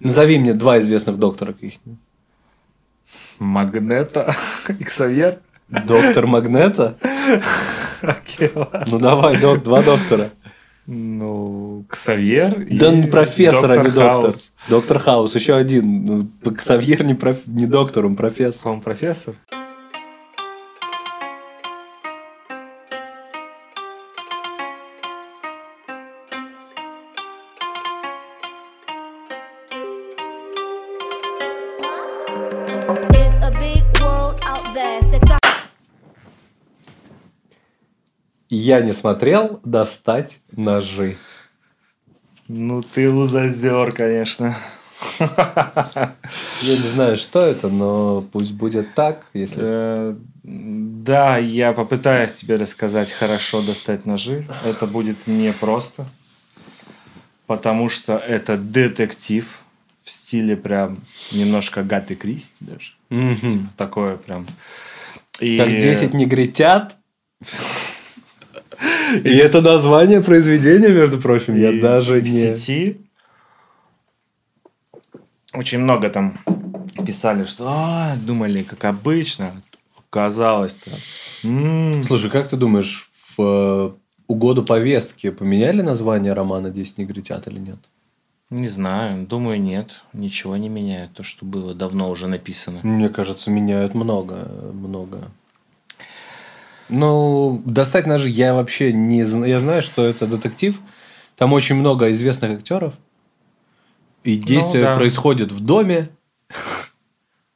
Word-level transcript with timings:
Назови 0.00 0.38
мне 0.38 0.54
два 0.54 0.78
известных 0.80 1.18
доктора 1.18 1.52
каких 1.52 1.74
Магнета 3.38 4.34
и 4.78 4.84
Ксавьер. 4.84 5.38
Доктор 5.68 6.26
Магнета? 6.26 6.96
Ну 8.86 8.98
давай, 8.98 9.40
док, 9.40 9.62
два 9.62 9.82
доктора. 9.82 10.30
Ну, 10.86 11.84
Ксавьер 11.88 12.62
и 12.62 12.76
Да 12.78 12.90
профессор, 13.08 13.70
а 13.72 13.76
не 13.76 13.84
доктор. 13.84 14.02
Хаус. 14.22 14.54
Доктор 14.68 14.98
Хаус, 14.98 15.34
еще 15.36 15.54
один. 15.54 16.04
Ну, 16.42 16.52
Ксавьер 16.52 17.04
не, 17.04 17.14
проф- 17.14 17.42
не 17.46 17.66
доктор, 17.66 18.06
он 18.06 18.16
профессор. 18.16 18.72
Он 18.72 18.80
профессор? 18.80 19.34
Я 38.60 38.82
не 38.82 38.92
смотрел 38.92 39.60
достать 39.64 40.40
ножи. 40.52 41.16
Ну, 42.46 42.82
ты 42.82 43.10
лузозер, 43.10 43.92
конечно. 43.92 44.54
Я 45.18 46.76
не 46.76 46.88
знаю, 46.88 47.16
что 47.16 47.40
это, 47.40 47.70
но 47.70 48.20
пусть 48.20 48.52
будет 48.52 48.94
так, 48.94 49.24
если... 49.32 49.60
Э, 49.62 50.14
Да, 50.42 51.38
я 51.38 51.72
попытаюсь 51.72 52.34
тебе 52.34 52.56
рассказать 52.56 53.10
хорошо 53.10 53.62
достать 53.62 54.04
ножи. 54.04 54.44
Это 54.66 54.86
будет 54.86 55.26
непросто. 55.26 56.06
Потому 57.46 57.88
что 57.88 58.18
это 58.18 58.58
детектив 58.58 59.46
в 60.02 60.10
стиле 60.10 60.54
прям 60.54 61.00
немножко 61.32 61.82
Гаты 61.82 62.14
Кристи 62.14 62.66
даже. 62.66 62.92
Мгм. 63.08 63.70
Такое 63.78 64.16
прям. 64.16 64.46
И... 65.40 65.56
Как 65.56 65.68
10 65.68 66.12
негритят. 66.12 66.96
И 69.24 69.28
это 69.36 69.60
название 69.60 70.20
произведения, 70.20 70.88
между 70.88 71.18
прочим, 71.20 71.56
я 71.56 71.80
даже 71.80 72.14
в 72.20 72.22
не... 72.22 72.54
сети 72.54 73.00
очень 75.52 75.80
много 75.80 76.10
там 76.10 76.38
писали, 77.04 77.44
что 77.44 77.66
«А, 77.68 78.16
думали, 78.16 78.62
как 78.62 78.84
обычно, 78.84 79.62
оказалось-то. 79.98 80.90
м, 81.44 82.02
Слушай, 82.02 82.30
как 82.30 82.48
ты 82.48 82.56
думаешь, 82.56 83.10
в 83.36 83.42
э, 83.42 83.90
угоду 84.26 84.62
повестки 84.64 85.30
поменяли 85.30 85.82
название 85.82 86.32
романа 86.34 86.68
«10 86.68 86.94
негритят» 86.98 87.46
или 87.48 87.58
нет? 87.58 87.78
Не 88.50 88.66
знаю, 88.68 89.26
думаю, 89.26 89.60
нет. 89.60 90.02
Ничего 90.12 90.56
не 90.56 90.68
меняет. 90.68 91.12
То, 91.14 91.22
что 91.22 91.46
было 91.46 91.72
давно 91.72 92.10
уже 92.10 92.26
написано. 92.26 92.80
Мне 92.82 93.08
кажется, 93.08 93.48
меняют 93.50 93.94
много, 93.94 94.48
много. 94.72 95.30
Ну, 96.90 97.62
достать 97.64 98.06
ножи 98.06 98.28
я 98.28 98.54
вообще 98.54 98.92
не 98.92 99.24
знаю. 99.24 99.50
Я 99.50 99.60
знаю, 99.60 99.82
что 99.82 100.04
это 100.04 100.26
детектив. 100.26 100.78
Там 101.36 101.52
очень 101.52 101.76
много 101.76 102.10
известных 102.12 102.50
актеров. 102.52 102.94
И 104.24 104.36
действие 104.36 104.84
да. 104.84 104.96
происходит 104.96 105.52
в 105.52 105.64
доме. 105.64 106.10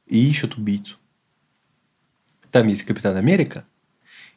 И 0.07 0.31
ищут 0.31 0.57
убийцу. 0.57 0.97
Там 2.51 2.69
есть 2.69 2.85
Капитан 2.85 3.17
Америка. 3.17 3.65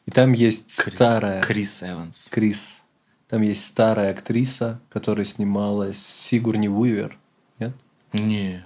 И 0.06 0.10
там 0.10 0.32
есть 0.32 0.72
старая... 0.72 1.42
Крис 1.42 1.82
Эванс. 1.82 2.28
Крис. 2.30 2.82
Там 3.28 3.42
есть 3.42 3.66
старая 3.66 4.10
актриса, 4.12 4.80
которая 4.88 5.26
снималась 5.26 5.98
Сигурни 5.98 6.68
Уивер. 6.68 7.18
Нет? 7.58 7.74
Не, 8.12 8.64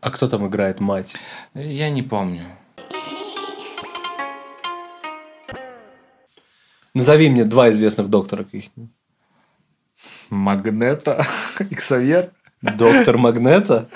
А 0.00 0.10
кто 0.10 0.28
там 0.28 0.46
играет 0.46 0.80
мать? 0.80 1.14
я 1.54 1.90
не 1.90 2.02
помню. 2.02 2.44
Назови 6.96 7.28
мне 7.28 7.44
два 7.44 7.70
известных 7.70 8.08
доктора 8.08 8.44
каких 8.44 8.70
Магнета 10.30 11.24
и 11.70 11.74
Ксавьер. 11.74 12.30
Доктор 12.62 13.18
Магнета? 13.18 13.86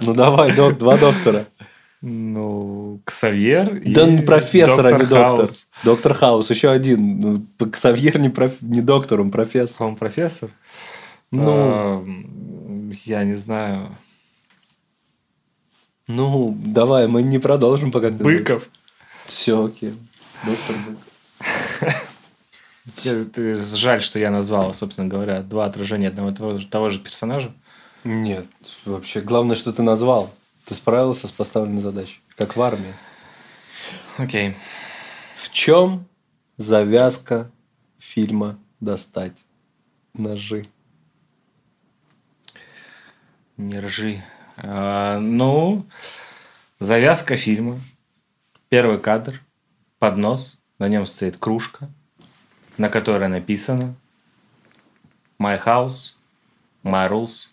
Ну 0.00 0.14
давай, 0.14 0.56
док, 0.56 0.78
два 0.78 0.96
доктора. 0.96 1.44
Ну, 2.00 3.02
Ксавьер 3.04 3.76
и 3.76 3.92
Да 3.92 4.06
ну, 4.06 4.22
профессор, 4.22 4.86
а 4.86 4.92
не 4.92 4.98
доктор. 5.00 5.36
Хаус. 5.36 5.68
Доктор 5.84 6.14
Хаус, 6.14 6.48
еще 6.48 6.70
один. 6.70 7.46
Ксавьер 7.70 8.18
не, 8.18 8.30
проф- 8.30 8.56
не 8.62 8.80
доктор, 8.80 9.20
он 9.20 9.30
профессор. 9.30 9.86
Он 9.88 9.96
профессор? 9.96 10.48
Ну, 11.30 11.42
А, 11.46 12.04
я 13.04 13.24
не 13.24 13.34
знаю. 13.34 13.94
ну, 16.08 16.56
давай, 16.64 17.06
мы 17.06 17.22
не 17.22 17.38
продолжим 17.38 17.92
пока. 17.92 18.08
Быков. 18.08 18.70
Все, 19.26 19.66
окей. 19.66 19.94
Доктор 20.46 20.76
Быков. 20.86 21.09
Жаль, 23.04 24.02
что 24.02 24.18
я 24.18 24.30
назвал, 24.30 24.74
собственно 24.74 25.08
говоря, 25.08 25.42
два 25.42 25.66
отражения 25.66 26.08
одного 26.08 26.30
и 26.30 26.34
того 26.34 26.58
же, 26.58 26.66
того 26.66 26.90
же 26.90 26.98
персонажа. 27.00 27.52
Нет, 28.04 28.46
вообще, 28.84 29.20
главное, 29.20 29.56
что 29.56 29.72
ты 29.72 29.82
назвал. 29.82 30.32
Ты 30.64 30.74
справился 30.74 31.26
с 31.26 31.32
поставленной 31.32 31.82
задачей, 31.82 32.20
как 32.36 32.56
в 32.56 32.62
армии. 32.62 32.94
Окей. 34.16 34.54
В 35.36 35.50
чем 35.50 36.06
завязка 36.56 37.50
фильма 37.98 38.58
«Достать 38.80 39.36
ножи»? 40.14 40.64
Не 43.56 43.80
ржи. 43.80 44.22
А, 44.56 45.18
ну, 45.18 45.86
завязка 46.78 47.36
фильма. 47.36 47.80
Первый 48.68 48.98
кадр. 48.98 49.42
Поднос. 49.98 50.59
На 50.80 50.88
нем 50.88 51.04
стоит 51.04 51.36
кружка, 51.36 51.90
на 52.78 52.88
которой 52.88 53.28
написано 53.28 53.94
My 55.38 55.62
house, 55.62 56.14
my 56.82 57.06
rules, 57.06 57.48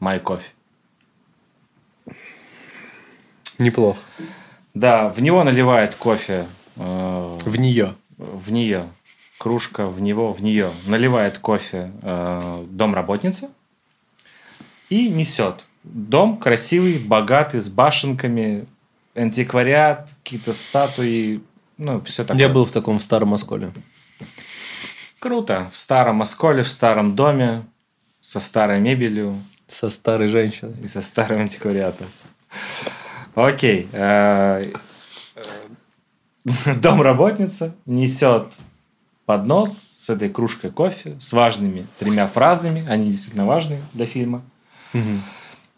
my 0.00 0.22
coffee. 0.22 2.14
Неплохо. 3.58 3.98
Да, 4.72 5.08
в 5.08 5.20
него 5.20 5.42
наливает 5.42 5.96
кофе 5.96 6.46
э, 6.76 7.38
В 7.44 7.56
нее. 7.56 7.96
в 8.16 8.52
нее. 8.52 8.88
Кружка 9.38 9.88
в 9.88 10.00
него, 10.00 10.32
в 10.32 10.40
нее. 10.40 10.70
Наливает 10.86 11.38
кофе 11.38 11.90
э, 12.02 12.66
домработница 12.70 13.50
и 14.88 15.08
несет. 15.08 15.66
Дом 15.82 16.36
красивый, 16.36 16.98
богатый, 17.00 17.58
с 17.58 17.68
башенками, 17.68 18.64
антиквариат, 19.16 20.14
какие-то 20.22 20.52
статуи, 20.52 21.42
ну, 21.80 22.00
все 22.02 22.24
такое. 22.24 22.40
Я 22.40 22.48
был 22.48 22.64
в 22.64 22.70
таком 22.70 22.98
в 22.98 23.02
старом 23.02 23.34
Осколе. 23.34 23.72
Круто. 25.18 25.68
В 25.72 25.76
старом 25.76 26.22
осколе, 26.22 26.62
в 26.62 26.68
старом 26.68 27.14
доме, 27.14 27.62
со 28.22 28.40
старой 28.40 28.80
мебелью 28.80 29.38
Со 29.68 29.90
старой 29.90 30.28
женщиной. 30.28 30.74
и 30.82 30.88
со 30.88 31.00
старым 31.02 31.40
антиквариатом. 31.40 32.06
Окей. 33.34 33.88
э, 33.92 34.72
э, 35.36 36.74
Домработница 36.76 37.74
несет 37.86 38.54
поднос 39.26 39.94
с 39.96 40.10
этой 40.10 40.28
кружкой 40.30 40.70
кофе, 40.70 41.16
с 41.20 41.32
важными 41.32 41.86
тремя 41.98 42.26
фразами. 42.26 42.86
Они 42.88 43.10
действительно 43.10 43.44
важны 43.46 43.80
для 43.92 44.06
фильма. 44.06 44.42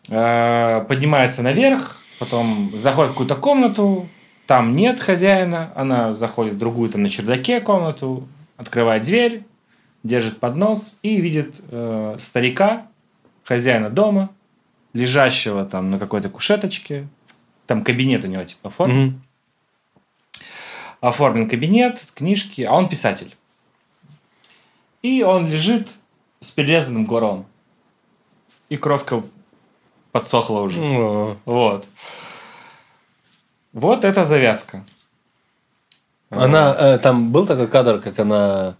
Э, 0.08 0.84
Поднимается 0.88 1.42
наверх, 1.42 1.98
потом 2.18 2.70
заходит 2.78 3.10
в 3.10 3.14
какую-то 3.14 3.34
комнату, 3.36 4.08
там 4.52 4.74
нет 4.74 5.00
хозяина, 5.00 5.72
она 5.74 6.12
заходит 6.12 6.56
в 6.56 6.58
другую, 6.58 6.90
там 6.90 7.02
на 7.02 7.08
чердаке 7.08 7.58
комнату, 7.62 8.28
открывает 8.58 9.02
дверь, 9.02 9.46
держит 10.02 10.40
поднос 10.40 10.98
и 11.02 11.22
видит 11.22 11.62
э, 11.70 12.16
старика, 12.18 12.86
хозяина 13.44 13.88
дома, 13.88 14.28
лежащего 14.92 15.64
там 15.64 15.90
на 15.90 15.98
какой-то 15.98 16.28
кушеточке. 16.28 17.08
Там 17.66 17.82
кабинет 17.82 18.26
у 18.26 18.28
него 18.28 18.44
типа 18.44 18.68
оформлен. 18.68 19.02
Мгм. 19.06 19.22
Оформлен 21.00 21.48
кабинет, 21.48 22.12
книжки, 22.14 22.60
а 22.60 22.74
он 22.74 22.90
писатель. 22.90 23.34
И 25.00 25.22
он 25.22 25.46
лежит 25.50 25.94
с 26.40 26.50
перерезанным 26.50 27.06
горлом. 27.06 27.46
И 28.68 28.76
кровка 28.76 29.22
подсохла 30.10 30.60
уже. 30.60 30.78
О, 30.78 31.38
Вот. 31.46 31.88
Вот 33.72 34.04
это 34.04 34.24
завязка. 34.24 34.84
Она, 36.30 36.74
э, 36.78 36.98
там 36.98 37.30
был 37.30 37.46
такой 37.46 37.68
кадр, 37.68 38.00
как 38.00 38.18
она 38.18 38.74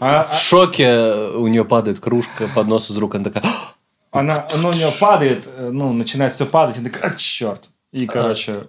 А- 0.00 0.22
в 0.24 0.40
шоке, 0.40 1.12
у 1.36 1.46
нее 1.48 1.64
падает 1.64 1.98
кружка, 1.98 2.48
поднос 2.54 2.90
из 2.90 2.96
рук, 2.96 3.14
она 3.14 3.24
такая, 3.24 3.42
«А!» 3.44 3.72
Она, 4.18 4.46
ну, 4.58 4.68
у 4.68 4.72
нее 4.72 4.92
падает, 5.00 5.46
э, 5.46 5.70
ну, 5.72 5.92
начинает 5.94 6.32
все 6.32 6.44
падать, 6.44 6.78
и 6.78 6.84
такая, 6.84 7.10
а, 7.10 7.14
черт. 7.16 7.70
И, 7.92 8.06
короче, 8.06 8.66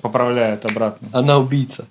поправляет 0.00 0.64
обратно. 0.64 1.08
она 1.12 1.38
убийца. 1.38 1.86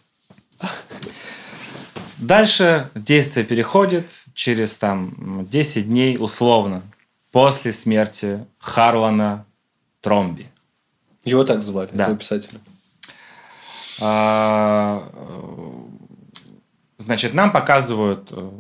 Дальше 2.17 2.89
действие 2.93 3.45
переходит 3.45 4.11
через 4.33 4.77
там 4.77 5.47
10 5.49 5.87
дней 5.87 6.17
условно. 6.19 6.81
после 7.31 7.71
смерти 7.71 8.45
Харлана 8.59 9.45
Тромби. 10.01 10.50
Его 11.23 11.43
так 11.43 11.61
звали, 11.61 11.89
Да. 11.93 12.03
этого 12.03 12.17
писателя. 12.17 12.59
А, 14.01 15.07
Значит, 16.97 17.33
нам 17.33 17.51
показывают 17.51 18.29
э, 18.31 18.51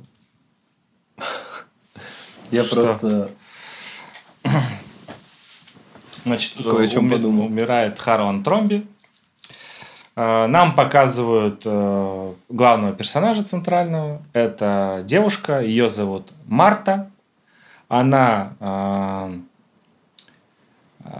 Я 2.51 2.63
просто... 2.63 3.29
Значит, 6.23 6.57
уми- 6.57 7.23
умирает 7.25 7.97
Харлан 7.99 8.43
Тромби. 8.43 8.85
Э, 10.15 10.45
Нам 10.47 10.75
показывают 10.75 11.61
э, 11.65 12.33
главного 12.49 12.93
персонажа 12.93 13.43
центрального. 13.43 14.21
Это 14.33 15.01
девушка, 15.05 15.61
ее 15.61 15.89
зовут 15.89 16.31
Марта. 16.45 17.09
Она 17.87 18.53
э, 18.59 19.39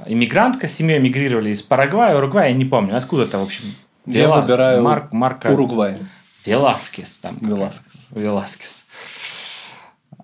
иммигрантка, 0.06 0.68
с 0.68 0.74
семьей 0.74 1.00
эмигрировали 1.00 1.50
из 1.50 1.62
Парагвая, 1.62 2.16
Уругвая, 2.18 2.50
я 2.50 2.54
не 2.56 2.66
помню, 2.66 2.98
откуда-то, 2.98 3.40
в 3.40 3.44
общем. 3.44 3.66
Я 4.06 4.24
Вела- 4.26 4.42
выбираю 4.42 4.82
Марк, 4.84 5.12
Марка 5.12 5.48
Уругвай. 5.48 5.98
Веласкес 6.46 7.20
там. 7.20 7.38
Веласкес. 7.42 8.08
Веласкес. 8.12 8.86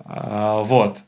А, 0.05 0.61
Вот. 0.63 0.99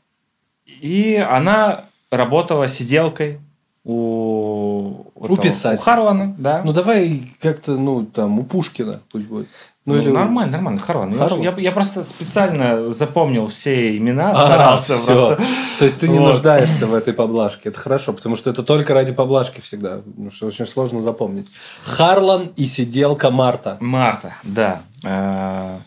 И 0.66 1.16
она 1.16 1.84
работала 2.10 2.68
сиделкой 2.68 3.40
у, 3.84 5.04
У 5.14 5.36
писателя. 5.36 5.78
у 5.78 5.82
Харлана, 5.82 6.34
да. 6.38 6.62
Ну 6.64 6.72
давай 6.72 7.22
как-то, 7.40 7.72
ну 7.76 8.04
там, 8.06 8.38
у 8.38 8.44
Пушкина 8.44 9.00
пусть 9.10 9.26
будет. 9.26 9.48
Ну, 9.86 9.94
Ну, 9.94 10.00
или 10.02 10.10
нормально, 10.10 10.52
нормально, 10.52 10.80
Харлан. 10.80 11.10
Я 11.12 11.18
Харлан. 11.18 11.40
Я, 11.40 11.54
я 11.56 11.72
просто 11.72 12.02
специально 12.02 12.90
запомнил 12.90 13.46
все 13.48 13.96
имена, 13.96 14.30
А, 14.30 14.34
старался 14.34 14.96
всё. 14.98 15.06
просто. 15.06 15.42
То 15.78 15.84
есть 15.86 15.98
ты 15.98 16.08
не 16.08 16.18
Вот. 16.18 16.32
нуждаешься 16.32 16.86
в 16.86 16.92
этой 16.94 17.14
поблажке. 17.14 17.70
Это 17.70 17.78
хорошо, 17.78 18.12
потому 18.12 18.36
что 18.36 18.50
это 18.50 18.62
только 18.62 18.92
ради 18.92 19.12
поблажки 19.12 19.60
всегда. 19.62 19.98
Потому 19.98 20.30
что 20.30 20.46
очень 20.46 20.66
сложно 20.66 21.00
запомнить. 21.00 21.50
Харлан 21.84 22.52
и 22.56 22.66
сиделка 22.66 23.30
Марта. 23.30 23.78
Марта, 23.80 24.34
да. 24.42 24.82
Э, 25.02 25.78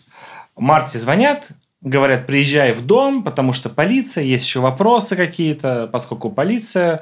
Марте 0.57 0.97
звонят, 0.97 1.49
говорят, 1.81 2.25
приезжай 2.25 2.73
в 2.73 2.85
дом, 2.85 3.23
потому 3.23 3.53
что 3.53 3.69
полиция, 3.69 4.23
есть 4.23 4.45
еще 4.45 4.59
вопросы 4.59 5.15
какие-то, 5.15 5.87
поскольку 5.91 6.31
полиция, 6.31 7.01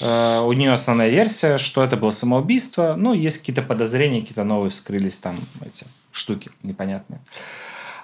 у 0.00 0.52
нее 0.52 0.72
основная 0.72 1.08
версия, 1.08 1.58
что 1.58 1.82
это 1.82 1.96
было 1.96 2.10
самоубийство, 2.10 2.94
ну, 2.96 3.14
есть 3.14 3.38
какие-то 3.38 3.62
подозрения, 3.62 4.20
какие-то 4.20 4.44
новые 4.44 4.70
вскрылись 4.70 5.16
там 5.18 5.36
эти 5.60 5.86
штуки 6.12 6.50
непонятные. 6.62 7.20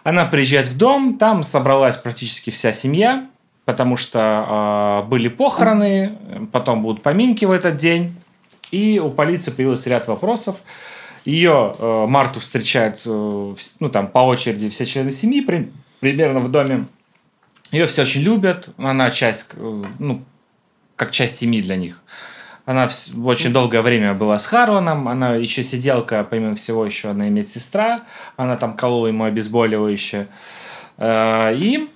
Она 0.03 0.27
приезжает 0.27 0.69
в 0.69 0.77
дом, 0.77 1.17
там 1.19 1.43
собралась 1.43 1.97
практически 1.97 2.51
вся 2.51 2.73
семья, 2.73 3.27
потому 3.65 3.97
что 3.97 5.03
э, 5.05 5.09
были 5.09 5.29
похороны, 5.29 6.19
потом 6.53 6.83
будут 6.83 7.03
поминки 7.03 7.45
в 7.45 7.51
этот 7.51 7.79
день, 7.79 8.15
и 8.71 8.99
у 8.99 9.11
полиции 9.11 9.51
появился 9.51 9.89
ряд 9.91 10.07
вопросов. 10.09 10.57
Ее 11.25 11.75
э, 11.79 12.07
Марту 12.07 12.41
встречают, 12.41 13.01
э, 13.07 13.55
ну 13.81 13.89
там 13.89 14.09
по 14.09 14.19
очереди 14.19 14.69
все 14.69 14.85
члены 14.85 15.11
семьи 15.11 15.41
при- 15.41 15.73
примерно 16.01 16.41
в 16.41 16.51
доме. 16.51 16.87
Ее 17.73 17.87
все 17.87 18.03
очень 18.03 18.21
любят, 18.21 18.69
она 18.77 19.11
часть, 19.11 19.53
э, 19.55 19.83
ну 19.99 20.23
как 21.05 21.13
часть 21.13 21.37
семьи 21.37 21.61
для 21.63 21.77
них. 21.77 22.01
Она 22.67 22.89
очень 23.25 23.53
долгое 23.53 23.83
время 23.83 24.15
была 24.15 24.39
с 24.39 24.47
Харланом, 24.47 25.07
она 25.07 25.35
еще 25.35 25.63
сиделка, 25.63 26.27
помимо 26.29 26.55
всего, 26.55 26.87
еще 26.87 27.11
она 27.11 27.29
имеет 27.29 27.49
сестра, 27.49 28.01
она 28.37 28.57
там 28.57 28.75
колола 28.75 29.09
ему 29.09 29.25
обезболивающее. 29.25 30.29
Э, 30.97 31.55
И 31.55 31.89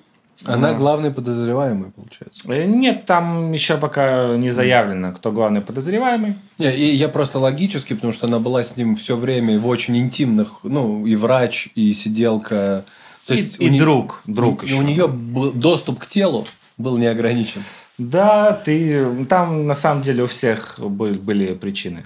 Она 0.44 0.74
главный 0.74 1.10
подозреваемый, 1.10 1.90
получается. 1.92 2.52
э, 2.52 2.64
нет, 2.66 3.06
там 3.06 3.50
еще 3.52 3.78
пока 3.78 4.36
не 4.36 4.50
заявлено, 4.50 5.12
кто 5.12 5.32
главный 5.32 5.62
подозреваемый. 5.62 6.34
Не, 6.58 6.70
и 6.76 6.94
я 6.96 7.08
просто 7.08 7.38
логически, 7.38 7.94
потому 7.94 8.12
что 8.12 8.26
она 8.26 8.38
была 8.38 8.62
с 8.62 8.76
ним 8.76 8.94
все 8.94 9.16
время 9.16 9.58
в 9.58 9.66
очень 9.66 9.96
интимных, 9.96 10.60
ну, 10.64 11.06
и 11.06 11.16
врач, 11.16 11.70
и 11.74 11.94
сиделка. 11.94 12.84
То 13.26 13.32
и 13.34 13.38
есть 13.38 13.56
и 13.58 13.68
у 13.68 13.72
не- 13.72 13.78
друг, 13.78 14.22
друг 14.26 14.64
и 14.64 14.66
еще. 14.66 14.76
у 14.78 14.82
нее 14.82 15.08
был 15.08 15.50
доступ 15.52 15.98
к 16.00 16.06
телу 16.06 16.44
был 16.76 16.96
не 16.98 17.06
ограничен. 17.06 17.62
Да, 17.98 18.52
ты 18.52 19.24
там 19.26 19.66
на 19.66 19.74
самом 19.74 20.02
деле 20.02 20.22
у 20.22 20.26
всех 20.28 20.78
были, 20.78 21.54
причины. 21.54 22.04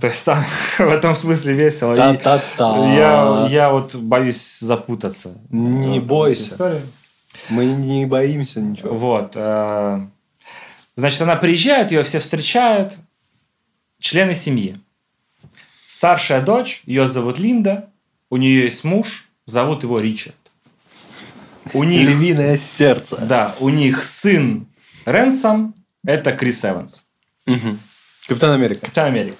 То 0.00 0.06
есть 0.06 0.24
там 0.24 0.42
в 0.78 0.88
этом 0.88 1.14
смысле 1.14 1.54
весело. 1.54 1.92
И 1.92 1.96
Та-та-та. 1.96 2.94
Я, 2.94 3.46
я 3.50 3.70
вот 3.70 3.94
боюсь 3.94 4.58
запутаться. 4.60 5.36
Не 5.50 5.98
Вот, 6.00 6.08
бойся. 6.08 6.82
Мы 7.50 7.66
не 7.66 8.06
боимся 8.06 8.60
ничего. 8.60 8.94
Вот. 8.94 9.32
э, 9.34 10.00
Значит, 10.96 11.22
она 11.22 11.36
приезжает, 11.36 11.92
ее 11.92 12.02
все 12.02 12.18
встречают. 12.20 12.96
Члены 14.00 14.34
семьи. 14.34 14.76
Старшая 15.86 16.40
дочь, 16.40 16.82
ее 16.86 17.06
зовут 17.06 17.38
Линда. 17.38 17.90
У 18.30 18.36
нее 18.36 18.62
есть 18.62 18.84
муж, 18.84 19.28
зовут 19.46 19.82
его 19.82 20.00
Ричард. 20.00 20.34
У 21.74 21.84
них, 21.84 22.08
Львиное 22.08 22.56
сердце. 22.56 23.16
да, 23.16 23.54
у 23.60 23.68
них 23.68 24.02
сын 24.02 24.66
Ренсом, 25.08 25.74
это 26.04 26.32
Крис 26.32 26.64
Эванс. 26.64 27.04
Мгм. 27.46 27.80
Капитан 28.26 28.52
Америка. 28.52 28.80
Капитан 28.80 29.06
Америка. 29.06 29.36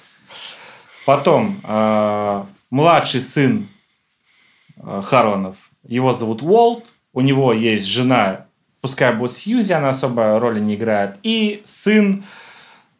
Потом 1.04 1.60
э, 1.62 2.44
младший 2.70 3.20
сын 3.20 3.68
э, 4.76 5.02
Харланов, 5.04 5.56
его 5.86 6.12
зовут 6.12 6.42
Уолт, 6.42 6.84
у 7.12 7.20
него 7.20 7.52
есть 7.52 7.86
жена, 7.86 8.46
пускай 8.80 9.14
будет 9.14 9.32
Сьюзи, 9.32 9.72
она 9.72 9.90
особо 9.90 10.38
роли 10.38 10.60
не 10.60 10.74
играет, 10.74 11.16
и 11.22 11.62
сын 11.64 12.24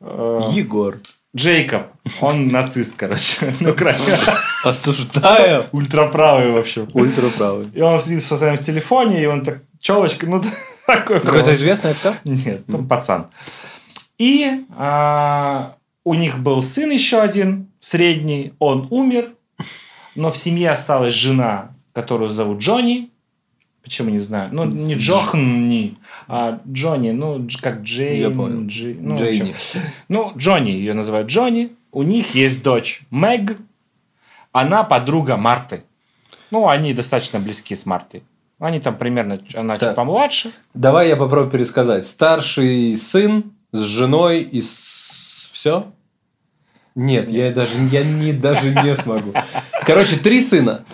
э, 0.01 0.41
Егор. 0.53 0.99
Джейкоб, 1.37 1.89
он 2.23 2.49
нацист, 2.49 2.95
короче, 2.97 3.53
ну, 3.61 3.75
крайне 3.75 4.03
Осуждаю. 4.65 5.67
ультраправый, 5.73 6.53
в 6.53 6.57
общем. 6.57 6.89
Ультраправый. 6.95 7.69
И 7.75 7.81
он 7.81 8.01
сидит 8.01 8.27
постоянно 8.27 8.57
в 8.57 8.65
телефоне, 8.65 9.23
и 9.23 9.27
он 9.27 9.43
так, 9.45 9.61
челочка, 9.79 10.27
ну, 10.27 10.43
такой. 10.89 11.21
Какой-то 11.21 11.45
прям. 11.45 11.55
известный 11.55 11.91
актер? 11.91 12.15
Нет, 12.25 12.63
ну, 12.67 12.85
пацан. 12.85 13.29
И 14.19 14.65
а, 14.77 15.77
у 16.05 16.15
них 16.15 16.41
был 16.41 16.63
сын 16.63 16.91
еще 16.91 17.21
один, 17.21 17.69
средний, 17.79 18.55
он 18.59 18.89
умер, 18.91 19.35
но 20.17 20.31
в 20.31 20.37
семье 20.37 20.71
осталась 20.71 21.13
жена, 21.13 21.77
которую 21.93 22.29
зовут 22.29 22.59
Джонни. 22.59 23.11
Почему 23.83 24.11
не 24.11 24.19
знаю? 24.19 24.51
Ну, 24.53 24.65
не 24.65 24.95
Джохни, 24.95 25.97
а 26.27 26.61
Джонни, 26.67 27.11
ну, 27.11 27.47
как 27.63 27.83
Джейн. 27.83 28.21
Я 28.21 28.31
понял. 28.31 28.67
Джи- 28.67 28.99
ну, 29.01 29.19
Джейни. 29.19 29.55
ну, 30.09 30.33
Джонни, 30.37 30.71
ее 30.71 30.95
называют 30.95 31.29
Джонни. 31.29 31.73
У 31.93 32.03
них 32.03 32.35
есть 32.35 32.63
дочь 32.63 33.03
Мэг. 33.11 33.57
Она 34.53 34.83
подруга 34.83 35.37
Марты. 35.37 35.83
Ну, 36.51 36.69
они 36.69 36.93
достаточно 36.93 37.39
близки 37.39 37.75
с 37.75 37.87
Мартой. 37.87 38.23
Они 38.59 38.81
там 38.81 38.97
примерно, 38.97 39.39
она 39.55 39.79
Так. 39.79 39.91
чуть 39.91 39.97
помладше. 39.97 40.51
Давай 40.75 41.09
я 41.09 41.17
попробую 41.17 41.51
пересказать. 41.51 42.07
Старший 42.07 42.97
сын 42.97 43.45
с 43.73 43.81
женой 43.81 44.43
и 44.43 44.61
с... 44.63 45.51
Все? 45.53 45.87
Нет, 46.95 47.31
я 47.31 47.53
даже, 47.53 47.73
я 47.93 48.03
не, 48.03 48.33
даже 48.33 48.71
не 48.71 48.97
смогу. 48.97 49.33
Короче, 49.87 50.17
три 50.17 50.41
сына. 50.41 50.85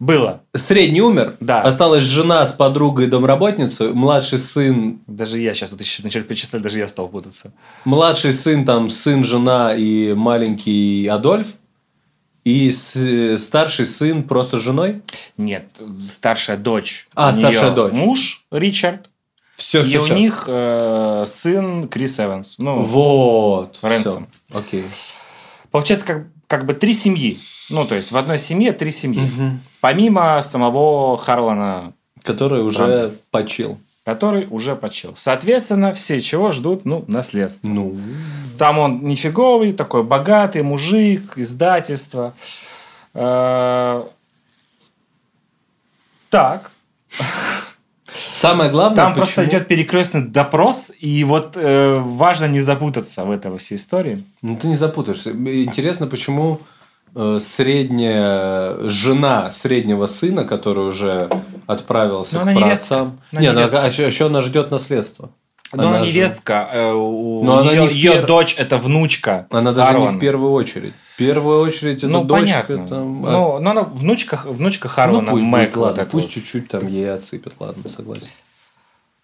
Было. 0.00 0.40
Средний 0.52 1.00
умер. 1.00 1.36
Да. 1.38 1.62
Осталась 1.62 2.02
жена 2.02 2.44
с 2.44 2.52
подругой 2.52 3.06
домработницей. 3.06 3.92
Младший 3.92 4.38
сын... 4.38 4.98
Даже 5.06 5.38
я 5.38 5.54
сейчас 5.54 5.70
вот 5.70 5.80
еще 5.80 6.02
начали 6.02 6.22
перечислять, 6.22 6.60
даже 6.60 6.78
я 6.78 6.88
стал 6.88 7.06
путаться. 7.06 7.52
Младший 7.84 8.32
сын, 8.32 8.64
там, 8.64 8.90
сын, 8.90 9.22
жена 9.22 9.74
и 9.76 10.12
маленький 10.14 11.06
Адольф. 11.06 11.46
И 12.44 12.70
с- 12.72 13.38
старший 13.38 13.86
сын 13.86 14.22
просто 14.24 14.58
с 14.58 14.62
женой. 14.62 15.02
Нет, 15.36 15.64
старшая 16.08 16.56
дочь. 16.56 17.08
А, 17.14 17.28
У 17.30 17.32
старшая 17.32 17.66
неё 17.66 17.74
дочь. 17.74 17.92
Муж 17.92 18.44
Ричард. 18.50 19.08
Все, 19.56 19.82
и 19.82 19.86
все, 19.86 20.02
у 20.02 20.06
них 20.08 20.44
э, 20.48 21.24
сын 21.26 21.86
Крис 21.88 22.18
Эванс. 22.18 22.56
Ну, 22.58 22.82
Вот. 22.82 23.78
Рэнсом. 23.82 24.26
всё. 24.48 24.58
Окей. 24.58 24.84
получается, 25.70 26.04
как, 26.06 26.26
как 26.48 26.66
бы 26.66 26.74
три 26.74 26.94
семьи. 26.94 27.38
Ну, 27.70 27.86
то 27.86 27.94
есть, 27.94 28.10
в 28.10 28.16
одной 28.16 28.38
семье 28.38 28.72
три 28.72 28.90
семьи. 28.90 29.22
Помимо 29.80 30.40
самого 30.42 31.16
Харлана, 31.16 31.92
Который 32.24 32.62
уже 32.62 33.14
почил. 33.30 33.78
Который 34.04 34.46
уже 34.50 34.74
почил. 34.76 35.12
Соответственно, 35.16 35.92
все 35.94 36.20
чего 36.20 36.50
ждут? 36.52 36.84
Ну, 36.84 37.04
наследство. 37.06 37.68
Ну, 37.68 37.96
Там 38.58 38.78
он 38.78 39.00
нифиговый, 39.04 39.72
такой 39.72 40.02
богатый 40.02 40.62
мужик, 40.62 41.34
издательство. 41.36 42.34
Э, 43.14 44.02
Так, 46.30 46.70
самое 48.14 48.70
главное, 48.70 48.96
Там 48.96 49.12
почему- 49.12 49.24
просто 49.26 49.44
идет 49.44 49.68
перекрестный 49.68 50.26
допрос, 50.26 50.90
и 50.98 51.22
вот 51.24 51.56
э, 51.56 51.98
важно 51.98 52.46
не 52.46 52.60
запутаться 52.60 53.24
в 53.24 53.30
этой 53.30 53.56
всей 53.58 53.76
истории. 53.76 54.24
Ну, 54.40 54.56
ты 54.56 54.68
не 54.68 54.76
запутаешься. 54.76 55.30
Интересно, 55.30 56.06
почему 56.06 56.60
средняя 57.40 58.76
жена 58.88 59.52
среднего 59.52 60.06
сына, 60.06 60.44
который 60.44 60.86
уже 60.88 61.28
отправился 61.66 62.36
Но 62.36 62.40
к 62.40 62.48
она 62.48 62.60
праотцам... 62.60 63.20
Она 63.32 63.40
Не, 63.40 63.52
ну, 63.52 63.58
невестка. 63.58 63.82
а 63.82 63.86
еще, 63.88 64.26
она 64.26 64.42
ждет 64.42 64.70
наследство. 64.70 65.30
Но 65.74 65.82
она 65.88 65.96
Она 65.96 66.04
же- 66.04 66.10
невестка, 66.12 66.68
э, 66.70 66.92
у 66.92 67.42
Но 67.44 67.58
она 67.60 67.72
нее, 67.72 67.86
не 67.86 67.94
ее 67.94 68.12
пер- 68.12 68.26
дочь 68.26 68.54
это 68.58 68.76
внучка. 68.76 69.46
Она 69.50 69.72
даже 69.72 69.98
не 69.98 70.06
в 70.08 70.18
первую 70.18 70.52
очередь. 70.52 70.92
В 71.14 71.16
первую 71.16 71.60
очередь 71.62 71.98
это 71.98 72.08
Ну, 72.08 72.24
дочка. 72.24 72.44
понятно. 72.68 72.88
Там, 72.88 73.22
Ну, 73.22 73.58
но 73.58 73.70
она 73.70 73.82
внучка, 73.82 74.38
внучка 74.44 74.88
ну, 74.88 74.94
Харлана, 74.94 75.30
пусть 75.30 75.44
Мэг. 75.44 75.60
будет, 75.70 75.76
вот 75.76 75.82
ладно, 75.86 76.04
пусть 76.10 76.26
вот. 76.26 76.34
чуть-чуть 76.34 76.68
там 76.68 76.86
ей 76.88 77.10
отсыпят, 77.12 77.54
ладно, 77.58 77.88
согласен. 77.88 78.26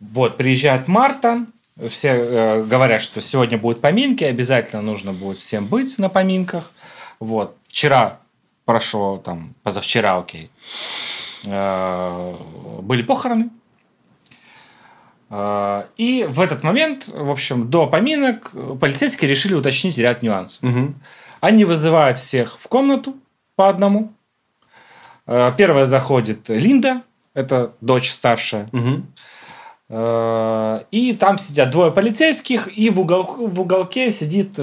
Вот, 0.00 0.36
приезжает 0.38 0.88
Марта, 0.88 1.44
все 1.88 2.08
э, 2.14 2.62
говорят, 2.64 3.02
что 3.02 3.20
сегодня 3.20 3.58
будут 3.58 3.82
поминки, 3.82 4.24
обязательно 4.24 4.80
нужно 4.80 5.12
будет 5.12 5.36
всем 5.38 5.66
быть 5.66 5.98
на 5.98 6.08
поминках. 6.08 6.70
Вот, 7.20 7.56
вчера 7.68 8.18
прошло, 8.64 9.18
там, 9.18 9.54
позавчера, 9.62 10.18
окей, 10.18 10.50
э, 11.46 12.34
были 12.82 13.02
похороны. 13.02 13.50
Э, 15.30 15.84
И 15.96 16.26
в 16.28 16.40
этот 16.40 16.64
момент, 16.64 17.08
в 17.08 17.30
общем, 17.30 17.68
до 17.70 17.86
поминок 17.86 18.52
полицейские 18.80 19.30
решили 19.30 19.54
уточнить 19.54 19.98
ряд 19.98 20.22
нюансов. 20.22 20.62
Мгм. 20.62 21.00
Они 21.40 21.64
вызывают 21.64 22.18
всех 22.18 22.58
в 22.58 22.66
комнату 22.68 23.14
по 23.56 23.68
одному. 23.68 24.12
Э, 25.26 25.52
Первая 25.56 25.84
заходит 25.86 26.48
Линда, 26.48 27.02
это 27.34 27.72
дочь 27.80 28.10
старшая. 28.10 28.68
Э, 29.90 30.80
И 30.90 31.12
там 31.14 31.38
сидят 31.38 31.70
двое 31.70 31.90
полицейских, 31.92 32.68
и 32.78 32.90
в, 32.90 33.00
угол, 33.00 33.24
в 33.24 33.60
уголке 33.60 34.10
сидит 34.10 34.58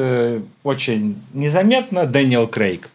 очень 0.64 1.16
незаметно 1.34 2.06
Дэниел 2.06 2.48
Крейг. 2.48 2.90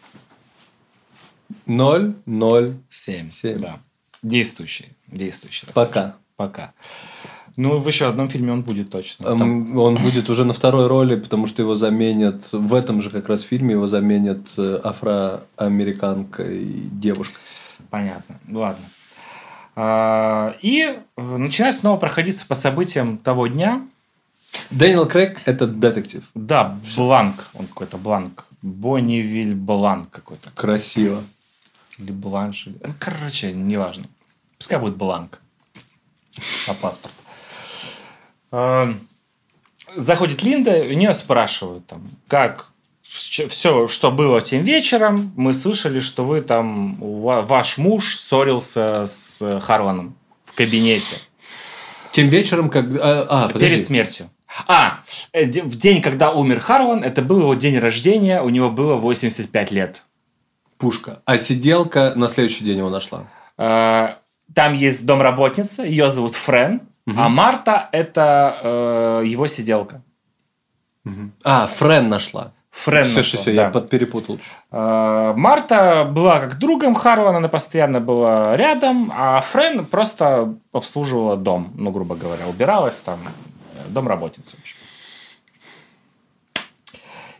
Ноль, 1.75 2.13
ноль, 2.25 2.75
Семь. 2.89 3.29
Семь. 3.31 3.59
Да. 3.59 3.79
Действующий. 4.23 4.89
Действующий. 5.07 5.67
пока. 5.73 6.15
Пока. 6.35 6.73
Ну, 7.57 7.77
в 7.77 7.87
еще 7.87 8.07
одном 8.07 8.29
фильме 8.29 8.51
он 8.53 8.61
будет 8.61 8.89
точно. 8.89 9.25
Эм, 9.27 9.37
Там- 9.39 9.77
Он 9.77 9.95
будет 9.95 10.29
уже 10.29 10.45
на 10.45 10.53
второй 10.53 10.87
роли, 10.87 11.15
потому 11.15 11.47
что 11.47 11.61
его 11.61 11.75
заменят 11.75 12.51
в 12.53 12.73
этом 12.73 13.01
же 13.01 13.09
как 13.09 13.27
раз 13.29 13.41
фильме 13.41 13.73
его 13.73 13.87
заменят 13.87 14.39
э, 14.57 14.79
афроамериканкой 14.83 16.65
девушка. 16.91 17.35
Понятно. 17.89 18.35
Ладно. 18.49 18.83
А, 19.75 20.55
И 20.61 20.81
э, 21.17 21.37
начинает 21.37 21.75
снова 21.75 21.97
проходиться 21.97 22.45
по 22.47 22.55
событиям 22.55 23.17
того 23.17 23.47
дня. 23.47 23.85
Дэниел 24.69 25.05
Крейг 25.05 25.39
это 25.45 25.67
детектив. 25.67 26.23
Да, 26.35 26.77
Бланк. 26.95 27.49
Он 27.53 27.67
какой-то 27.67 27.97
Бланк. 27.97 28.45
Боннивиль 28.61 29.55
Бланк 29.55 30.09
какой-то. 30.09 30.49
Красиво. 30.55 31.21
Или 32.01 32.11
Бланш. 32.11 32.67
или- 32.67 32.77
Короче, 32.99 33.51
неважно. 33.51 34.05
Пускай 34.57 34.79
будет 34.79 34.95
Бланк. 34.95 35.41
По 36.67 36.73
паспорту. 36.73 37.15
А, 38.51 38.93
Заходит 39.95 40.41
Линда, 40.43 40.71
у 40.83 40.93
нее 40.93 41.13
спрашивают, 41.13 41.85
там, 41.85 42.09
как 42.27 42.69
все, 43.01 43.87
что 43.89 44.11
было 44.11 44.41
тем 44.41 44.63
вечером, 44.63 45.33
мы 45.35 45.53
слышали, 45.53 45.99
что 45.99 46.23
вы 46.23 46.41
там, 46.41 46.95
ваш 47.01 47.77
муж 47.77 48.15
ссорился 48.15 49.05
с 49.05 49.59
Харланом 49.59 50.15
в 50.45 50.53
кабинете 50.53 51.17
Тем 52.13 52.29
вечером, 52.29 52.69
как... 52.69 52.85
А, 52.95 53.23
а, 53.29 53.47
подожди. 53.47 53.67
перед 53.67 53.85
смертью. 53.85 54.29
А, 54.67 55.01
э, 55.33 55.45
в 55.45 55.75
день, 55.75 56.01
когда 56.01 56.31
умер 56.31 56.59
Харлан, 56.61 57.03
это 57.03 57.21
был 57.21 57.39
его 57.39 57.53
день 57.53 57.77
рождения, 57.79 58.41
у 58.41 58.49
него 58.49 58.69
было 58.69 58.95
85 58.95 59.71
лет. 59.71 60.03
Пушка. 60.81 61.21
А 61.25 61.37
сиделка 61.37 62.13
на 62.15 62.27
следующий 62.27 62.63
день 62.63 62.79
его 62.79 62.89
нашла. 62.89 63.25
Э, 63.57 64.15
Там 64.55 64.73
есть 64.73 65.05
домработница, 65.05 65.83
ее 65.83 66.09
зовут 66.09 66.33
Френ, 66.33 66.81
а 67.15 67.29
Марта 67.29 67.87
это 67.91 68.57
э, 68.63 69.23
его 69.25 69.47
сиделка. 69.47 70.01
А, 71.43 71.67
Френ 71.67 72.09
нашла. 72.09 72.51
Френ 72.71 73.03
все, 73.03 73.17
нашла, 73.17 73.23
все, 73.23 73.37
все, 73.37 73.55
да. 73.55 73.63
я 73.63 73.69
подперепутал. 73.69 74.39
Э, 74.71 75.33
Марта 75.35 76.09
была 76.09 76.39
как 76.39 76.57
другом 76.57 76.95
Харлана, 76.95 77.37
она 77.37 77.49
постоянно 77.49 77.99
была 77.99 78.57
рядом, 78.57 79.11
а 79.15 79.41
Френ 79.41 79.85
просто 79.85 80.55
обслуживала 80.71 81.37
дом, 81.37 81.71
ну, 81.75 81.91
грубо 81.91 82.15
говоря, 82.15 82.47
убиралась 82.47 82.99
там, 83.01 83.19
э, 83.75 83.89
домработница. 83.89 84.55
в 84.57 84.59
общем. 84.61 84.77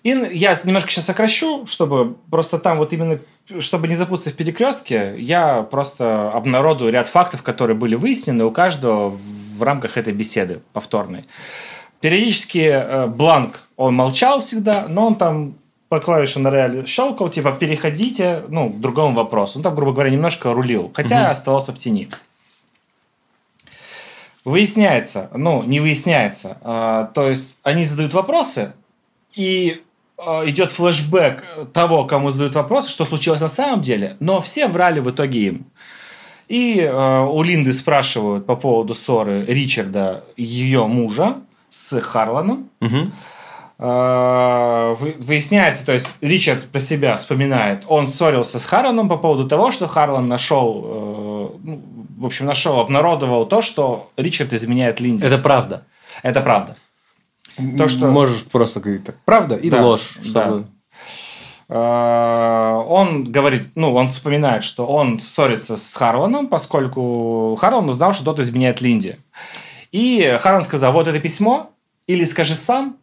И 0.04 0.10
я 0.10 0.58
немножко 0.64 0.90
сейчас 0.90 1.06
сокращу, 1.06 1.68
чтобы 1.68 2.16
просто 2.32 2.58
там 2.58 2.78
вот 2.78 2.92
именно, 2.92 3.20
чтобы 3.60 3.88
не 3.88 3.96
запутаться 3.96 4.32
в 4.32 4.36
перекрестке, 4.36 5.16
я 5.20 5.62
просто 5.62 6.32
обнародую 6.32 6.92
ряд 6.92 7.08
фактов, 7.08 7.44
которые 7.44 7.78
были 7.78 7.94
выяснены 7.94 8.46
у 8.46 8.52
каждого 8.52 9.10
в 9.10 9.62
рамках 9.62 9.98
этой 9.98 10.14
беседы 10.14 10.62
повторной. 10.74 11.26
Периодически 12.00 12.72
э, 12.74 13.08
Бланк, 13.08 13.62
он 13.78 13.94
молчал 13.94 14.40
всегда, 14.40 14.88
но 14.88 15.06
он 15.06 15.16
там 15.16 15.54
по 15.88 16.00
клавише 16.00 16.40
на 16.40 16.50
реале 16.50 16.86
щелкал, 16.86 17.30
типа, 17.30 17.52
переходите, 17.52 18.44
ну, 18.48 18.70
к 18.70 18.80
другому 18.80 19.16
вопросу. 19.16 19.60
Он 19.60 19.64
там, 19.64 19.76
грубо 19.76 19.92
говоря, 19.92 20.10
немножко 20.10 20.54
рулил, 20.54 20.90
хотя 20.96 21.30
оставался 21.30 21.74
в 21.74 21.78
тени. 21.78 22.10
Выясняется, 24.46 25.30
ну, 25.36 25.62
не 25.62 25.80
выясняется, 25.80 26.58
а, 26.62 27.12
то 27.14 27.30
есть 27.30 27.60
они 27.62 27.86
задают 27.86 28.16
вопросы, 28.16 28.74
и 29.36 29.84
идет 30.46 30.72
флешбэк 30.72 31.44
того, 31.74 32.06
кому 32.06 32.30
задают 32.30 32.56
вопросы, 32.56 32.90
что 32.92 33.06
случилось 33.06 33.42
на 33.42 33.48
самом 33.50 33.82
деле, 33.82 34.16
но 34.20 34.40
все 34.42 34.68
врали 34.68 35.00
в 35.00 35.10
итоге 35.10 35.40
им. 35.48 35.66
И 36.48 36.82
э, 36.82 37.20
у 37.26 37.42
Линды 37.44 37.72
спрашивают 37.74 38.46
по 38.46 38.56
поводу 38.56 38.94
ссоры 38.94 39.46
Ричарда, 39.46 40.24
ее 40.36 40.86
мужа, 40.86 41.38
с 41.70 42.00
Харланом. 42.02 42.70
Мгм. 42.82 43.14
Э, 43.80 44.96
вы- 45.00 45.16
выясняется, 45.20 45.86
то 45.86 45.94
есть 45.94 46.14
Ричард 46.22 46.66
про 46.70 46.80
себя 46.80 47.16
вспоминает, 47.16 47.84
он 47.88 48.06
ссорился 48.06 48.60
с 48.60 48.66
Харланом 48.66 49.10
по 49.10 49.18
поводу 49.18 49.48
того, 49.48 49.72
что 49.72 49.88
Харлан 49.88 50.28
нашел, 50.28 50.84
э, 50.86 51.58
ну, 51.64 51.82
в 52.18 52.26
общем, 52.26 52.46
нашел, 52.46 52.80
обнародовал 52.80 53.46
то, 53.46 53.62
что 53.62 54.12
Ричард 54.18 54.54
изменяет 54.54 55.00
Линде. 55.00 55.26
Это 55.26 55.38
правда. 55.40 55.86
Это 56.22 56.42
правда. 56.42 56.76
То, 57.78 57.88
что- 57.88 58.08
Можешь 58.08 58.44
просто 58.46 58.80
говорить 58.80 59.04
так. 59.04 59.16
Правда 59.26 59.56
и 59.56 59.70
Да, 59.70 59.82
ложь. 59.86 60.18
да. 60.34 60.44
Чтобы... 60.44 60.68
Э, 61.70 62.84
Он 62.88 63.32
говорит, 63.32 63.70
ну, 63.76 63.94
он 63.94 64.08
вспоминает, 64.08 64.64
что 64.64 64.86
он 64.86 65.20
ссорится 65.20 65.78
с 65.78 65.96
Харланом, 65.96 66.48
поскольку 66.48 67.56
Харлан 67.60 67.88
узнал, 67.88 68.14
что 68.14 68.26
тот 68.26 68.40
изменяет 68.40 68.82
Линде. 68.82 69.18
И 69.92 70.38
Харлан 70.42 70.64
сказал, 70.64 70.92
вот 70.94 71.08
это 71.08 71.20
письмо, 71.20 71.72
или 72.08 72.24
скажи 72.26 72.56
сам, 72.56 72.98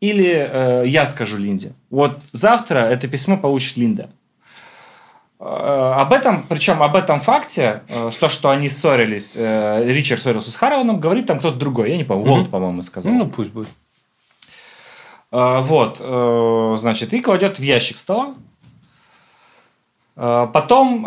или 0.00 0.48
э, 0.50 0.84
я 0.86 1.06
скажу 1.06 1.36
Линде. 1.36 1.72
Вот 1.90 2.18
завтра 2.32 2.78
это 2.80 3.08
письмо 3.08 3.36
получит 3.36 3.76
Линда. 3.76 4.10
Э, 5.40 5.94
Об 5.98 6.12
этом, 6.12 6.42
причем 6.48 6.82
об 6.82 6.96
этом 6.96 7.20
факте, 7.20 7.82
э, 7.88 8.10
то, 8.18 8.28
что 8.28 8.50
они 8.50 8.68
ссорились, 8.68 9.34
э, 9.36 9.84
Ричард 9.86 10.20
ссорился 10.20 10.50
с 10.50 10.56
Харланом, 10.56 10.98
говорит 10.98 11.26
там 11.26 11.38
кто-то 11.38 11.56
другой. 11.56 11.90
Я 11.90 11.96
не 11.96 12.04
помню, 12.04 12.32
Уолт, 12.32 12.50
по-моему, 12.50 12.82
сказал. 12.82 13.12
Ну, 13.12 13.26
пусть 13.28 13.52
будет. 13.52 13.68
Вот, 15.30 15.98
значит, 16.78 17.12
и 17.12 17.20
кладет 17.20 17.58
в 17.58 17.62
ящик 17.62 17.98
стола. 17.98 18.34
Потом 20.14 21.04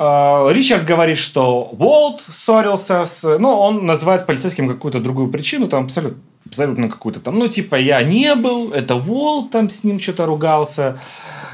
Ричард 0.51 0.85
говорит, 0.85 1.17
что 1.17 1.63
Уолт 1.71 2.21
ссорился 2.21 3.03
с... 3.03 3.39
Ну, 3.39 3.49
он 3.49 3.87
называет 3.87 4.27
полицейским 4.27 4.67
какую-то 4.67 4.99
другую 4.99 5.31
причину, 5.31 5.67
там 5.67 5.85
абсолютно, 5.85 6.21
абсолютно 6.45 6.87
какую-то 6.87 7.19
там... 7.19 7.39
Ну, 7.39 7.47
типа, 7.47 7.73
я 7.75 8.03
не 8.03 8.35
был, 8.35 8.71
это 8.71 8.93
Уолт 8.95 9.49
там 9.49 9.69
с 9.69 9.83
ним 9.83 9.97
что-то 9.99 10.27
ругался 10.27 10.99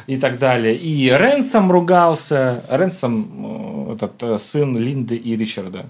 и 0.08 0.18
так 0.18 0.40
далее. 0.40 0.76
И 0.76 1.10
Ренсом 1.10 1.72
ругался. 1.72 2.64
Ренсом, 2.70 3.90
э, 3.90 3.94
этот 3.94 4.24
э, 4.24 4.38
сын 4.38 4.76
Линды 4.76 5.16
и 5.16 5.36
Ричарда. 5.36 5.86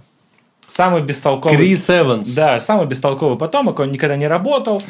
Самый 0.68 1.02
бестолковый... 1.02 1.58
Крис 1.58 1.90
Эванс. 1.90 2.30
Да, 2.34 2.60
самый 2.60 2.88
бестолковый 2.88 3.38
потомок, 3.38 3.80
он 3.80 3.92
никогда 3.92 4.18
не 4.18 4.28
работал. 4.28 4.84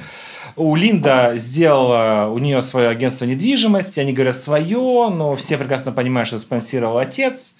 У 0.56 0.76
Линда 0.76 1.34
сделала 1.36 2.32
у 2.32 2.40
нее 2.40 2.64
свое 2.64 2.90
агентство 2.90 3.26
недвижимости, 3.26 4.00
они 4.00 4.12
говорят 4.12 4.36
свое, 4.38 5.10
но 5.10 5.36
все 5.36 5.56
прекрасно 5.56 5.92
понимают, 5.92 6.28
что 6.28 6.40
спонсировал 6.40 6.98
отец. 6.98 7.54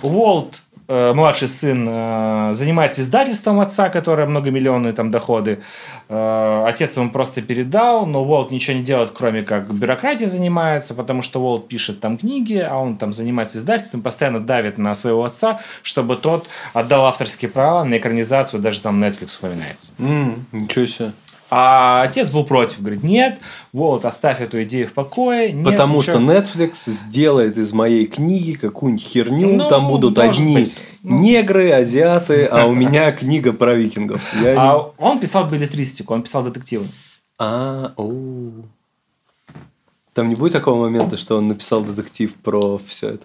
Уолт, 0.00 0.56
младший 0.88 1.48
сын, 1.48 1.86
э, 1.88 2.50
занимается 2.54 3.02
издательством 3.02 3.60
отца, 3.60 3.90
которое 3.90 4.26
многомиллионные 4.26 4.94
там 4.94 5.10
доходы. 5.10 5.60
Э, 6.08 6.64
отец 6.66 6.96
ему 6.96 7.10
просто 7.10 7.42
передал, 7.42 8.06
но 8.06 8.24
Уолт 8.24 8.50
ничего 8.50 8.78
не 8.78 8.82
делает, 8.82 9.10
кроме 9.10 9.42
как 9.42 9.72
бюрократией 9.72 10.28
занимается, 10.28 10.94
потому 10.94 11.20
что 11.22 11.40
Уолт 11.40 11.68
пишет 11.68 12.00
там 12.00 12.16
книги, 12.16 12.56
а 12.56 12.76
он 12.76 12.96
там 12.96 13.12
занимается 13.12 13.58
издательством, 13.58 14.00
постоянно 14.00 14.40
давит 14.40 14.78
на 14.78 14.94
своего 14.94 15.24
отца, 15.24 15.60
чтобы 15.82 16.16
тот 16.16 16.48
отдал 16.72 17.04
авторские 17.06 17.50
права 17.50 17.84
на 17.84 17.98
экранизацию, 17.98 18.62
даже 18.62 18.80
там 18.80 19.02
Netflix 19.02 19.36
упоминается. 19.38 19.92
М, 19.98 20.46
ничего 20.52 20.86
себе. 20.86 21.12
А 21.50 22.02
отец 22.02 22.30
был 22.30 22.44
против. 22.44 22.80
Говорит, 22.80 23.02
нет, 23.02 23.38
вот, 23.72 24.04
оставь 24.04 24.40
эту 24.40 24.62
идею 24.64 24.86
в 24.88 24.92
покое. 24.92 25.52
Нет, 25.52 25.64
Потому 25.64 25.98
ничего». 25.98 26.12
что 26.16 26.22
Netflix 26.22 26.74
сделает 26.86 27.56
из 27.56 27.72
моей 27.72 28.06
книги 28.06 28.52
какую-нибудь 28.52 29.04
херню, 29.04 29.54
Ну, 29.56 29.68
там 29.68 29.88
будут 29.88 30.18
одни 30.18 30.54
быть. 30.54 30.78
Ну. 31.02 31.18
негры, 31.20 31.70
азиаты, 31.72 32.44
а 32.44 32.66
у 32.66 32.74
меня 32.74 33.12
книга 33.12 33.52
про 33.52 33.74
викингов. 33.74 34.22
А 34.44 34.90
он 34.98 35.20
писал 35.20 35.46
билетристику, 35.48 36.12
он 36.12 36.22
писал 36.22 36.44
детективы. 36.44 36.86
А, 37.38 37.92
о. 37.96 38.50
Там 40.12 40.28
не 40.28 40.34
будет 40.34 40.52
такого 40.52 40.82
момента, 40.82 41.16
что 41.16 41.36
он 41.38 41.46
написал 41.48 41.82
детектив 41.82 42.34
про 42.34 42.78
все 42.78 43.10
это. 43.10 43.24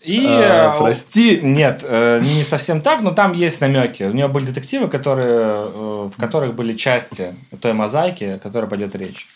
И, 0.00 0.26
А, 0.26 0.74
э, 0.74 0.78
прости. 0.78 1.40
Нет, 1.42 1.84
э, 1.86 2.20
не 2.22 2.42
совсем 2.42 2.80
так, 2.80 3.02
но 3.02 3.10
там 3.12 3.34
есть 3.34 3.60
намеки. 3.60 4.04
У 4.04 4.12
него 4.12 4.28
были 4.28 4.46
детективы, 4.46 4.88
которые, 4.88 5.28
э, 5.28 6.10
в 6.12 6.18
которых 6.18 6.54
были 6.54 6.74
части 6.74 7.34
той 7.60 7.74
мозаики, 7.74 8.24
о 8.24 8.38
которой 8.38 8.66
пойдет 8.66 8.94
речь. 8.96 9.28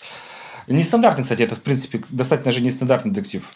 Нестандартный, 0.67 1.25
кстати, 1.25 1.43
это, 1.43 1.55
в 1.55 1.63
принципе, 1.63 2.01
достаточно 2.09 2.53
же 2.53 2.63
нестандартный 2.63 3.13
детектив. 3.13 3.47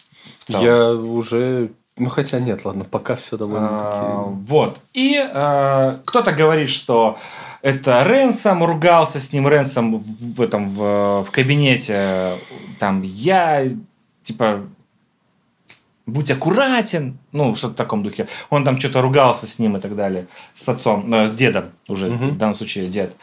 Я 0.49 0.91
уже... 0.93 1.71
Ну, 1.97 2.11
хотя 2.11 2.39
нет, 2.39 2.65
ладно, 2.65 2.85
пока 2.85 3.17
все 3.17 3.37
А, 3.37 3.39
довольно-таки... 3.39 4.47
Вот. 4.47 4.79
И 4.93 5.17
э, 5.17 5.97
кто-то 6.05 6.33
говорит, 6.33 6.69
что 6.69 7.19
это 7.63 8.05
Ренсом 8.05 8.63
ругался 8.63 9.19
с 9.19 9.33
ним, 9.33 9.49
Ренсом 9.49 9.99
в 9.99 10.41
этом 10.41 10.71
в, 10.71 11.25
в 11.25 11.31
кабинете. 11.31 12.35
Там 12.79 13.03
я 13.03 13.65
типа 14.23 14.61
будь 16.09 16.31
аккуратен, 16.31 17.19
ну, 17.33 17.55
что-то 17.55 17.75
в 17.75 17.77
таком 17.77 18.03
духе. 18.03 18.27
Он 18.51 18.65
там 18.65 18.79
что-то 18.81 19.03
ругался 19.03 19.47
с 19.47 19.59
ним 19.59 19.77
и 19.77 19.81
так 19.81 19.95
далее, 19.95 20.27
с 20.55 20.69
отцом, 20.69 21.13
э, 21.13 21.27
с 21.27 21.37
дедом 21.37 21.67
уже, 21.89 22.11
Мгм. 22.11 22.31
в 22.31 22.39
данном 22.39 22.55
случае 22.55 22.87
дед. 22.89 23.15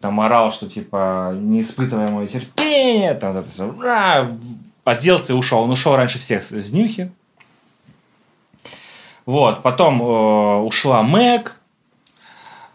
Там 0.00 0.20
орал, 0.20 0.52
что 0.52 0.68
типа 0.68 1.32
не 1.34 1.62
испытывая 1.62 2.10
мое 2.10 2.26
терпение, 2.26 3.14
там 3.14 3.32
вот 3.32 3.40
это 3.40 3.50
всё, 3.50 3.74
«Ра!» 3.80 4.28
оделся 4.84 5.32
и 5.32 5.36
ушел. 5.36 5.62
Он 5.62 5.70
ушел 5.70 5.96
раньше 5.96 6.18
всех 6.18 6.44
с 6.44 6.50
с 6.52 6.70
днюхи. 6.70 7.10
Вот, 9.24 9.62
потом 9.62 10.00
э, 10.02 10.56
ушла 10.60 11.02
Мэг. 11.02 11.58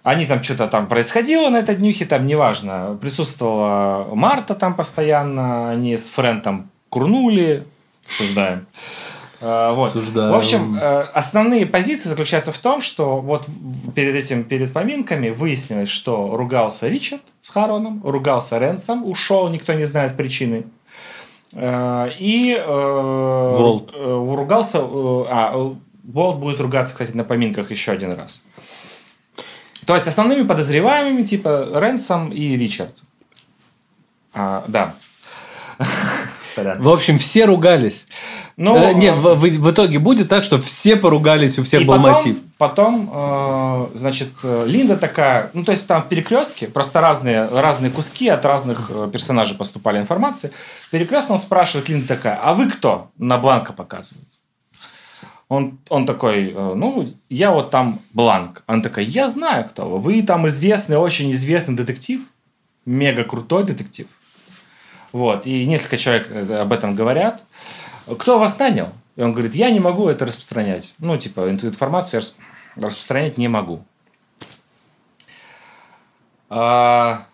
Они 0.04 0.26
там 0.26 0.44
что-то 0.44 0.68
там 0.68 0.88
происходило 0.88 1.50
на 1.50 1.58
этой 1.58 1.76
днюхе, 1.76 2.06
там 2.06 2.26
неважно. 2.26 2.98
Присутствовала 3.00 4.14
Марта 4.16 4.56
там 4.56 4.74
постоянно, 4.74 5.70
они 5.72 5.96
с 5.96 6.10
Френтом 6.10 6.70
курнули. 6.90 7.64
Обсуждаем. 8.08 8.66
Э, 9.42 9.74
Вот. 9.74 9.96
В 9.96 10.36
общем, 10.36 10.78
э, 10.80 11.02
основные 11.14 11.66
позиции 11.66 12.08
заключаются 12.10 12.52
в 12.52 12.60
том, 12.60 12.80
что 12.80 13.18
вот 13.20 13.48
перед 13.96 14.16
этим, 14.16 14.44
перед 14.44 14.72
поминками 14.72 15.30
выяснилось, 15.30 15.90
что 15.90 16.34
ругался 16.36 16.88
Ричард 16.88 17.22
с 17.42 17.50
Хароном, 17.50 18.02
ругался 18.06 18.60
Ренсом, 18.60 19.04
ушел, 19.10 19.50
никто 19.50 19.74
не 19.74 19.86
знает 19.86 20.16
причины. 20.16 20.66
Э, 21.54 22.10
И 22.20 22.62
Волт. 22.66 23.92
ругался, 23.96 24.80
а, 24.82 25.76
Волт 26.04 26.40
будет 26.40 26.60
ругаться, 26.60 26.94
кстати, 26.94 27.12
на 27.12 27.24
поминках 27.24 27.72
еще 27.72 27.92
один 27.92 28.14
раз. 28.14 28.44
То 29.86 29.96
есть 29.96 30.08
основными 30.08 30.44
подозреваемыми 30.48 31.24
типа 31.24 31.68
Ренсом 31.74 32.32
и 32.32 32.56
Ричард. 32.56 32.96
А, 34.34 34.64
да. 34.68 34.94
Сорян. 36.54 36.82
В 36.82 36.90
общем, 36.90 37.18
все 37.18 37.46
ругались. 37.46 38.06
Ну, 38.58 38.76
Э, 38.76 38.94
не, 38.94 39.12
в, 39.12 39.36
в- 39.36 39.40
в 39.60 39.72
итоге 39.72 40.00
будет 40.00 40.28
так, 40.30 40.44
что 40.44 40.60
все 40.60 40.96
поругались, 40.96 41.58
у 41.60 41.64
всех 41.64 41.82
и 41.82 41.86
был 41.86 41.96
потом, 41.96 42.12
мотив. 42.14 42.38
Потом, 42.58 43.10
э, 43.14 43.88
значит, 43.96 44.30
э, 44.44 44.64
Линда 44.68 44.98
такая, 44.98 45.50
ну, 45.54 45.64
то 45.64 45.72
есть 45.72 45.88
там 45.88 46.04
перекрестки, 46.08 46.66
просто 46.68 47.00
разные, 47.02 47.48
разные 47.48 47.92
куски 47.92 48.28
от 48.28 48.44
разных 48.46 48.92
э, 48.94 49.10
персонажей 49.12 49.56
поступали 49.58 50.00
информации. 50.00 50.52
Перекрестно 50.92 51.38
спрашивает, 51.38 51.90
Линда 51.90 52.08
такая, 52.08 52.40
а 52.44 52.54
вы 52.54 52.70
кто? 52.70 53.10
На 53.18 53.38
Бланка 53.38 53.74
показывают. 53.74 54.28
Он, 55.48 55.80
он 55.90 56.06
такой, 56.06 56.52
э, 56.52 56.74
ну, 56.76 57.08
я 57.30 57.52
вот 57.52 57.72
там 57.72 58.00
Бланк. 58.14 58.64
Она 58.68 58.82
такая, 58.82 59.04
я 59.06 59.28
знаю, 59.30 59.66
кто 59.68 59.90
вы. 59.90 60.00
Вы 60.00 60.22
там 60.24 60.48
известный, 60.48 60.98
очень 60.98 61.32
известный 61.32 61.76
детектив. 61.76 62.22
Мега 62.86 63.24
крутой 63.24 63.64
детектив. 63.64 64.08
Вот. 65.12 65.46
И 65.46 65.66
несколько 65.66 65.98
человек 65.98 66.28
э, 66.32 66.58
об 66.62 66.72
этом 66.72 66.96
говорят. 66.96 67.44
Кто 68.20 68.40
вас 68.40 68.58
нанял? 68.60 68.90
И 69.16 69.22
он 69.22 69.34
говорит, 69.34 69.56
я 69.56 69.70
не 69.70 69.80
могу 69.80 70.08
это 70.08 70.26
распространять. 70.26 70.94
Ну, 71.00 71.18
типа, 71.18 71.42
эту 71.42 71.68
информацию 71.68 72.22
я 72.22 72.26
рас- 72.26 72.36
распространять 72.76 73.38
не 73.38 73.48
могу. 73.48 73.84
А, 76.50 77.26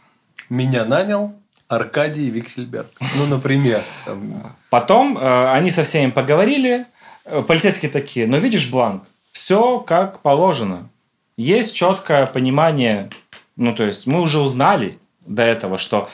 Меня 0.50 0.86
нанял 0.86 1.34
Аркадий 1.68 2.30
Виксельберг. 2.30 2.88
Ну, 3.18 3.26
например. 3.28 3.82
там, 4.06 4.56
Потом 4.70 5.18
э, 5.18 5.52
они 5.52 5.72
со 5.72 5.84
всеми 5.84 6.12
поговорили. 6.12 6.86
Э, 7.26 7.42
Полицейские 7.42 7.92
такие, 7.92 8.28
ну 8.28 8.38
видишь, 8.38 8.70
Бланк, 8.70 9.04
все 9.32 9.80
как 9.80 10.22
положено. 10.22 10.90
Есть 11.36 11.76
четкое 11.76 12.26
понимание, 12.26 13.10
ну 13.56 13.76
то 13.76 13.84
есть 13.84 14.08
мы 14.08 14.22
уже 14.22 14.40
узнали 14.40 14.98
до 15.26 15.44
этого, 15.44 15.78
что 15.78 16.10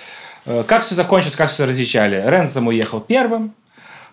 как 0.46 0.84
все 0.84 0.96
закончилось, 0.96 1.36
как 1.36 1.50
все 1.50 1.66
разъезжали. 1.66 2.24
Ренсом 2.26 2.68
уехал 2.68 3.00
первым, 3.00 3.54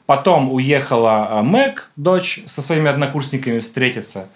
потом 0.07 0.53
уехала 0.53 1.29
э, 1.31 1.43
Мэг, 1.43 1.91
дочь, 1.97 2.43
со 2.47 2.63
своими 2.63 2.89
однокурсниками 2.89 3.59
встретиться. 3.59 4.29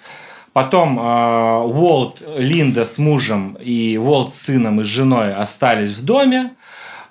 Потом 0.53 0.99
э, 0.99 1.03
Уолт, 1.03 2.23
Линда 2.37 2.85
с 2.85 2.99
мужем 2.99 3.57
и 3.61 3.97
Уолт 3.97 4.33
с 4.33 4.41
сыном 4.43 4.81
и 4.81 4.85
с 4.85 4.87
женой 4.87 5.35
остались 5.35 5.91
в 5.91 6.05
доме. 6.05 6.51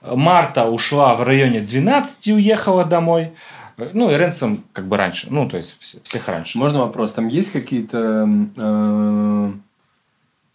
Марта 0.01 0.65
ушла 0.65 1.15
в 1.15 1.23
районе 1.23 1.61
12 1.61 2.27
и 2.27 2.33
уехала 2.33 2.83
домой. 2.85 3.31
Э, 3.77 3.89
Ну, 3.93 4.11
и 4.11 4.15
Ренсом 4.17 4.63
как 4.73 4.87
бы 4.87 4.97
раньше. 4.97 5.27
Ну, 5.29 5.47
то 5.49 5.57
есть 5.57 5.75
вс- 5.81 5.99
всех 6.03 6.27
раньше. 6.27 6.57
Можно 6.57 6.79
вопрос? 6.79 7.13
Там 7.13 7.27
есть 7.27 7.51
какие-то 7.51 8.27
э, 8.57 9.51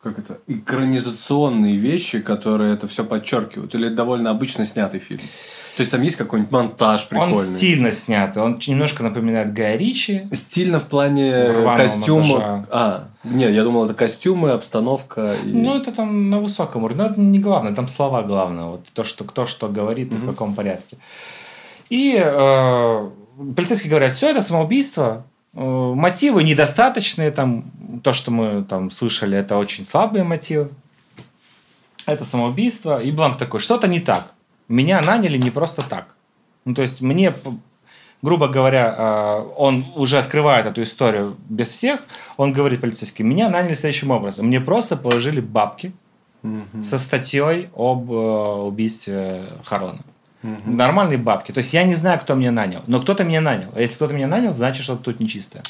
как 0.08 0.18
это 0.18 0.38
экранизационные 0.46 1.76
вещи, 1.76 2.20
которые 2.20 2.74
это 2.74 2.86
все 2.86 3.04
подчеркивают? 3.04 3.74
Или 3.74 3.86
это 3.86 3.96
довольно 3.96 4.30
обычно 4.30 4.64
снятый 4.64 5.00
фильм? 5.00 5.20
То 5.76 5.82
есть 5.82 5.92
там 5.92 6.02
есть 6.02 6.16
какой-нибудь 6.16 6.50
монтаж 6.50 7.02
Он 7.12 7.28
прикольный? 7.28 7.56
стильно 7.56 7.92
снят. 7.92 8.36
Он 8.36 8.58
немножко 8.66 9.04
напоминает 9.04 9.52
Гая 9.52 9.76
Ричи. 9.76 10.28
Стильно 10.34 10.80
в 10.80 10.86
плане 10.86 11.50
Рваного 11.50 11.76
костюма. 11.76 12.26
монтажа. 12.26 12.66
А, 12.72 13.08
нет, 13.22 13.52
я 13.52 13.62
думал, 13.62 13.84
это 13.84 13.94
костюмы, 13.94 14.50
обстановка. 14.50 15.36
И... 15.44 15.52
Ну, 15.52 15.76
это 15.76 15.92
там 15.92 16.30
на 16.30 16.40
высоком 16.40 16.82
уровне. 16.82 17.04
Но 17.04 17.10
это 17.10 17.20
не 17.20 17.38
главное, 17.38 17.74
там 17.74 17.86
слова 17.86 18.22
главное. 18.22 18.64
Вот 18.64 18.86
то, 18.92 19.04
что 19.04 19.22
кто 19.22 19.46
что 19.46 19.68
говорит 19.68 20.12
и 20.12 20.16
в 20.16 20.26
каком 20.26 20.56
порядке. 20.56 20.96
И 21.90 22.16
э, 22.18 23.10
полицейские 23.54 23.90
говорят, 23.90 24.12
все 24.12 24.30
это 24.30 24.40
самоубийство. 24.40 25.26
Э, 25.60 25.92
мотивы 25.94 26.44
недостаточные. 26.44 27.32
Там, 27.32 27.64
то, 28.04 28.12
что 28.12 28.30
мы 28.30 28.64
там 28.64 28.90
слышали, 28.90 29.36
это 29.36 29.56
очень 29.56 29.84
слабые 29.84 30.22
мотивы. 30.22 30.70
Это 32.06 32.24
самоубийство. 32.24 33.02
И 33.02 33.10
Бланк 33.10 33.38
такой, 33.38 33.58
что-то 33.58 33.88
не 33.88 33.98
так. 33.98 34.32
Меня 34.68 35.00
наняли 35.00 35.36
не 35.36 35.50
просто 35.50 35.82
так. 35.82 36.14
Ну, 36.64 36.74
то 36.74 36.82
есть 36.82 37.00
мне, 37.00 37.34
грубо 38.22 38.46
говоря, 38.46 38.94
э, 38.96 39.46
он 39.56 39.84
уже 39.96 40.18
открывает 40.18 40.66
эту 40.66 40.82
историю 40.82 41.36
без 41.48 41.70
всех. 41.70 42.04
Он 42.36 42.52
говорит 42.52 42.80
полицейским, 42.80 43.28
меня 43.28 43.48
наняли 43.48 43.74
следующим 43.74 44.12
образом. 44.12 44.46
Мне 44.46 44.60
просто 44.60 44.96
положили 44.96 45.40
бабки 45.40 45.92
Мгм. 46.42 46.84
со 46.84 46.98
статьей 46.98 47.68
об 47.74 48.12
э, 48.12 48.14
убийстве 48.14 49.48
Харлана. 49.64 49.98
Нормальные 50.42 51.18
бабки. 51.18 51.52
То 51.52 51.58
есть 51.58 51.72
я 51.72 51.82
не 51.84 51.94
знаю, 51.94 52.20
кто 52.20 52.34
меня 52.34 52.52
нанял. 52.52 52.82
Но 52.86 53.00
кто-то 53.00 53.24
меня 53.24 53.40
нанял. 53.40 53.68
А 53.74 53.80
если 53.80 53.96
кто-то 53.96 54.14
меня 54.14 54.28
нанял, 54.28 54.52
значит, 54.52 54.84
что-то 54.84 55.04
тут 55.04 55.20
нечистое. 55.20 55.62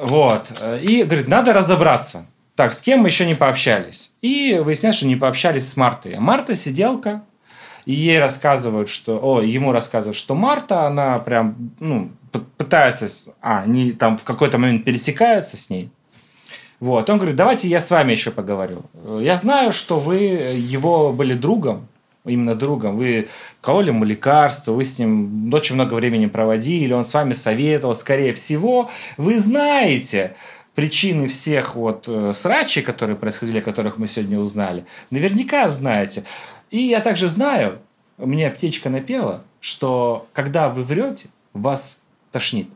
Вот. 0.00 0.62
И 0.82 1.02
говорит, 1.04 1.28
надо 1.28 1.52
разобраться. 1.52 2.26
Так, 2.56 2.72
с 2.72 2.80
кем 2.80 3.00
мы 3.00 3.08
еще 3.08 3.26
не 3.26 3.34
пообщались? 3.34 4.12
И 4.22 4.60
выясняется, 4.62 4.98
что 4.98 5.06
не 5.06 5.16
пообщались 5.16 5.68
с 5.68 5.76
Мартой. 5.76 6.12
А 6.12 6.20
Марта 6.20 6.54
сиделка, 6.54 7.22
и 7.84 7.92
ей 7.92 8.20
рассказывают, 8.20 8.88
что... 8.88 9.18
О, 9.20 9.40
ему 9.40 9.72
рассказывают, 9.72 10.16
что 10.16 10.34
Марта, 10.34 10.86
она 10.86 11.18
прям, 11.18 11.72
ну, 11.80 12.12
пытается... 12.56 13.08
А, 13.40 13.62
они 13.62 13.92
там 13.92 14.18
в 14.18 14.22
какой-то 14.22 14.58
момент 14.58 14.84
пересекаются 14.84 15.56
с 15.56 15.68
ней. 15.68 15.90
Вот. 16.78 17.10
Он 17.10 17.16
говорит, 17.18 17.36
давайте 17.36 17.66
я 17.66 17.80
с 17.80 17.90
вами 17.90 18.12
еще 18.12 18.30
поговорю. 18.30 18.82
Я 19.20 19.36
знаю, 19.36 19.72
что 19.72 19.98
вы 19.98 20.16
его 20.16 21.12
были 21.12 21.34
другом, 21.34 21.88
именно 22.24 22.54
другом. 22.54 22.96
Вы 22.96 23.28
кололи 23.60 23.88
ему 23.88 24.04
лекарства, 24.04 24.72
вы 24.72 24.84
с 24.84 24.98
ним 24.98 25.52
очень 25.52 25.74
много 25.74 25.94
времени 25.94 26.26
проводили, 26.26 26.92
он 26.92 27.04
с 27.04 27.14
вами 27.14 27.32
советовал. 27.32 27.94
Скорее 27.94 28.32
всего, 28.34 28.90
вы 29.16 29.38
знаете 29.38 30.36
причины 30.74 31.28
всех 31.28 31.74
вот 31.74 32.06
э, 32.08 32.32
срачей, 32.32 32.82
которые 32.82 33.16
происходили, 33.16 33.58
о 33.58 33.62
которых 33.62 33.98
мы 33.98 34.08
сегодня 34.08 34.38
узнали. 34.38 34.84
Наверняка 35.10 35.68
знаете. 35.68 36.24
И 36.70 36.78
я 36.78 37.00
также 37.00 37.28
знаю, 37.28 37.78
мне 38.16 38.48
аптечка 38.48 38.90
напела, 38.90 39.44
что 39.60 40.26
когда 40.32 40.68
вы 40.68 40.82
врете, 40.82 41.28
вас 41.52 42.02
тошнит. 42.32 42.68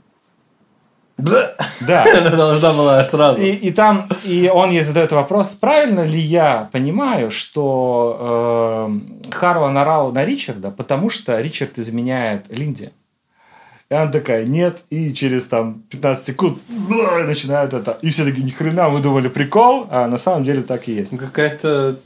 Да. 1.18 2.04
Она 2.16 2.30
должна 2.30 2.72
была 2.72 3.04
сразу. 3.04 3.42
И, 3.42 3.50
и 3.50 3.72
там, 3.72 4.08
и 4.24 4.50
он 4.52 4.70
ей 4.70 4.82
задает 4.82 5.12
вопрос, 5.12 5.54
правильно 5.54 6.04
ли 6.04 6.18
я 6.18 6.68
понимаю, 6.72 7.30
что 7.30 8.88
э, 9.26 9.30
Харлан 9.32 9.76
орал 9.76 10.12
на 10.12 10.24
Ричарда, 10.24 10.70
потому 10.70 11.10
что 11.10 11.40
Ричард 11.40 11.78
изменяет 11.78 12.46
Линде. 12.56 12.92
И 13.90 13.94
она 13.94 14.12
такая, 14.12 14.46
нет, 14.46 14.84
и 14.90 15.14
через 15.14 15.46
там 15.46 15.82
15 15.90 16.24
секунд 16.24 16.58
начинают 17.24 17.72
это. 17.72 17.98
И 18.02 18.10
все 18.10 18.24
такие, 18.24 18.44
ни 18.44 18.50
хрена, 18.50 18.90
вы 18.90 19.00
думали 19.00 19.28
прикол, 19.28 19.86
а 19.90 20.06
на 20.06 20.18
самом 20.18 20.42
деле 20.42 20.62
так 20.62 20.88
и 20.88 20.92
есть. 20.92 21.12
Ну, 21.12 21.18
Какая-то 21.18 21.98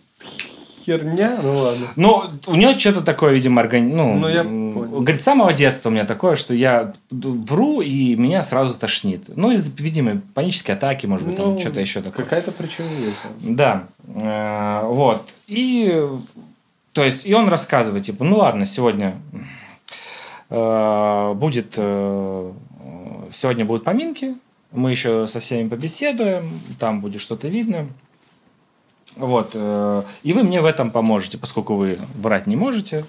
херня, 0.85 1.38
ну 1.42 1.59
ладно. 1.59 1.87
Ну, 1.97 2.25
у 2.47 2.55
нее 2.57 2.79
что-то 2.79 3.03
такое, 3.03 3.33
видимо, 3.35 3.61
органи... 3.62 3.92
ну, 3.92 4.14
Ну, 4.18 4.29
я 4.29 4.42
понял. 4.42 5.01
говорит, 5.01 5.21
с 5.21 5.25
самого 5.25 5.53
детства 5.53 5.88
у 5.88 5.92
меня 5.92 6.05
такое, 6.05 6.37
что 6.37 6.55
я 6.55 6.92
вру, 7.11 7.81
и 7.81 8.16
меня 8.16 8.42
сразу 8.42 8.79
тошнит. 8.79 9.25
Ну, 9.35 9.51
из, 9.53 9.75
видимо, 9.79 10.21
панические 10.35 10.77
атаки, 10.77 11.07
может 11.07 11.27
быть, 11.27 11.37
там 11.37 11.53
Ну, 11.53 11.59
что-то 11.59 11.81
еще 11.81 12.03
такое. 12.03 12.25
Какая-то 12.25 12.53
причина 12.53 12.88
есть. 13.01 13.16
Да, 13.40 13.85
Э, 14.14 14.83
вот. 14.85 15.33
И, 15.47 16.07
то 16.92 17.05
есть, 17.05 17.27
и 17.27 17.35
он 17.35 17.49
рассказывает, 17.49 18.05
типа, 18.05 18.25
ну 18.25 18.37
ладно, 18.38 18.66
сегодня 18.66 19.14
э, 20.51 21.33
будет, 21.35 21.75
э, 21.77 22.53
сегодня 23.31 23.64
будут 23.64 23.85
поминки, 23.85 24.35
мы 24.73 24.90
еще 24.90 25.27
со 25.27 25.40
всеми 25.40 25.68
побеседуем, 25.68 26.61
там 26.79 27.01
будет 27.01 27.21
что-то 27.21 27.49
видно. 27.49 27.87
Вот. 29.16 29.51
э, 29.55 30.03
И 30.22 30.33
вы 30.33 30.42
мне 30.42 30.61
в 30.61 30.64
этом 30.64 30.90
поможете, 30.90 31.38
поскольку 31.38 31.75
вы 31.75 31.98
врать 32.14 32.46
не 32.46 32.57
можете. 32.57 33.05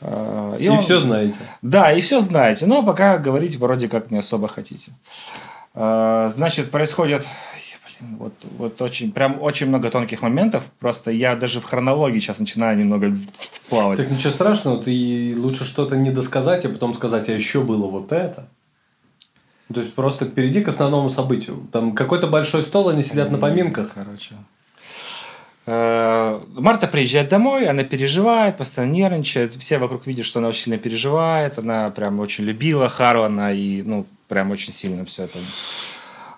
Э, 0.00 0.56
И, 0.58 0.68
он- 0.68 0.78
все 0.78 1.00
знаете. 1.00 1.36
да, 1.62 1.92
и 1.92 2.00
все 2.00 2.20
знаете, 2.20 2.66
но 2.66 2.82
пока 2.82 3.18
говорить 3.18 3.56
вроде 3.56 3.88
как 3.88 4.10
не 4.10 4.18
особо 4.18 4.48
хотите. 4.48 4.92
Э, 5.74 6.28
Значит, 6.30 6.70
происходит 6.70 7.26
блин, 8.00 8.16
вот, 8.18 8.32
вот 8.58 8.82
очень, 8.82 9.10
прям 9.12 9.40
очень 9.42 9.66
много 9.68 9.90
тонких 9.90 10.22
моментов. 10.22 10.64
Просто 10.78 11.10
я 11.10 11.34
даже 11.36 11.60
в 11.60 11.64
хронологии 11.64 12.20
сейчас 12.20 12.38
начинаю 12.38 12.76
немного 12.78 13.14
плавать. 13.68 13.98
Так 13.98 14.10
ничего 14.10 14.30
страшного, 14.30 14.82
ты 14.82 15.34
лучше 15.36 15.64
что-то 15.64 15.96
не 15.96 16.10
досказать, 16.10 16.64
а 16.64 16.68
потом 16.68 16.94
сказать, 16.94 17.28
а 17.28 17.32
еще 17.32 17.62
было 17.62 17.86
вот 17.86 18.12
это. 18.12 18.48
То 19.74 19.80
есть 19.80 19.94
просто 19.94 20.26
перейди 20.26 20.60
к 20.62 20.68
основному 20.68 21.08
событию. 21.08 21.66
Там 21.72 21.92
какой-то 21.92 22.28
большой 22.28 22.62
стол, 22.62 22.88
они 22.88 23.02
сидят 23.02 23.30
на 23.32 23.38
поминках. 23.38 23.90
Короче. 23.94 24.34
Э, 25.66 26.40
Марта 26.54 26.86
приезжает 26.86 27.28
домой, 27.28 27.68
она 27.68 27.82
переживает, 27.82 28.56
постоянно 28.56 28.92
нервничает. 28.92 29.52
Все 29.52 29.78
вокруг 29.78 30.06
видят, 30.06 30.24
что 30.24 30.38
она 30.38 30.48
очень 30.48 30.62
сильно 30.62 30.78
переживает. 30.78 31.58
Она 31.58 31.90
прям 31.90 32.20
очень 32.20 32.44
любила 32.44 32.88
Харлана 32.88 33.52
и, 33.52 33.82
ну, 33.82 34.06
прям 34.28 34.52
очень 34.52 34.72
сильно 34.72 35.04
все 35.04 35.24
это. 35.24 35.38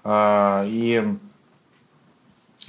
А, 0.05 0.64
И 0.67 1.05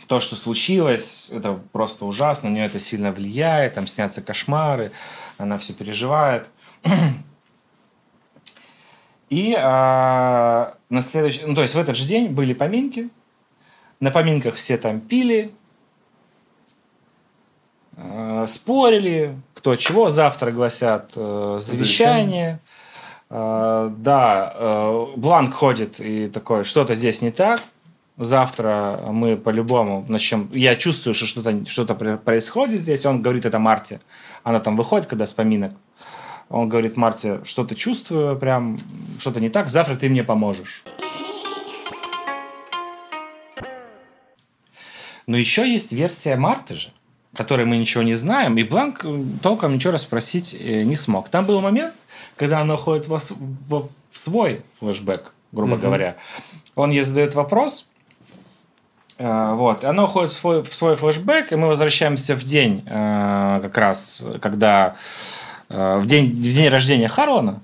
то, 0.07 0.19
что 0.19 0.35
случилось, 0.35 1.29
это 1.31 1.59
просто 1.71 2.05
ужасно. 2.05 2.49
На 2.49 2.53
нее 2.55 2.65
это 2.65 2.79
сильно 2.79 3.11
влияет. 3.11 3.75
Там 3.75 3.87
снятся 3.87 4.21
кошмары. 4.21 4.91
Она 5.37 5.57
все 5.57 5.73
переживает. 5.73 6.49
И 9.29 9.55
а, 9.57 10.75
на 10.89 11.01
следующий, 11.01 11.45
ну, 11.45 11.55
то 11.55 11.61
есть 11.61 11.75
в 11.75 11.79
этот 11.79 11.95
же 11.95 12.05
день 12.05 12.29
были 12.29 12.53
поминки. 12.53 13.09
На 13.99 14.11
поминках 14.11 14.55
все 14.55 14.77
там 14.77 15.01
пили, 15.01 15.51
э, 15.51 15.51
спорили, 18.47 19.35
кто 19.59 19.75
чего. 19.75 20.09
Завтра 20.09 20.51
гласят 20.51 21.11
э, 21.15 21.57
завещание. 21.59 22.59
Э, 23.29 23.91
да, 23.97 24.53
э, 24.55 25.05
Бланк 25.17 25.53
ходит 25.53 25.99
и 25.99 26.27
такой, 26.27 26.63
что-то 26.63 26.95
здесь 26.95 27.21
не 27.21 27.31
так. 27.31 27.61
Завтра 28.17 29.01
мы 29.07 29.37
по-любому 29.37 30.05
начнем... 30.07 30.49
Я 30.53 30.75
чувствую, 30.75 31.13
что 31.13 31.25
что-то 31.25 31.65
что 31.67 31.85
происходит 32.17 32.81
здесь. 32.81 33.05
Он 33.05 33.21
говорит 33.21 33.45
это 33.45 33.59
Марте. 33.59 34.01
Она 34.43 34.59
там 34.59 34.75
выходит, 34.75 35.05
когда 35.07 35.25
с 35.25 35.33
поминок. 35.33 35.71
Он 36.49 36.67
говорит 36.67 36.97
Марте, 36.97 37.39
что-то 37.43 37.75
чувствую, 37.75 38.37
прям 38.37 38.77
что-то 39.19 39.39
не 39.39 39.49
так. 39.49 39.69
Завтра 39.69 39.95
ты 39.95 40.09
мне 40.09 40.23
поможешь. 40.23 40.83
Но 45.27 45.37
еще 45.37 45.69
есть 45.69 45.91
версия 45.91 46.35
Марты 46.35 46.75
же, 46.75 46.91
которой 47.39 47.65
мы 47.65 47.77
ничего 47.77 48.03
не 48.03 48.15
знаем, 48.15 48.57
и 48.57 48.63
Бланк 48.63 49.05
э, 49.05 49.23
толком 49.41 49.73
ничего 49.73 49.93
расспросить 49.93 50.53
э, 50.59 50.83
не 50.83 50.97
смог. 50.97 51.29
Там 51.29 51.45
был 51.45 51.61
момент, 51.61 51.93
когда 52.35 52.59
она 52.59 52.75
ходит 52.75 53.07
во 53.07 53.17
с- 53.17 53.33
во- 53.69 53.87
в 54.11 54.17
свой 54.17 54.61
флешбэк, 54.79 55.31
грубо 55.53 55.77
говоря. 55.77 56.15
Он 56.75 56.91
ей 56.91 57.01
задает 57.03 57.35
вопрос, 57.35 57.87
э, 59.19 59.53
вот, 59.55 59.83
и 59.85 59.87
она 59.87 60.03
уходит 60.03 60.31
в 60.31 60.35
свой, 60.35 60.63
в 60.63 60.73
свой 60.73 60.97
флешбэк, 60.97 61.53
и 61.53 61.55
мы 61.55 61.67
возвращаемся 61.67 62.35
в 62.35 62.43
день, 62.43 62.81
как 62.85 63.77
раз, 63.77 64.23
когда 64.41 64.95
в 65.69 66.05
день, 66.05 66.31
в 66.31 66.41
день 66.41 66.67
рождения 66.69 67.07
Харлана, 67.07 67.61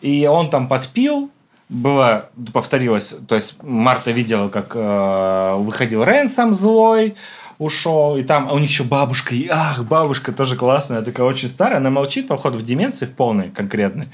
и 0.00 0.26
он 0.26 0.50
там 0.50 0.66
подпил, 0.66 1.30
было, 1.68 2.28
повторилось, 2.52 3.14
то 3.28 3.34
есть 3.34 3.62
Марта 3.62 4.10
видела, 4.10 4.48
как 4.48 4.72
э, 4.76 5.54
выходил 5.58 6.04
Ренсом 6.04 6.52
злой, 6.52 7.14
ушел, 7.58 8.16
и 8.16 8.22
там 8.22 8.50
у 8.50 8.58
них 8.58 8.68
еще 8.68 8.84
бабушка, 8.84 9.34
и 9.34 9.48
ах, 9.48 9.84
бабушка 9.84 10.32
тоже 10.32 10.56
классная, 10.56 11.02
такая 11.02 11.26
очень 11.26 11.48
старая, 11.48 11.78
она 11.78 11.90
молчит, 11.90 12.28
походу, 12.28 12.58
в 12.58 12.62
деменции, 12.62 13.06
в 13.06 13.12
полной 13.12 13.50
конкретной. 13.50 14.08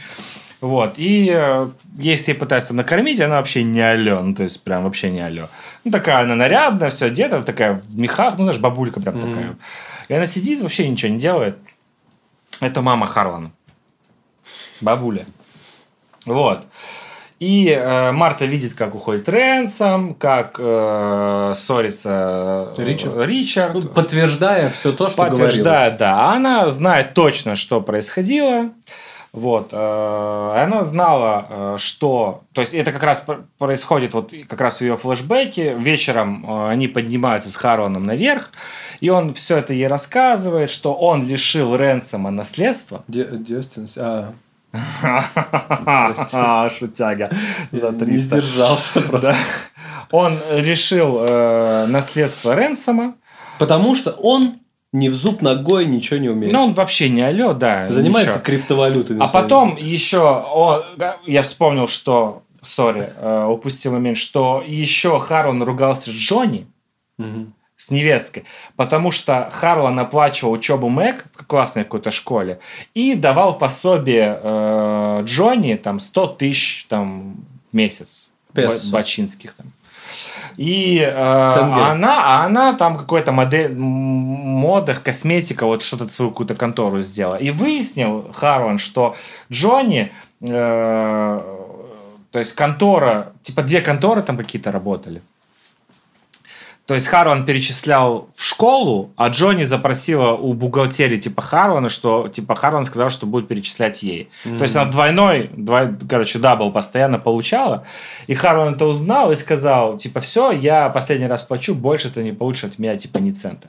Вот, 0.61 0.95
и 0.97 1.31
э, 1.33 1.71
ей 1.95 2.17
все 2.17 2.35
пытаются 2.35 2.75
накормить, 2.75 3.21
она 3.21 3.37
вообще 3.37 3.63
не 3.63 3.81
алё, 3.81 4.21
ну, 4.21 4.35
то 4.35 4.43
есть 4.43 4.63
прям 4.63 4.85
вообще 4.85 5.11
не 5.11 5.21
алё. 5.21 5.49
Ну, 5.85 5.91
такая 5.91 6.23
она 6.25 6.35
нарядная, 6.35 6.91
все 6.91 7.07
одета, 7.07 7.43
такая 7.43 7.73
в 7.73 7.99
мехах, 7.99 8.37
ну, 8.37 8.45
знаешь, 8.45 8.61
бабулька 8.61 9.01
прям 9.01 9.21
такая. 9.21 9.57
И 10.09 10.15
она 10.15 10.27
сидит, 10.27 10.61
вообще 10.61 10.87
ничего 10.89 11.13
не 11.13 11.19
делает. 11.19 11.57
Это 12.61 12.83
мама 12.83 13.07
Харлана. 13.07 13.53
Бабуля. 14.83 15.25
Вот. 16.27 16.67
И 17.41 17.71
э, 17.71 18.13
Марта 18.13 18.45
видит, 18.45 18.75
как 18.75 18.95
уходит 18.95 19.27
Ренсом, 19.29 20.15
как 20.15 20.57
э, 20.59 21.53
ссорится 21.55 22.75
э, 22.77 22.85
Ричард. 22.85 23.17
Ричард. 23.27 23.75
Ну, 23.75 23.83
подтверждая 23.83 24.69
все 24.69 24.93
то, 24.93 25.09
что 25.09 25.17
говорилось. 25.25 25.41
Подтверждает, 25.41 25.97
да. 25.97 26.33
Она 26.35 26.69
знает 26.69 27.15
точно, 27.15 27.57
что 27.57 27.81
происходило. 27.81 28.71
Вот. 29.33 29.69
э, 29.73 29.77
Она 30.63 30.83
знала, 30.83 31.47
э, 31.49 31.77
что... 31.79 32.43
То 32.53 32.61
есть, 32.61 32.75
это 32.75 32.93
как 32.93 33.05
раз 33.05 33.21
пр- 33.21 33.45
происходит 33.57 34.13
вот 34.13 34.35
как 34.47 34.61
раз 34.61 34.79
в 34.79 34.81
ее 34.83 34.99
флешбеке. 34.99 35.73
Вечером 35.79 36.45
э, 36.47 36.69
они 36.71 36.89
поднимаются 36.89 37.49
с 37.51 37.57
Хароном 37.57 38.05
наверх, 38.05 38.53
и 39.01 39.09
он 39.09 39.33
все 39.33 39.57
это 39.59 39.73
ей 39.73 39.87
рассказывает, 39.87 40.69
что 40.69 40.93
он 40.93 41.27
лишил 41.27 41.75
Ренсома 41.75 42.31
наследства. 42.31 43.03
Де- 43.09 43.29
девственность. 43.33 43.97
А, 43.97 44.35
Шутяга 46.79 47.31
за 47.73 47.91
не 47.91 47.99
300. 47.99 48.19
сдержался 48.41 49.01
просто. 49.03 49.35
Он 50.11 50.39
решил 50.53 51.19
э, 51.21 51.87
наследство 51.87 52.55
Ренсома, 52.59 53.15
Потому 53.59 53.95
что 53.95 54.11
он 54.13 54.55
ни 54.93 55.09
в 55.09 55.15
зуб 55.15 55.43
ногой 55.43 55.85
ничего 55.87 56.19
не 56.19 56.29
умеет. 56.31 56.53
но 56.53 56.65
он 56.65 56.73
вообще 56.73 57.09
не 57.11 57.21
алё, 57.23 57.53
да. 57.53 57.91
Занимается 57.93 58.33
ничего. 58.33 58.45
криптовалютами. 58.45 59.23
А 59.23 59.27
своими. 59.29 59.43
потом 59.43 59.77
еще 59.77 60.19
о, 60.21 60.83
я 61.27 61.43
вспомнил, 61.43 61.87
что, 61.87 62.43
сори, 62.61 63.13
э, 63.17 63.45
упустил 63.49 63.93
момент, 63.93 64.17
что 64.17 64.65
еще 64.67 65.19
Харлан 65.19 65.63
ругался 65.63 66.11
с 66.11 66.15
Джонни, 66.15 66.67
Мгм. 67.19 67.53
С 67.81 67.91
невесткой, 67.91 68.45
потому 68.77 69.11
что 69.11 69.49
Харлан 69.51 69.99
оплачивал 69.99 70.53
учебу 70.53 70.91
Мэг 70.91 71.25
в 71.33 71.47
классной 71.47 71.85
какой-то 71.85 72.11
школе 72.11 72.61
и 72.93 73.15
давал 73.15 73.57
пособие 73.57 74.39
э, 74.43 75.23
Джонни 75.25 75.77
там 75.77 75.99
100 75.99 76.27
тысяч 76.27 76.85
там, 76.91 77.37
в 77.73 77.75
месяц 77.75 78.29
Песо. 78.53 78.91
ба- 78.91 78.99
бачинских 78.99 79.55
там. 79.55 79.73
И 80.59 80.99
э, 80.99 81.11
она, 81.11 82.23
а 82.23 82.45
она 82.45 82.75
там 82.75 82.99
какой-то 82.99 83.33
модель, 83.33 83.75
модах, 83.75 85.03
косметика, 85.03 85.65
вот 85.65 85.83
что-то 85.83 86.07
свою 86.09 86.33
какую-то 86.33 86.57
контору 86.57 87.01
сделала. 87.01 87.37
И 87.37 87.51
выяснил 87.51 88.31
Харлан, 88.35 88.77
что 88.77 89.17
Джонни, 89.51 90.13
э, 90.43 91.41
то 92.31 92.39
есть 92.39 92.55
контора, 92.55 93.33
типа 93.41 93.63
две 93.63 93.81
конторы 93.81 94.21
там 94.21 94.37
какие-то 94.37 94.71
работали. 94.71 95.23
То 96.91 96.95
есть 96.95 97.07
Харлан 97.07 97.47
перечислял 97.47 98.29
в 98.35 98.43
школу, 98.43 99.13
а 99.15 99.29
Джонни 99.29 99.63
запросила 99.63 100.33
у 100.33 100.55
бухгалтерии 100.55 101.19
типа 101.19 101.41
Харлана, 101.41 101.89
что 101.89 102.27
типа 102.27 102.57
Харлан 102.57 102.85
сказал, 102.85 103.11
что 103.11 103.27
будет 103.27 103.47
перечислять 103.47 104.03
ей. 104.03 104.29
То 104.43 104.65
есть 104.65 104.75
она 104.75 104.91
двойной, 104.91 105.53
двой, 105.57 105.97
короче, 106.09 106.41
double 106.41 106.73
постоянно 106.73 107.21
получала. 107.21 107.87
И 108.27 108.35
Харлан 108.35 108.75
это 108.75 108.87
узнал 108.87 109.31
и 109.31 109.37
сказал, 109.37 109.99
типа, 109.99 110.19
все, 110.19 110.51
я 110.51 110.89
последний 110.89 111.29
раз 111.29 111.45
плачу, 111.45 111.77
больше 111.77 112.11
ты 112.11 112.25
не 112.25 112.33
получишь 112.33 112.65
от 112.65 112.81
меня, 112.81 112.97
типа, 112.97 113.19
ни 113.19 113.31
цента. 113.31 113.69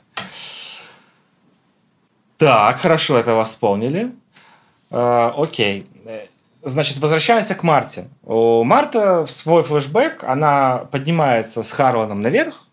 Так, 2.38 2.80
хорошо, 2.80 3.18
это 3.18 3.34
восполнили. 3.34 4.10
Э, 4.90 5.30
окей. 5.36 5.86
Э, 6.06 6.26
Значит, 6.64 6.98
возвращаемся 6.98 7.54
к 7.54 7.62
Марте. 7.62 8.08
У 8.24 8.62
Марта 8.64 9.24
в 9.24 9.30
свой 9.30 9.62
флешбэк, 9.62 10.22
она 10.24 10.86
поднимается 10.90 11.64
с 11.64 11.72
Харланом 11.72 12.20
наверх, 12.20 12.66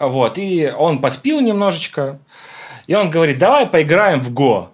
вот, 0.00 0.38
и 0.38 0.72
он 0.76 1.00
подпил 1.00 1.40
немножечко, 1.40 2.18
и 2.86 2.94
он 2.94 3.10
говорит, 3.10 3.38
давай 3.38 3.66
поиграем 3.66 4.20
в 4.20 4.32
Го. 4.32 4.72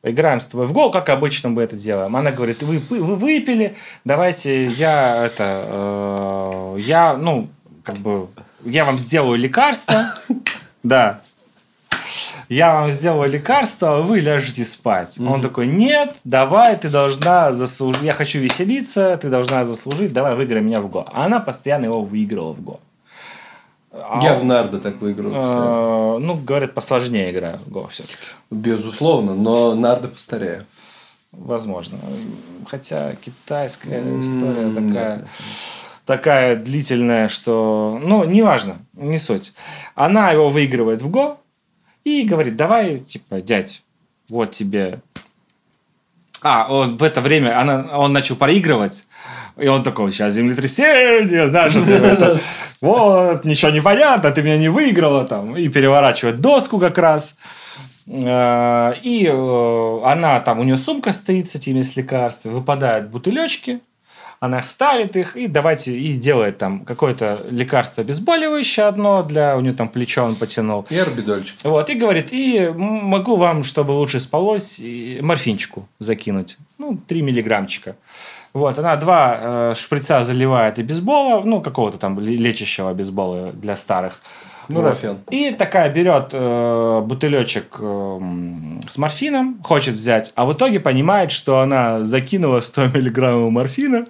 Поиграем 0.00 0.40
с 0.40 0.46
тобой 0.46 0.66
в 0.66 0.72
Го, 0.72 0.90
как 0.90 1.08
обычно 1.08 1.48
мы 1.48 1.62
это 1.62 1.76
делаем. 1.76 2.16
Она 2.16 2.30
говорит, 2.30 2.62
вы, 2.62 2.78
вы 2.88 3.14
выпили, 3.16 3.76
давайте 4.04 4.66
я 4.66 5.26
это, 5.26 5.64
э, 5.66 6.76
я, 6.80 7.16
ну, 7.16 7.48
как 7.82 7.96
бы, 7.98 8.28
я 8.64 8.84
вам 8.84 8.98
сделаю 8.98 9.36
лекарство, 9.36 10.14
да, 10.82 11.20
я 12.48 12.74
вам 12.74 12.90
сделаю 12.90 13.30
лекарство, 13.30 13.98
а 13.98 14.00
вы 14.00 14.20
ляжете 14.20 14.64
спать. 14.64 15.18
Он 15.18 15.40
такой, 15.40 15.66
нет, 15.66 16.16
давай, 16.24 16.76
ты 16.76 16.88
должна 16.88 17.50
заслужить, 17.52 18.02
я 18.02 18.12
хочу 18.12 18.38
веселиться, 18.40 19.16
ты 19.16 19.28
должна 19.28 19.64
заслужить, 19.64 20.12
давай 20.12 20.34
выиграй 20.34 20.62
меня 20.62 20.80
в 20.80 20.88
Го. 20.88 21.06
А 21.12 21.26
она 21.26 21.40
постоянно 21.40 21.86
его 21.86 22.02
выигрывала 22.02 22.52
в 22.52 22.60
Го. 22.60 22.80
А 23.92 24.20
Я 24.22 24.34
в 24.34 24.44
нарды 24.44 24.78
так 24.78 25.00
выиграл. 25.00 25.32
Э, 25.34 26.18
Ну, 26.18 26.34
говорят, 26.36 26.72
посложнее 26.72 27.30
играю 27.30 27.58
в 27.58 27.68
Го 27.68 27.86
все-таки. 27.88 28.16
Безусловно, 28.50 29.34
но 29.34 29.74
нарды 29.74 30.08
постарее. 30.08 30.66
Возможно. 31.32 31.98
Хотя 32.66 33.14
китайская 33.14 34.02
история 34.18 34.72
такая, 34.74 35.16
нет. 35.16 35.26
такая 36.06 36.56
длительная, 36.56 37.28
что... 37.28 37.98
Ну, 38.02 38.24
неважно, 38.24 38.78
не 38.94 39.18
суть. 39.18 39.52
Она 39.94 40.30
его 40.30 40.48
выигрывает 40.48 41.02
в 41.02 41.10
Го 41.10 41.38
и 42.04 42.22
говорит, 42.22 42.56
давай, 42.56 42.98
типа, 42.98 43.40
дядь, 43.40 43.82
вот 44.28 44.50
тебе... 44.52 45.00
А, 46.42 46.66
он 46.68 46.96
в 46.96 47.02
это 47.02 47.20
время 47.20 47.58
она, 47.60 47.96
он 47.96 48.12
начал 48.12 48.36
проигрывать, 48.36 49.06
и 49.56 49.68
он 49.68 49.82
такой, 49.82 50.10
сейчас 50.10 50.34
землетрясение, 50.34 51.48
знаешь, 51.48 51.74
вот, 52.80 53.44
ничего 53.44 53.70
не 53.70 53.80
понятно, 53.80 54.30
ты 54.30 54.42
меня 54.42 54.56
не 54.56 54.68
выиграла, 54.68 55.24
там, 55.24 55.56
и 55.56 55.68
переворачивает 55.68 56.40
доску 56.40 56.78
как 56.78 56.98
раз. 56.98 57.36
Э, 58.06 58.94
И 59.02 59.26
э, 59.26 60.00
она 60.04 60.40
там, 60.40 60.58
у 60.60 60.64
нее 60.64 60.76
сумка 60.76 61.12
стоит 61.12 61.48
с 61.48 61.54
этими 61.54 61.82
с 61.82 61.96
лекарствами, 61.96 62.54
выпадают 62.54 63.08
бутылечки, 63.08 63.80
она 64.42 64.60
ставит 64.62 65.14
их 65.14 65.36
и 65.36 65.46
давайте 65.46 65.96
и 65.96 66.14
делает 66.14 66.58
там 66.58 66.84
какое-то 66.84 67.46
лекарство 67.48 68.02
обезболивающее 68.02 68.86
одно 68.86 69.22
для 69.22 69.56
у 69.56 69.60
нее 69.60 69.72
там 69.72 69.88
плечо 69.88 70.24
он 70.24 70.34
потянул. 70.34 70.84
И 70.90 70.98
орбидольчик. 70.98 71.54
Вот, 71.62 71.88
и 71.90 71.94
говорит, 71.94 72.32
и 72.32 72.68
могу 72.74 73.36
вам, 73.36 73.62
чтобы 73.62 73.92
лучше 73.92 74.18
спалось, 74.18 74.80
морфинчику 75.20 75.88
закинуть. 76.00 76.56
Ну, 76.78 76.98
3 77.06 77.22
миллиграммчика. 77.22 77.94
Вот, 78.54 78.78
она 78.78 78.96
два 78.96 79.38
э, 79.40 79.74
шприца 79.76 80.22
заливает 80.22 80.78
и 80.78 80.82
бейсбола, 80.82 81.42
ну, 81.44 81.60
какого-то 81.62 81.96
там 81.98 82.18
ле- 82.20 82.36
лечащего 82.36 82.92
бейсбола 82.92 83.52
для 83.52 83.76
старых. 83.76 84.20
Ну, 84.68 84.80
Вот. 84.80 84.88
Рафен. 84.88 85.18
И 85.30 85.50
такая 85.52 85.88
берет 85.92 86.28
э, 86.32 87.00
бутылечек 87.04 87.76
э, 87.80 87.84
м, 87.84 88.80
с 88.88 88.98
морфином, 88.98 89.58
хочет 89.62 89.94
взять, 89.94 90.32
а 90.36 90.44
в 90.44 90.52
итоге 90.52 90.80
понимает, 90.80 91.32
что 91.32 91.60
она 91.60 92.04
закинула 92.04 92.60
100 92.60 92.88
миллиграммов 92.88 93.50
морфина. 93.52 94.04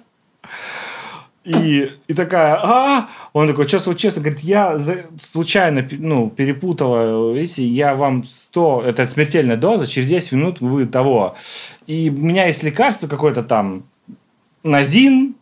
И, 1.43 1.89
и 2.07 2.13
такая, 2.13 2.55
а 2.55 3.09
Он 3.33 3.47
такой, 3.49 3.67
что 3.67 3.79
случилось? 3.79 4.17
Говорит, 4.17 4.39
я 4.41 4.77
за- 4.77 5.03
случайно 5.21 5.85
ну, 5.91 6.29
перепутала, 6.29 7.33
видите, 7.33 7.65
я 7.65 7.95
вам 7.95 8.23
100, 8.23 8.83
это 8.85 9.05
смертельная 9.07 9.57
доза, 9.57 9.85
через 9.85 10.07
10 10.07 10.31
минут 10.33 10.61
вы 10.61 10.85
того. 10.85 11.35
И 11.85 12.09
у 12.09 12.21
меня 12.21 12.45
есть 12.45 12.63
лекарство 12.63 13.07
какое-то 13.07 13.43
там, 13.43 13.83
Назин, 14.63 15.35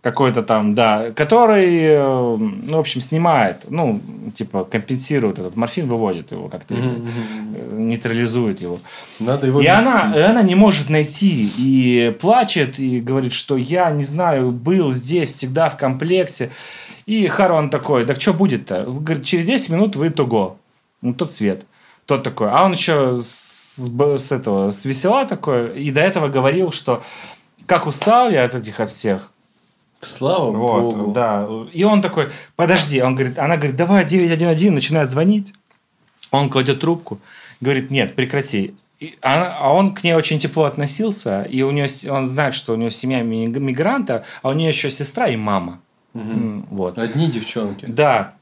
какой-то 0.00 0.42
там, 0.42 0.74
да, 0.74 1.10
который, 1.12 1.76
э, 1.82 2.36
ну, 2.36 2.76
в 2.76 2.80
общем, 2.80 3.00
снимает, 3.00 3.66
ну, 3.68 4.00
типа, 4.34 4.64
компенсирует 4.64 5.38
этот 5.38 5.54
морфин, 5.56 5.86
выводит 5.86 6.32
его 6.32 6.48
как-то, 6.48 6.74
э, 6.74 6.98
нейтрализует 7.72 8.60
его. 8.62 8.78
Надо 9.20 9.46
его 9.46 9.60
И 9.60 9.64
вести. 9.64 9.74
она, 9.74 10.14
и 10.16 10.20
она 10.20 10.42
не 10.42 10.54
может 10.54 10.88
найти, 10.88 11.52
и 11.58 12.16
плачет, 12.20 12.78
и 12.78 13.00
говорит, 13.00 13.32
что 13.34 13.56
я, 13.56 13.90
не 13.90 14.04
знаю, 14.04 14.50
был 14.50 14.92
здесь 14.92 15.32
всегда 15.32 15.68
в 15.68 15.76
комплекте. 15.76 16.50
И 17.04 17.26
Харван 17.28 17.68
такой, 17.70 18.04
так 18.06 18.20
что 18.20 18.32
будет-то? 18.32 18.84
Говорит, 18.84 19.24
через 19.24 19.44
10 19.44 19.70
минут 19.70 19.96
вы 19.96 20.10
того. 20.10 20.56
Ну, 21.02 21.12
тот 21.14 21.30
свет. 21.30 21.66
Тот 22.06 22.22
такой. 22.22 22.50
А 22.50 22.64
он 22.64 22.72
еще 22.72 23.18
с, 23.20 23.76
с 23.76 24.32
этого, 24.32 24.70
с 24.70 24.84
весела 24.86 25.24
такой, 25.26 25.78
и 25.78 25.90
до 25.90 26.00
этого 26.00 26.28
говорил, 26.28 26.72
что 26.72 27.02
как 27.66 27.86
устал 27.86 28.30
я 28.30 28.44
от 28.44 28.54
этих 28.54 28.80
от 28.80 28.88
всех. 28.90 29.32
Слава 30.00 30.50
Вот, 30.50 30.94
богу. 30.94 31.12
да. 31.12 31.48
И 31.72 31.82
он 31.84 32.02
такой, 32.02 32.28
подожди, 32.54 33.00
он 33.02 33.14
говорит, 33.14 33.38
она 33.38 33.56
говорит, 33.56 33.76
давай 33.76 34.04
911, 34.04 34.70
начинает 34.72 35.08
звонить. 35.08 35.54
Он 36.30 36.50
кладет 36.50 36.80
трубку, 36.80 37.18
говорит, 37.60 37.90
нет, 37.90 38.14
прекрати. 38.14 38.74
И 39.00 39.16
она- 39.20 39.56
а 39.58 39.72
он 39.74 39.94
к 39.94 40.04
ней 40.04 40.14
очень 40.14 40.38
тепло 40.38 40.64
относился, 40.64 41.42
и 41.42 41.62
у 41.62 41.70
нее, 41.70 41.88
он 42.10 42.26
знает, 42.26 42.54
что 42.54 42.72
у 42.72 42.76
него 42.76 42.90
семья 42.90 43.22
ми- 43.22 43.46
мигранта, 43.46 44.24
а 44.42 44.50
у 44.50 44.52
нее 44.52 44.68
еще 44.68 44.90
сестра 44.90 45.28
и 45.28 45.36
мама. 45.36 45.80
М, 46.14 46.66
Вот. 46.70 46.98
Одни 46.98 47.30
девчонки. 47.30 47.84
Да. 47.86 48.34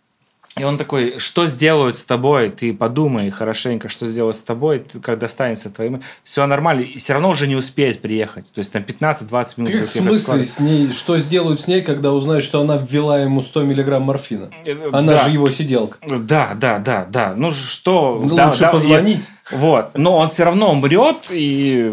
И 0.56 0.62
он 0.62 0.78
такой, 0.78 1.18
что 1.18 1.46
сделают 1.46 1.96
с 1.96 2.04
тобой? 2.04 2.48
Ты 2.50 2.72
подумай 2.72 3.28
хорошенько, 3.30 3.88
что 3.88 4.06
сделают 4.06 4.36
с 4.36 4.40
тобой, 4.42 4.78
ты- 4.78 5.00
когда 5.00 5.26
останется 5.26 5.68
твоим. 5.68 6.00
Все 6.22 6.46
нормально. 6.46 6.82
И 6.82 6.96
все 6.98 7.14
равно 7.14 7.30
уже 7.30 7.48
не 7.48 7.56
успеет 7.56 8.00
приехать. 8.02 8.52
То 8.52 8.60
есть 8.60 8.72
там 8.72 8.82
15-20 8.84 9.58
минут. 9.58 9.72
Ты 9.72 9.78
как 9.80 9.88
в 9.88 9.92
смысле 9.92 10.44
с 10.44 10.60
ней, 10.60 10.92
что 10.92 11.18
сделают 11.18 11.60
с 11.60 11.66
ней, 11.66 11.82
когда 11.82 12.12
узнают, 12.12 12.44
что 12.44 12.60
она 12.60 12.76
ввела 12.76 13.18
ему 13.20 13.42
100 13.42 13.62
миллиграмм 13.64 14.02
морфина? 14.02 14.50
Э, 14.64 14.90
Она 14.92 15.14
да. 15.14 15.24
же 15.24 15.30
его 15.30 15.50
сиделка. 15.50 15.98
Да, 16.06 16.52
да, 16.54 16.78
да, 16.78 17.04
да. 17.10 17.34
Ну 17.36 17.50
что? 17.50 18.20
Ну, 18.22 18.36
да, 18.36 18.46
лучше 18.46 18.60
да, 18.60 18.70
позвонить. 18.70 19.24
и- 19.50 19.56
вот. 19.56 19.90
Но 19.98 20.16
он 20.16 20.28
все 20.28 20.44
равно 20.44 20.70
умрет. 20.70 21.16
И, 21.30 21.92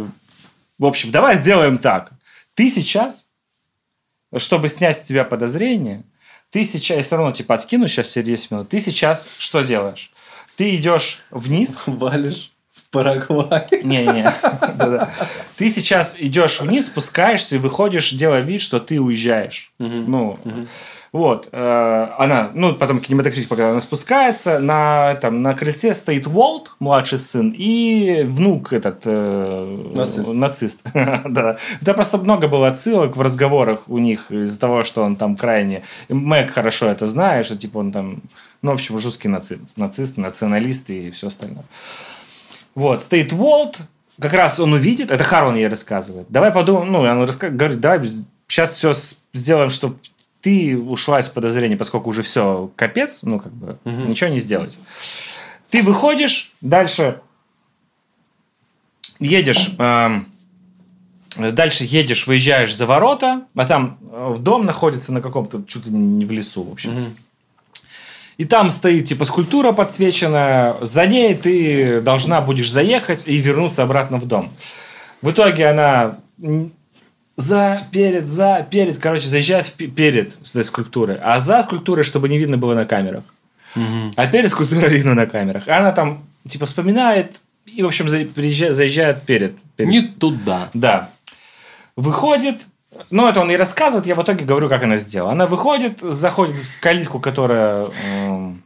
в 0.77 0.85
общем, 0.85 1.09
давай 1.09 1.35
сделаем 1.35 1.79
так. 1.79 2.11
Ты 2.53 2.69
сейчас, 2.69 3.25
чтобы 4.37 4.67
снять 4.69 4.99
с 4.99 5.03
тебя 5.03 5.23
подозрение, 5.23 6.03
ты 6.51 6.63
сейчас, 6.63 6.97
я 6.97 7.01
все 7.01 7.15
равно 7.15 7.31
типа 7.31 7.55
откину 7.55 7.87
сейчас 7.87 8.07
все 8.07 8.21
10 8.21 8.51
минут, 8.51 8.69
ты 8.69 8.79
сейчас 8.79 9.27
что 9.37 9.61
делаешь? 9.61 10.11
Ты 10.57 10.75
идешь 10.75 11.23
вниз, 11.31 11.81
Валишь 11.87 12.51
в 12.71 12.89
Парагвай. 12.89 13.65
Да-да. 14.75 15.09
Ты 15.55 15.69
сейчас 15.69 16.17
идешь 16.19 16.61
вниз, 16.61 16.87
спускаешься 16.87 17.55
и 17.55 17.59
выходишь, 17.59 18.11
делая 18.11 18.41
вид, 18.41 18.61
что 18.61 18.79
ты 18.79 18.99
уезжаешь. 18.99 19.71
Ну, 19.79 20.37
вот. 21.13 21.49
э, 21.51 22.07
Она, 22.17 22.51
ну, 22.53 22.73
потом 22.73 22.99
кинематографически 23.01 23.49
показала, 23.49 23.73
она 23.73 23.81
спускается, 23.81 24.59
на, 24.59 25.15
там, 25.15 25.41
на 25.41 25.53
крыльце 25.53 25.93
стоит 25.93 26.25
Уолт, 26.27 26.71
младший 26.79 27.19
сын, 27.19 27.53
и 27.57 28.23
внук 28.25 28.71
этот... 28.71 29.01
э, 29.05 29.91
Нацист. 29.93 30.33
Нацист. 30.33 30.81
Да. 31.25 31.57
Да, 31.81 31.93
просто 31.93 32.17
много 32.17 32.47
было 32.47 32.69
отсылок 32.69 33.17
в 33.17 33.21
разговорах 33.21 33.89
у 33.89 33.97
них 33.97 34.31
из-за 34.31 34.59
того, 34.59 34.83
что 34.83 35.03
он 35.03 35.15
там 35.17 35.35
крайне... 35.35 35.83
Мэг 36.09 36.51
хорошо 36.51 36.87
это 36.87 37.05
знает, 37.05 37.45
что 37.45 37.57
типа 37.57 37.79
он 37.79 37.91
там... 37.91 38.21
Ну, 38.61 38.71
в 38.71 38.75
общем, 38.75 38.97
жесткий 38.99 39.27
нацист, 39.27 39.77
нацист 39.77 40.17
националист 40.17 40.89
и 40.91 41.11
все 41.11 41.27
остальное. 41.27 41.65
Вот, 42.75 43.01
стоит 43.01 43.33
Уолт, 43.33 43.79
как 44.19 44.33
раз 44.33 44.59
он 44.59 44.71
увидит, 44.73 45.11
это 45.11 45.23
Харлан 45.23 45.55
ей 45.55 45.67
рассказывает. 45.67 46.27
Давай 46.29 46.51
подумаем, 46.51 46.91
ну, 46.91 46.99
он 46.99 47.23
раска- 47.27 47.49
говорит, 47.49 47.79
давай 47.81 47.99
сейчас 48.47 48.75
все 48.75 48.93
сделаем, 49.33 49.69
чтобы 49.69 49.97
ты 50.41 50.77
ушла 50.77 51.19
из 51.19 51.29
подозрения, 51.29 51.77
поскольку 51.77 52.09
уже 52.09 52.21
все 52.21 52.71
капец, 52.75 53.21
ну, 53.23 53.39
как 53.39 53.53
бы, 53.53 53.77
ничего 53.85 54.29
не 54.29 54.39
сделать. 54.39 54.77
Ты 55.69 55.83
выходишь, 55.83 56.51
дальше 56.61 57.21
едешь, 59.19 59.71
эм, 59.77 60.27
дальше 61.37 61.85
едешь, 61.85 62.27
выезжаешь 62.27 62.75
за 62.75 62.85
ворота, 62.85 63.43
а 63.55 63.65
там 63.65 63.97
э, 64.11 64.33
в 64.35 64.39
дом 64.39 64.65
находится 64.65 65.13
на 65.13 65.21
каком-то, 65.21 65.63
что-то 65.67 65.91
не 65.91 66.25
в 66.25 66.31
лесу, 66.31 66.63
в 66.63 66.71
общем. 66.71 67.15
И 68.37 68.45
там 68.45 68.69
стоит 68.71 69.05
типа 69.05 69.25
скульптура 69.25 69.71
подсвеченная, 69.71 70.75
за 70.81 71.05
ней 71.05 71.35
ты 71.35 72.01
должна 72.01 72.41
будешь 72.41 72.71
заехать 72.71 73.27
и 73.27 73.37
вернуться 73.37 73.83
обратно 73.83 74.17
в 74.17 74.25
дом. 74.25 74.51
В 75.21 75.29
итоге 75.29 75.67
она 75.67 76.17
за, 77.41 77.81
перед, 77.91 78.27
за, 78.27 78.65
перед, 78.69 78.97
короче, 78.97 79.27
заезжает 79.27 79.65
в 79.65 79.73
пе- 79.73 79.87
перед 79.87 80.37
с 80.43 80.51
этой 80.55 80.65
скульптурой, 80.65 81.17
а 81.21 81.39
за 81.39 81.63
скульптурой, 81.63 82.03
чтобы 82.03 82.29
не 82.29 82.37
видно 82.37 82.57
было 82.57 82.73
на 82.75 82.85
камерах. 82.85 83.23
А 84.15 84.27
перед 84.27 84.49
скульптурой 84.51 84.89
видно 84.97 85.13
на 85.15 85.25
камерах. 85.25 85.67
Она 85.67 85.91
там 85.91 86.23
типа 86.47 86.65
вспоминает 86.65 87.39
и, 87.65 87.83
в 87.83 87.85
общем, 87.87 88.07
за- 88.09 88.25
приезжает- 88.25 88.75
заезжает 88.75 89.23
перед. 89.23 89.55
перед 89.75 89.89
Не 89.89 90.01
туда. 90.01 90.69
да. 90.73 91.09
Выходит, 91.95 92.65
ну, 93.09 93.27
это 93.27 93.41
он 93.41 93.51
и 93.51 93.55
рассказывает, 93.57 94.07
я 94.07 94.15
в 94.15 94.23
итоге 94.23 94.45
говорю, 94.45 94.69
как 94.69 94.83
она 94.83 94.97
сделала. 94.97 95.31
Она 95.33 95.45
выходит, 95.47 95.99
заходит 95.99 96.57
в 96.57 96.79
калитку, 96.79 97.19
которая 97.19 97.87
эм, 98.27 98.63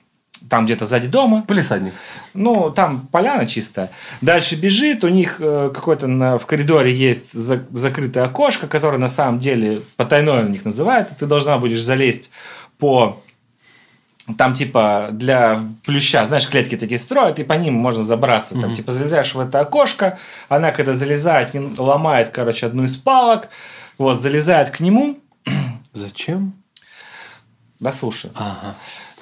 там 0.49 0.65
где-то 0.65 0.85
сзади 0.85 1.07
дома. 1.07 1.43
Полисадник. 1.47 1.93
Ну, 2.33 2.69
там 2.71 3.07
поляна 3.07 3.45
чистая. 3.47 3.89
Дальше 4.21 4.55
бежит, 4.55 5.03
у 5.03 5.07
них 5.09 5.37
э, 5.39 5.71
какой-то 5.73 6.07
на- 6.07 6.37
в 6.37 6.45
коридоре 6.45 6.93
есть 6.93 7.33
за- 7.33 7.65
закрытое 7.71 8.25
окошко, 8.25 8.67
которое 8.67 8.97
на 8.97 9.07
самом 9.09 9.39
деле 9.39 9.81
потайное 9.95 10.45
у 10.45 10.49
них 10.49 10.65
называется. 10.65 11.15
Ты 11.15 11.25
должна 11.25 11.57
будешь 11.57 11.81
залезть 11.81 12.31
по... 12.77 13.21
Там 14.39 14.53
типа 14.53 15.09
для 15.11 15.61
плюща, 15.85 16.25
знаешь, 16.25 16.47
клетки 16.49 16.75
такие 16.77 16.97
строят, 16.97 17.37
и 17.39 17.43
по 17.43 17.53
ним 17.53 17.75
можно 17.75 18.01
забраться. 18.01 18.59
Там 18.59 18.73
типа 18.73 18.91
залезаешь 18.91 19.35
в 19.35 19.39
это 19.39 19.59
окошко, 19.59 20.17
она 20.49 20.71
когда 20.71 20.93
залезает, 20.93 21.51
ломает, 21.77 22.31
короче, 22.31 22.65
одну 22.65 22.83
из 22.85 22.95
палок, 22.97 23.49
вот, 23.99 24.19
залезает 24.19 24.71
к 24.71 24.79
нему. 24.79 25.19
Зачем? 25.93 26.53
Да, 27.79 27.91
слушай. 27.91 28.31
Ага. 28.33 28.73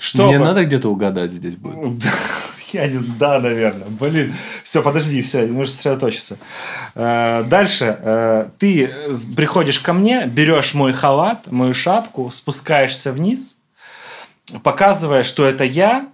Что 0.04 0.28
Мне 0.28 0.38
надо 0.38 0.66
где-то 0.66 0.90
угадать 0.90 1.32
здесь 1.32 1.56
будет. 1.56 2.04
Я 2.74 2.88
не 2.88 2.98
знаю, 2.98 3.14
да, 3.18 3.40
наверное. 3.40 3.88
Блин. 3.88 4.34
Все, 4.62 4.82
подожди, 4.84 5.22
все, 5.22 5.46
нужно 5.46 5.74
сосредоточиться. 5.74 6.38
Э, 6.94 7.46
Дальше 7.48 7.98
э, 8.02 8.50
ты 8.58 8.92
приходишь 9.38 9.80
ко 9.80 9.94
мне, 9.94 10.26
берешь 10.26 10.74
мой 10.74 10.92
халат, 10.92 11.50
мою 11.50 11.74
шапку, 11.74 12.32
спускаешься 12.32 13.14
вниз, 13.14 13.56
показывая, 14.62 15.24
что 15.24 15.46
это 15.46 15.64
я. 15.64 16.10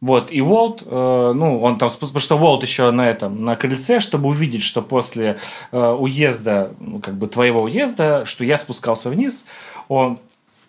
Вот, 0.00 0.30
и 0.30 0.40
Волт, 0.40 0.84
э, 0.86 1.32
ну, 1.34 1.60
он 1.60 1.78
там, 1.78 1.90
потому 1.90 2.20
что 2.20 2.38
Волт 2.38 2.62
еще 2.62 2.92
на 2.92 3.10
этом, 3.10 3.44
на 3.44 3.56
крыльце, 3.56 3.98
чтобы 3.98 4.28
увидеть, 4.28 4.62
что 4.62 4.82
после 4.82 5.40
э, 5.72 5.96
уезда, 5.98 6.70
ну, 6.78 7.00
как 7.00 7.14
бы 7.14 7.26
твоего 7.26 7.62
уезда, 7.62 8.24
что 8.24 8.44
я 8.44 8.56
спускался 8.56 9.10
вниз, 9.10 9.46
он 9.88 10.16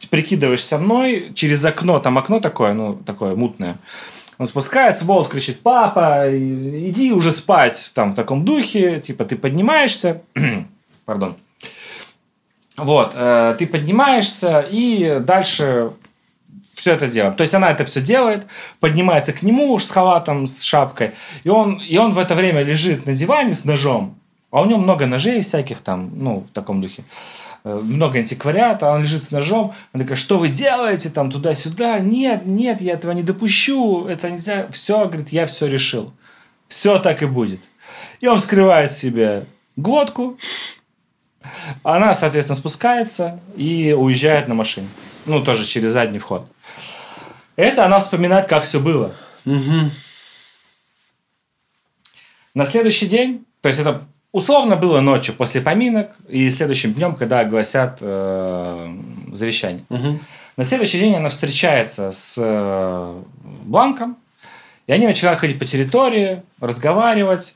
прикидываешься 0.10 0.78
мной 0.78 1.32
через 1.36 1.64
окно, 1.66 2.00
там 2.00 2.18
окно 2.18 2.40
такое, 2.40 2.74
ну, 2.74 2.96
такое 2.96 3.36
мутное. 3.36 3.78
Он 4.38 4.48
спускается, 4.48 5.06
Волт 5.06 5.30
кричит, 5.30 5.62
папа, 5.62 6.26
иди 6.30 7.12
уже 7.14 7.32
спать, 7.32 7.92
там, 7.94 8.12
в 8.12 8.16
таком 8.16 8.46
духе, 8.46 9.00
типа, 9.00 9.26
ты 9.26 9.36
поднимаешься, 9.36 10.22
пардон, 11.06 11.36
вот, 12.78 13.14
э, 13.16 13.56
ты 13.60 13.68
поднимаешься, 13.68 14.66
и 14.68 15.20
дальше 15.20 15.92
все 16.74 16.94
это 16.94 17.08
делаем. 17.08 17.36
То 17.36 17.42
есть 17.42 17.54
она 17.54 17.70
это 17.70 17.86
все 17.86 18.02
делает, 18.02 18.48
поднимается 18.80 19.32
к 19.32 19.44
нему 19.44 19.78
с 19.78 19.90
халатом, 19.92 20.48
с 20.48 20.64
шапкой, 20.64 21.12
и 21.44 21.50
он, 21.50 21.76
и 21.78 21.98
он 21.98 22.14
в 22.14 22.20
это 22.20 22.34
время 22.34 22.64
лежит 22.64 23.06
на 23.06 23.14
диване 23.14 23.54
с 23.54 23.64
ножом, 23.66 24.18
а 24.50 24.62
у 24.62 24.66
него 24.66 24.80
много 24.80 25.06
ножей 25.06 25.42
всяких 25.42 25.82
там, 25.82 26.12
ну, 26.16 26.46
в 26.50 26.52
таком 26.52 26.82
духе. 26.82 27.04
Э, 27.04 27.43
Много 27.64 28.20
антиквариата, 28.20 28.90
он 28.90 29.04
лежит 29.04 29.24
с 29.24 29.32
ножом. 29.32 29.74
Она 29.94 30.04
такая, 30.04 30.18
что 30.18 30.38
вы 30.38 30.50
делаете 30.50 31.10
там 31.10 31.32
туда-сюда? 31.32 32.00
Нет, 32.00 32.46
нет, 32.46 32.82
я 32.82 32.94
этого 32.94 33.12
не 33.14 33.24
допущу, 33.24 34.06
это 34.06 34.30
нельзя. 34.30 34.68
Все, 34.72 35.06
говорит, 35.06 35.30
я 35.30 35.46
все 35.46 35.68
решил. 35.68 36.14
Все 36.68 37.00
так 37.00 37.24
и 37.24 37.26
будет. 37.26 37.62
И 38.20 38.28
он 38.28 38.38
вскрывает 38.40 38.92
себе 38.92 39.46
глотку, 39.76 40.38
она, 41.84 42.14
соответственно, 42.14 42.56
спускается 42.56 43.40
и 43.56 43.96
уезжает 43.98 44.48
на 44.48 44.56
машине. 44.56 44.88
Ну, 45.26 45.44
тоже 45.44 45.66
через 45.66 45.92
задний 45.92 46.20
вход. 46.20 46.48
Это 47.56 47.86
она 47.86 48.00
вспоминает, 48.00 48.48
как 48.48 48.64
все 48.64 48.80
было. 48.80 49.16
На 52.54 52.66
следующий 52.66 53.08
день, 53.08 53.46
то 53.62 53.70
есть 53.70 53.80
это 53.80 54.06
условно 54.34 54.76
было 54.76 55.00
ночью 55.00 55.34
после 55.36 55.62
поминок 55.62 56.10
и 56.28 56.50
следующим 56.50 56.94
днем, 56.94 57.16
когда 57.16 57.40
огласят 57.40 58.00
э, 58.02 58.98
завещание. 59.32 59.86
На 60.58 60.66
следующий 60.66 61.00
день 61.00 61.16
она 61.16 61.30
встречается 61.30 62.12
с 62.12 62.36
э, 62.38 63.22
Бланком, 63.64 64.18
и 64.86 64.92
они 64.92 65.08
начинают 65.08 65.40
ходить 65.40 65.58
по 65.58 65.66
территории, 65.66 66.44
разговаривать, 66.60 67.56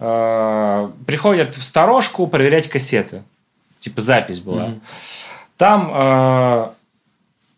э, 0.00 0.90
приходят 1.06 1.54
в 1.54 1.62
сторожку 1.62 2.26
проверять 2.26 2.68
кассеты. 2.68 3.22
Типа 3.78 4.00
запись 4.00 4.40
была. 4.40 4.74
Там 5.56 5.90
э, 5.94 6.68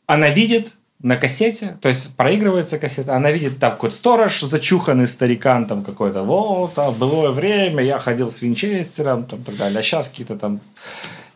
она 0.06 0.28
видит 0.30 0.72
на 1.06 1.16
кассете, 1.16 1.78
то 1.80 1.88
есть 1.88 2.16
проигрывается 2.16 2.80
кассета, 2.80 3.14
она 3.14 3.30
видит 3.30 3.60
там 3.60 3.70
какой-то 3.70 3.94
сторож 3.94 4.40
зачуханный 4.40 5.06
старикан 5.06 5.66
там 5.66 5.84
какой-то, 5.84 6.24
вот, 6.24 6.74
там, 6.74 6.92
былое 6.94 7.30
время, 7.30 7.84
я 7.84 8.00
ходил 8.00 8.28
с 8.28 8.42
винчестером, 8.42 9.24
там, 9.24 9.44
так 9.44 9.56
далее, 9.56 9.78
а 9.78 9.82
сейчас 9.82 10.08
какие-то 10.08 10.36
там... 10.36 10.60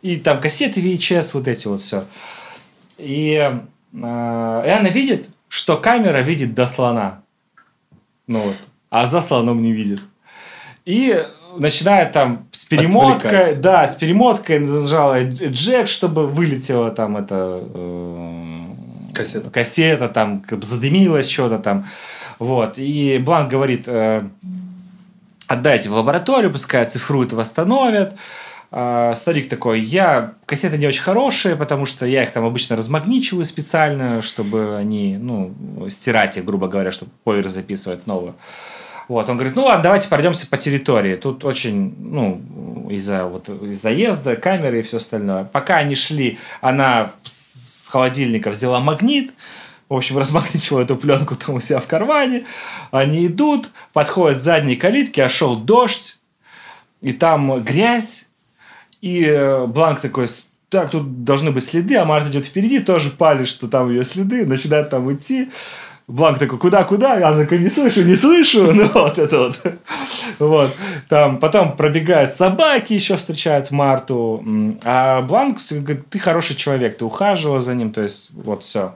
И 0.02 0.16
там 0.16 0.40
кассеты 0.40 0.80
VHS, 0.80 1.30
вот 1.34 1.46
эти 1.46 1.68
вот 1.68 1.82
все. 1.82 2.04
И, 2.98 3.36
э, 3.36 3.52
и 3.92 4.70
она 4.70 4.88
видит, 4.88 5.28
что 5.46 5.76
камера 5.76 6.18
видит 6.18 6.52
до 6.52 6.66
слона. 6.66 7.22
Ну 8.26 8.40
вот. 8.40 8.56
А 8.88 9.06
за 9.06 9.22
слоном 9.22 9.62
не 9.62 9.72
видит. 9.72 10.00
И 10.84 11.24
начинает 11.56 12.10
там 12.10 12.48
с 12.50 12.64
перемоткой, 12.64 13.30
Отвлекать. 13.30 13.60
да, 13.60 13.86
с 13.86 13.94
перемоткой 13.94 14.58
нажала 14.58 15.22
джек, 15.22 15.86
чтобы 15.86 16.26
вылетела 16.26 16.90
там 16.90 17.16
это 17.16 17.62
э, 17.72 18.39
Кассета. 19.12 19.50
кассета, 19.50 20.08
там 20.08 20.44
задымилось 20.50 21.28
что-то 21.28 21.58
там. 21.58 21.86
Вот. 22.38 22.74
И 22.76 23.18
Бланк 23.18 23.50
говорит, 23.50 23.84
э, 23.86 24.22
отдайте 25.46 25.88
в 25.88 25.94
лабораторию, 25.94 26.50
пускай 26.52 26.82
оцифруют, 26.82 27.32
восстановят. 27.32 28.16
А, 28.72 29.14
старик 29.14 29.48
такой, 29.48 29.80
я 29.80 30.34
кассеты 30.46 30.78
не 30.78 30.86
очень 30.86 31.02
хорошие, 31.02 31.56
потому 31.56 31.86
что 31.86 32.06
я 32.06 32.22
их 32.22 32.30
там 32.30 32.44
обычно 32.44 32.76
размагничиваю 32.76 33.44
специально, 33.44 34.22
чтобы 34.22 34.76
они, 34.76 35.16
ну, 35.20 35.52
стирать 35.88 36.36
их, 36.36 36.44
грубо 36.44 36.68
говоря, 36.68 36.92
чтобы 36.92 37.10
повер 37.24 37.48
записывать 37.48 38.06
новую. 38.06 38.36
Вот, 39.08 39.28
он 39.28 39.36
говорит, 39.36 39.56
ну 39.56 39.64
ладно, 39.64 39.82
давайте 39.82 40.08
пройдемся 40.08 40.46
по 40.46 40.56
территории. 40.56 41.16
Тут 41.16 41.44
очень, 41.44 41.96
ну, 41.98 42.40
из-за 42.88 43.24
вот, 43.24 43.48
из 43.48 43.82
заезда, 43.82 44.36
камеры 44.36 44.78
и 44.78 44.82
все 44.82 44.98
остальное. 44.98 45.42
Пока 45.42 45.78
они 45.78 45.96
шли, 45.96 46.38
она 46.60 47.10
холодильника 47.90 48.50
взяла 48.50 48.80
магнит, 48.80 49.32
в 49.88 49.94
общем, 49.94 50.18
размагничила 50.18 50.80
эту 50.80 50.96
пленку 50.96 51.34
там 51.34 51.56
у 51.56 51.60
себя 51.60 51.80
в 51.80 51.86
кармане. 51.86 52.44
Они 52.92 53.26
идут, 53.26 53.70
подходят 53.92 54.38
к 54.38 54.40
задней 54.42 54.76
калитке, 54.76 55.24
а 55.24 55.28
шел 55.28 55.56
дождь, 55.56 56.18
и 57.02 57.12
там 57.12 57.62
грязь, 57.62 58.28
и 59.00 59.24
э, 59.24 59.66
Бланк 59.66 60.00
такой, 60.00 60.28
«С- 60.28 60.46
так, 60.68 60.90
тут 60.90 61.24
должны 61.24 61.50
быть 61.50 61.64
следы, 61.64 61.96
а 61.96 62.04
Марта 62.04 62.30
идет 62.30 62.46
впереди, 62.46 62.78
тоже 62.78 63.10
палит, 63.10 63.48
что 63.48 63.66
там 63.66 63.90
ее 63.90 64.04
следы, 64.04 64.46
начинает 64.46 64.90
там 64.90 65.12
идти. 65.12 65.50
Бланк 66.10 66.40
такой, 66.40 66.58
куда, 66.58 66.82
куда? 66.82 67.14
Она 67.14 67.44
такой, 67.44 67.58
не 67.58 67.68
слышу, 67.68 68.02
не 68.02 68.16
слышу. 68.16 68.72
Ну, 68.80 68.88
вот 68.94 69.18
это 69.18 69.38
вот. 69.38 69.60
Вот. 70.38 70.70
Там 71.08 71.38
потом 71.38 71.76
пробегают 71.76 72.32
собаки, 72.32 72.94
еще 72.94 73.16
встречают 73.16 73.70
Марту. 73.70 74.42
А 74.84 75.22
Бланк 75.22 75.58
говорит, 75.70 76.08
ты 76.08 76.18
хороший 76.18 76.56
человек, 76.56 76.98
ты 76.98 77.04
ухаживал 77.04 77.60
за 77.60 77.74
ним, 77.74 77.92
то 77.92 78.00
есть 78.00 78.30
вот 78.32 78.64
все. 78.64 78.94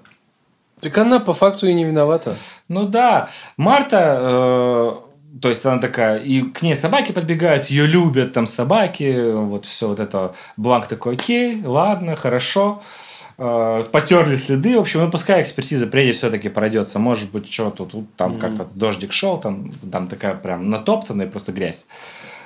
Так 0.81 0.98
она 0.98 1.20
по 1.20 1.35
факту 1.35 1.66
и 1.66 1.74
не 1.74 1.85
виновата. 1.85 2.35
Ну 2.68 2.87
да, 2.87 3.29
Марта, 3.57 4.18
э, 4.20 5.40
то 5.40 5.48
есть 5.48 5.64
она 5.66 5.81
такая, 5.81 6.18
и 6.18 6.42
к 6.42 6.62
ней 6.62 6.74
собаки 6.74 7.12
подбегают, 7.12 7.66
ее 7.66 7.87
любят 7.87 8.33
там 8.33 8.46
собаки, 8.46 9.33
вот 9.33 9.66
все 9.66 9.88
вот 9.88 10.00
это. 10.00 10.35
Бланк 10.57 10.88
такой, 10.88 11.14
окей, 11.14 11.62
ладно, 11.64 12.16
хорошо. 12.16 12.83
Э, 12.83 13.03
потерли 13.37 14.37
следы, 14.37 14.77
в 14.77 14.81
общем, 14.81 15.01
ну 15.01 15.11
пускай 15.11 15.42
экспертиза 15.42 15.87
приедет, 15.87 16.16
все-таки 16.16 16.49
пройдется. 16.49 16.99
Может 16.99 17.31
быть, 17.31 17.53
что 17.53 17.70
тут, 17.70 18.14
там 18.14 18.38
как-то 18.38 18.68
дождик 18.75 19.12
шел, 19.12 19.38
там, 19.38 19.73
там 19.90 20.09
такая 20.09 20.35
прям 20.35 20.70
натоптанная 20.70 21.27
просто 21.27 21.53
грязь. 21.53 21.87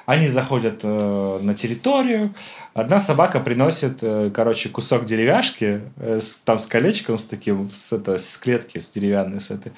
Они 0.09 0.27
заходят 0.27 0.81
э, 0.85 1.39
на 1.43 1.53
территорию. 1.53 2.35
Одна 2.73 2.99
собака 2.99 3.41
приносит, 3.41 3.99
э, 4.01 4.31
короче, 4.33 4.71
кусок 4.71 5.05
деревяшки, 5.05 5.83
э, 5.99 6.21
с, 6.21 6.39
там 6.39 6.61
с 6.61 6.67
колечком, 6.67 7.19
с 7.19 7.27
таким, 7.27 7.71
с, 7.71 7.93
это, 7.93 8.17
с 8.17 8.39
клетки, 8.39 8.79
с 8.79 8.89
деревянной, 8.89 9.43
с 9.43 9.51
этой. 9.51 9.73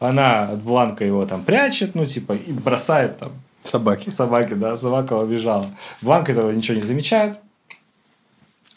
Она 0.00 0.48
от 0.48 0.62
бланка 0.62 1.04
его 1.04 1.26
там 1.26 1.44
прячет, 1.44 1.94
ну, 1.94 2.06
типа, 2.06 2.32
и 2.32 2.50
бросает 2.50 3.18
там 3.18 3.32
Собаки. 3.62 4.08
собаке, 4.08 4.54
да, 4.54 4.78
собака 4.78 5.14
убежала. 5.18 5.66
Бланк 6.00 6.30
этого 6.30 6.50
ничего 6.50 6.76
не 6.76 6.82
замечает, 6.82 7.36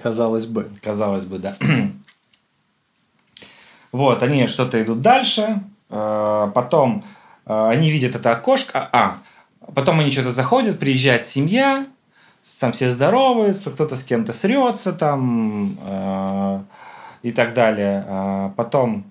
Казалось 0.02 0.46
бы. 0.46 0.70
казалось 0.82 1.26
бы, 1.26 1.40
да. 1.40 1.56
Вот, 3.94 4.22
они 4.22 4.48
что-то 4.48 4.84
идут 4.84 5.00
дальше, 5.00 5.62
э, 5.90 6.52
потом 6.54 7.06
э, 7.46 7.70
они 7.70 7.90
видят 7.90 8.16
это 8.16 8.32
окошко, 8.32 8.88
а, 8.92 9.18
потом 9.74 10.02
они 10.02 10.12
что-то 10.12 10.32
заходят, 10.32 10.78
приезжает 10.78 11.24
семья, 11.24 11.86
там 12.60 12.74
все 12.74 12.90
здороваются, 12.90 13.72
кто-то 13.72 13.96
с 13.96 14.04
кем-то 14.04 14.34
срется 14.34 14.92
там 14.92 15.78
э, 15.82 16.60
и 17.24 17.32
так 17.32 17.54
далее. 17.54 18.54
Потом, 18.58 19.06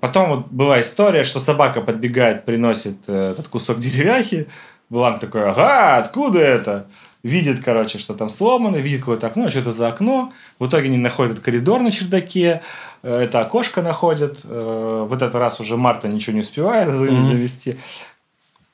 потом 0.00 0.28
вот 0.28 0.48
была 0.48 0.80
история, 0.82 1.24
что 1.24 1.40
собака 1.40 1.80
подбегает, 1.80 2.44
приносит 2.44 3.08
этот 3.08 3.48
кусок 3.48 3.78
деревяхи, 3.80 4.48
Бланк 4.88 5.18
такой, 5.18 5.48
ага, 5.50 5.96
откуда 5.96 6.38
это? 6.38 6.86
Видит, 7.26 7.60
короче, 7.64 7.98
что 7.98 8.14
там 8.14 8.28
сломано, 8.28 8.76
видит 8.76 9.00
какое-то 9.00 9.26
окно, 9.26 9.48
что 9.48 9.58
это 9.58 9.72
за 9.72 9.88
окно. 9.88 10.32
В 10.60 10.68
итоге 10.68 10.86
они 10.86 10.96
находят 10.96 11.32
этот 11.32 11.44
коридор 11.44 11.80
на 11.82 11.90
чердаке, 11.90 12.62
Э, 13.02 13.22
Это 13.22 13.40
окошко 13.40 13.82
находит. 13.82 14.40
Э, 14.44 15.06
В 15.08 15.12
этот 15.12 15.34
раз 15.34 15.60
уже 15.60 15.76
Марта 15.76 16.06
ничего 16.06 16.34
не 16.34 16.40
успевает 16.42 16.92
завести. 16.92 17.76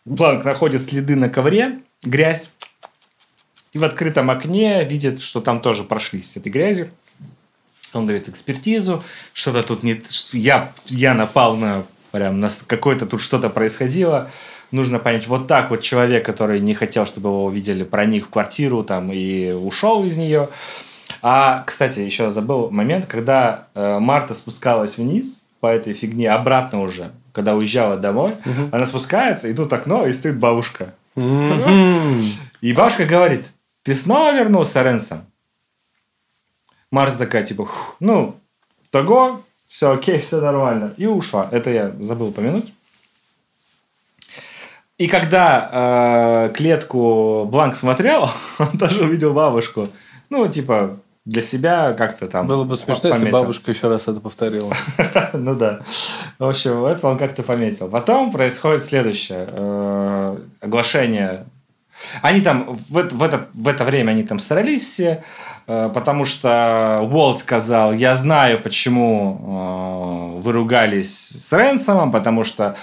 Бланк 0.05 0.45
находит 0.45 0.83
следы 0.83 1.17
на 1.17 1.31
ковре, 1.31 1.79
грязь. 2.03 2.51
И 3.73 3.79
в 3.79 3.85
открытом 3.85 4.31
окне 4.31 4.85
видит, 4.85 5.23
что 5.23 5.41
там 5.41 5.61
тоже 5.61 5.83
прошлись 5.85 6.33
с 6.33 6.37
этой 6.37 6.53
грязью. 6.53 6.91
Он 7.95 8.05
говорит 8.05 8.29
экспертизу, 8.29 9.03
что-то 9.33 9.63
тут 9.63 9.83
не... 9.83 10.03
Я, 10.33 10.73
я 10.87 11.15
напал 11.15 11.57
на... 11.57 11.85
Прям 12.11 12.39
на 12.41 12.51
какое-то 12.67 13.07
тут 13.07 13.23
что-то 13.23 13.49
происходило. 13.49 14.31
Нужно 14.73 14.99
понять, 14.99 15.27
вот 15.29 15.47
так 15.47 15.71
вот 15.71 15.81
человек, 15.83 16.25
который 16.27 16.59
не 16.59 16.75
хотел, 16.75 17.07
чтобы 17.07 17.29
его 17.29 17.45
увидели, 17.45 17.85
проник 17.85 18.27
в 18.27 18.31
квартиру 18.31 18.83
там 18.83 19.13
и 19.13 19.53
ушел 19.53 20.05
из 20.05 20.17
нее. 20.17 20.49
А, 21.21 21.63
кстати, 21.67 22.01
еще 22.01 22.31
забыл 22.31 22.71
момент, 22.71 23.07
когда 23.07 23.69
э, 23.75 23.99
Марта 24.01 24.35
спускалась 24.35 24.99
вниз 24.99 25.45
по 25.61 25.67
этой 25.67 25.93
фигне, 25.93 26.31
обратно 26.31 26.81
уже, 26.81 27.13
когда 27.33 27.55
уезжала 27.55 27.97
домой, 27.97 28.33
она 28.73 28.87
спускается, 28.87 29.49
и 29.49 29.55
тут 29.55 29.73
окно, 29.73 30.07
и 30.07 30.13
стоит 30.13 30.39
бабушка. 30.39 30.95
И 31.15 32.73
бабушка 32.73 33.05
говорит, 33.05 33.51
ты 33.83 33.95
снова 33.95 34.35
вернулся, 34.35 34.83
Ренсом? 34.83 35.27
Марта 36.91 37.19
такая, 37.19 37.45
типа, 37.45 37.65
«Фух, 37.65 37.97
ну, 38.01 38.37
того, 38.91 39.43
все 39.67 39.91
окей, 39.91 40.19
все 40.19 40.41
нормально. 40.41 40.93
И 40.99 41.07
ушла. 41.07 41.49
Это 41.51 41.71
я 41.71 41.93
забыл 42.01 42.29
упомянуть. 42.29 42.73
И 44.99 45.09
когда 45.09 46.49
э, 46.51 46.53
клетку 46.55 47.45
Бланк 47.51 47.75
смотрел, 47.75 48.31
он 48.59 48.79
тоже 48.79 49.05
увидел 49.05 49.33
бабушку. 49.33 49.89
Ну, 50.31 50.47
типа, 50.49 50.99
для 51.25 51.43
себя 51.43 51.93
как-то 51.93 52.27
там 52.29 52.47
Было 52.47 52.65
бы 52.65 52.77
смешно, 52.77 53.09
если 53.09 53.21
пометил. 53.21 53.39
бабушка 53.39 53.71
еще 53.71 53.89
раз 53.89 54.09
это 54.09 54.21
повторила. 54.21 54.73
Ну 55.33 55.55
да. 55.55 55.81
В 56.39 56.49
общем, 56.49 56.85
это 56.85 57.07
он 57.09 57.17
как-то 57.19 57.43
пометил. 57.43 57.89
Потом 57.89 58.33
происходит 58.33 58.85
следующее. 58.85 59.47
Э, 59.49 60.39
Оглашение. 60.61 61.47
Они 62.21 62.41
там 62.41 62.77
в 62.89 62.99
это, 62.99 63.15
в, 63.15 63.23
это, 63.23 63.49
в 63.55 63.69
это 63.69 63.85
время 63.85 64.11
они 64.11 64.25
там 64.25 64.39
срались 64.39 64.83
все, 64.83 65.23
э, 65.67 65.91
потому 65.95 66.25
что 66.25 67.01
Уолт 67.03 67.39
сказал, 67.41 67.93
я 67.93 68.17
знаю, 68.17 68.61
почему 68.61 70.35
э, 70.39 70.41
вы 70.41 70.53
ругались 70.53 71.15
с 71.15 71.53
Ренсомом, 71.57 72.11
потому 72.11 72.43
что 72.43 72.65
э, 72.65 72.75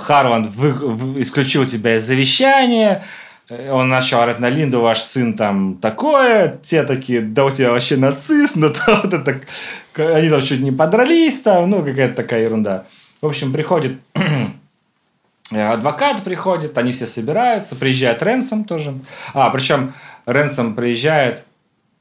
Харланд 0.00 0.48
вы- 0.54 0.72
вы- 0.72 1.20
исключил 1.20 1.64
тебя 1.64 1.96
из 1.96 2.04
завещания, 2.04 3.02
Э, 3.50 3.72
он 3.72 3.88
начал 3.88 4.20
орать 4.20 4.38
на 4.38 4.48
Линду, 4.48 4.80
ваш 4.80 5.00
сын 5.00 5.34
там 5.34 5.76
такое, 5.76 6.58
те 6.62 6.84
такие, 6.84 7.20
да 7.20 7.44
у 7.44 7.50
тебя 7.50 7.72
вообще 7.72 7.96
нацист, 7.96 8.56
ну 8.56 8.70
то 8.72 9.00
вот 9.02 9.12
это, 9.12 9.40
они 10.16 10.30
там 10.30 10.40
чуть 10.40 10.60
не 10.60 10.70
подрались 10.72 11.40
там, 11.40 11.68
ну 11.68 11.82
какая-то 11.82 12.14
такая 12.14 12.44
ерунда. 12.44 12.84
В 13.20 13.26
общем, 13.26 13.52
приходит 13.52 13.98
э, 15.52 15.60
адвокат 15.60 16.22
приходит, 16.22 16.78
они 16.78 16.92
все 16.92 17.06
собираются, 17.06 17.76
приезжает 17.76 18.22
Ренсом 18.22 18.64
тоже. 18.64 18.94
А, 19.34 19.50
причем 19.50 19.94
Ренсом 20.26 20.74
приезжает, 20.74 21.38
э, 21.38 21.42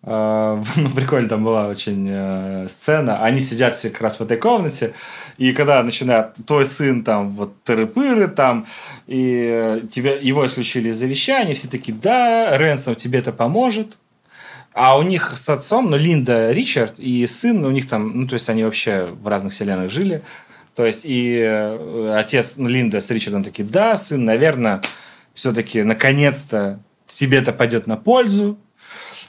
ну, 0.04 0.89
прикольно 0.95 1.28
там 1.28 1.43
была 1.43 1.68
очень 1.68 2.08
э, 2.10 2.68
сцена, 2.70 3.22
они 3.24 3.41
сидят 3.41 3.76
все 3.76 3.89
как 3.89 4.02
раз 4.02 4.20
в 4.20 4.24
этой 4.24 4.38
комнате, 4.38 4.93
и 5.38 5.52
когда 5.52 5.84
начинает 5.84 6.36
твой 6.47 6.66
сын 6.66 7.04
там 7.04 7.30
вот 7.32 7.54
тыры-пыры 7.66 8.30
там, 8.30 8.66
и 9.08 9.50
э, 9.52 9.82
тебя, 9.89 10.16
его 10.18 10.47
исключили 10.47 10.89
из 10.89 10.97
завещания, 10.97 11.54
все 11.54 11.68
такие, 11.68 11.97
да, 11.97 12.58
Ренсом 12.58 12.95
тебе 12.95 13.20
это 13.20 13.34
поможет, 13.34 13.97
а 14.74 14.97
у 14.97 15.02
них 15.02 15.34
с 15.36 15.50
отцом, 15.50 15.89
ну, 15.89 15.97
Линда 15.97 16.52
Ричард 16.52 17.00
и 17.00 17.28
сын, 17.28 17.66
у 17.66 17.72
них 17.72 17.88
там, 17.89 18.22
ну, 18.22 18.28
то 18.28 18.36
есть 18.36 18.50
они 18.50 18.64
вообще 18.64 19.10
в 19.12 19.28
разных 19.28 19.52
вселенных 19.52 19.91
жили. 19.91 20.22
То 20.76 20.86
есть 20.86 21.02
и 21.04 21.38
э, 21.38 22.16
отец 22.18 22.56
ну, 22.56 22.70
Линда 22.70 23.02
с 23.02 23.12
Ричардом 23.12 23.43
такие, 23.43 23.68
да, 23.68 23.97
сын, 23.97 24.24
наверное, 24.24 24.82
все-таки 25.34 25.84
наконец-то 25.84 26.80
тебе 27.08 27.39
это 27.39 27.52
пойдет 27.52 27.88
на 27.88 27.97
пользу. 27.97 28.58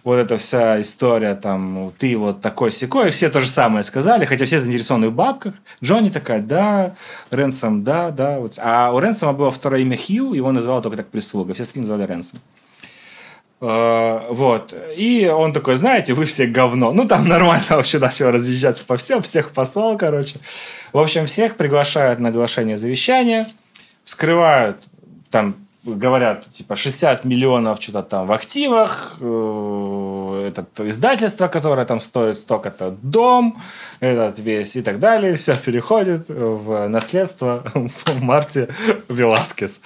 Вот 0.03 0.17
эта 0.17 0.39
вся 0.39 0.81
история, 0.81 1.35
там, 1.35 1.93
ты 1.99 2.17
вот 2.17 2.41
такой 2.41 2.73
секой, 2.73 3.11
все 3.11 3.29
то 3.29 3.41
же 3.41 3.49
самое 3.49 3.85
сказали, 3.85 4.25
хотя 4.25 4.47
все 4.47 4.59
заинтересованы 4.59 5.11
в 5.11 5.13
бабках. 5.13 5.55
Джонни 5.85 6.09
такая, 6.09 6.41
да, 6.41 6.95
Ренсом, 7.31 7.85
да, 7.85 8.11
да. 8.11 8.39
Вот. 8.39 8.59
А 8.59 8.93
у 8.95 8.99
Ренсома 8.99 9.35
было 9.35 9.51
второе 9.51 9.81
имя 9.83 9.99
Хью, 9.99 10.33
его 10.33 10.53
называла 10.53 10.81
только 10.81 10.97
так 10.97 11.09
прислуга, 11.09 11.53
все 11.53 11.65
остальные 11.65 11.91
называли 11.91 12.11
Ренсом. 12.11 12.41
Э, 13.61 14.27
Вот. 14.31 14.75
И 14.97 15.29
он 15.29 15.53
такой, 15.53 15.75
знаете, 15.75 16.15
вы 16.15 16.25
все 16.25 16.47
говно. 16.47 16.93
Ну, 16.93 17.07
там 17.07 17.29
нормально 17.29 17.67
вообще 17.69 17.99
начал 17.99 18.31
разъезжаться 18.31 18.85
по 18.87 18.97
всем, 18.97 19.23
всех 19.23 19.51
послал, 19.51 19.99
короче. 19.99 20.39
В 20.93 20.99
общем, 20.99 21.27
всех 21.27 21.57
приглашают 21.57 22.21
на 22.21 22.31
оглашение 22.31 22.79
завещания, 22.79 23.47
вскрывают, 24.05 24.79
там 25.31 25.55
говорят, 25.85 26.49
типа, 26.51 26.77
60 26.77 27.25
миллионов 27.25 27.81
что-то 27.81 28.03
там 28.03 28.27
в 28.27 28.33
активах, 28.33 29.17
э, 29.21 30.49
этот 30.49 30.81
издательство, 30.81 31.49
которое 31.49 31.87
там 31.87 32.01
стоит 32.01 32.39
столько-то, 32.39 32.91
дом, 33.03 33.61
этот 34.01 34.39
весь 34.39 34.77
и 34.77 34.83
так 34.83 34.99
далее, 34.99 35.37
все 35.37 35.57
переходит 35.57 36.29
в 36.29 36.89
наследство 36.89 37.63
в 37.75 38.21
Марте 38.23 38.69
Веласкес. 39.09 39.81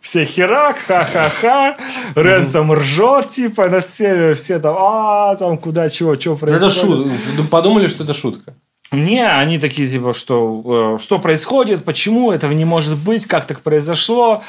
Все 0.00 0.24
херак, 0.24 0.78
ха-ха-ха, 0.78 1.76
Ренсом 2.14 2.72
ржет, 2.72 3.28
типа, 3.28 3.68
над 3.68 3.86
всеми, 3.86 4.34
все 4.34 4.58
там, 4.58 4.76
а, 4.78 5.34
там, 5.36 5.58
куда, 5.58 5.88
чего, 5.88 6.16
чего 6.16 6.34
Это 6.34 6.46
происходит. 6.46 6.74
шутка. 6.76 7.48
Подумали, 7.50 7.88
что 7.88 8.04
это 8.04 8.14
шутка. 8.14 8.54
Не, 8.90 9.26
они 9.26 9.58
такие, 9.58 9.86
типа, 9.86 10.14
что, 10.14 10.96
э, 10.96 11.02
что 11.02 11.18
происходит, 11.18 11.84
почему 11.84 12.32
этого 12.32 12.52
не 12.52 12.64
может 12.64 12.96
быть, 12.96 13.26
как 13.26 13.46
так 13.46 13.60
произошло. 13.60 14.42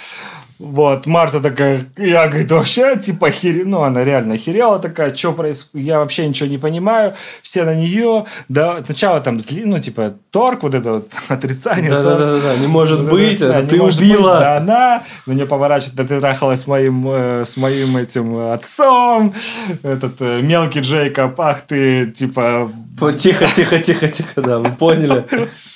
Вот, 0.59 1.05
Марта 1.05 1.39
такая, 1.39 1.85
я, 1.95 2.27
говорит, 2.27 2.51
вообще, 2.51 2.97
типа, 2.99 3.27
охере... 3.27 3.63
ну, 3.63 3.81
она 3.83 4.03
реально 4.03 4.33
охерела 4.33 4.77
такая, 4.77 5.15
что 5.15 5.31
происходит, 5.31 5.87
я 5.87 5.99
вообще 5.99 6.27
ничего 6.27 6.49
не 6.49 6.57
понимаю, 6.57 7.13
все 7.41 7.63
на 7.63 7.73
нее, 7.75 8.25
да, 8.49 8.83
сначала 8.83 9.21
там, 9.21 9.37
зли- 9.37 9.63
ну, 9.65 9.79
типа, 9.79 10.15
торг, 10.31 10.63
вот 10.63 10.75
это 10.75 10.91
вот 10.95 11.07
отрицание. 11.29 11.89
Да-да-да, 11.89 12.57
не 12.57 12.67
может 12.67 13.09
быть, 13.09 13.39
это 13.39 13.65
ты 13.67 13.81
быть, 13.81 13.97
убила. 13.97 14.37
да, 14.37 14.57
она 14.57 15.03
на 15.25 15.31
нее 15.31 15.45
поворачивает, 15.45 15.95
да 15.95 16.03
ты 16.03 16.19
трахалась 16.19 16.59
с 16.61 16.67
моим, 16.67 17.07
э, 17.07 17.45
с 17.45 17.55
моим 17.55 17.95
этим 17.95 18.37
отцом, 18.51 19.33
этот 19.81 20.21
э, 20.21 20.41
мелкий 20.41 20.81
Джейкоб, 20.81 21.39
ах 21.39 21.61
ты, 21.61 22.07
типа, 22.07 22.69
По- 22.99 23.13
Тихо, 23.13 23.47
тихо, 23.47 23.79
тихо, 23.79 24.09
тихо, 24.09 24.41
да, 24.41 24.59
вы 24.59 24.71
поняли. 24.71 25.23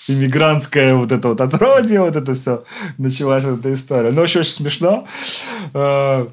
Иммигрантское 0.08 0.95
вот 0.95 1.12
это 1.12 1.30
вот 1.30 1.41
отродье, 1.41 2.01
вот 2.01 2.16
это 2.16 2.34
все. 2.34 2.64
Началась 2.97 3.45
вот 3.45 3.60
эта 3.60 3.74
история. 3.74 4.12
Но 4.12 4.22
очень, 4.22 4.41
очень 4.41 4.51
смешно. 4.51 5.08
Э, 5.74 6.28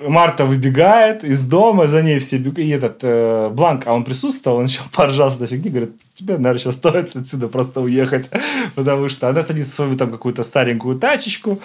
Марта 0.00 0.44
выбегает 0.44 1.22
из 1.22 1.44
дома, 1.44 1.86
за 1.86 2.02
ней 2.02 2.18
все 2.18 2.38
бегут. 2.38 2.58
И 2.58 2.68
этот 2.68 2.98
э, 3.02 3.48
Бланк, 3.50 3.86
а 3.86 3.92
он 3.92 4.04
присутствовал, 4.04 4.58
он 4.58 4.64
еще 4.64 4.80
поржал 4.92 5.30
с 5.30 5.36
этой 5.36 5.46
фигни, 5.46 5.70
говорит, 5.70 5.92
тебе, 6.14 6.36
наверное, 6.36 6.58
сейчас 6.58 6.74
стоит 6.76 7.14
отсюда 7.14 7.48
просто 7.48 7.80
уехать. 7.80 8.28
Потому 8.74 9.08
что 9.08 9.28
она 9.28 9.42
садится 9.42 9.72
в 9.72 9.76
свою 9.76 9.96
там 9.96 10.10
какую-то 10.10 10.42
старенькую 10.42 10.98
тачечку, 10.98 11.60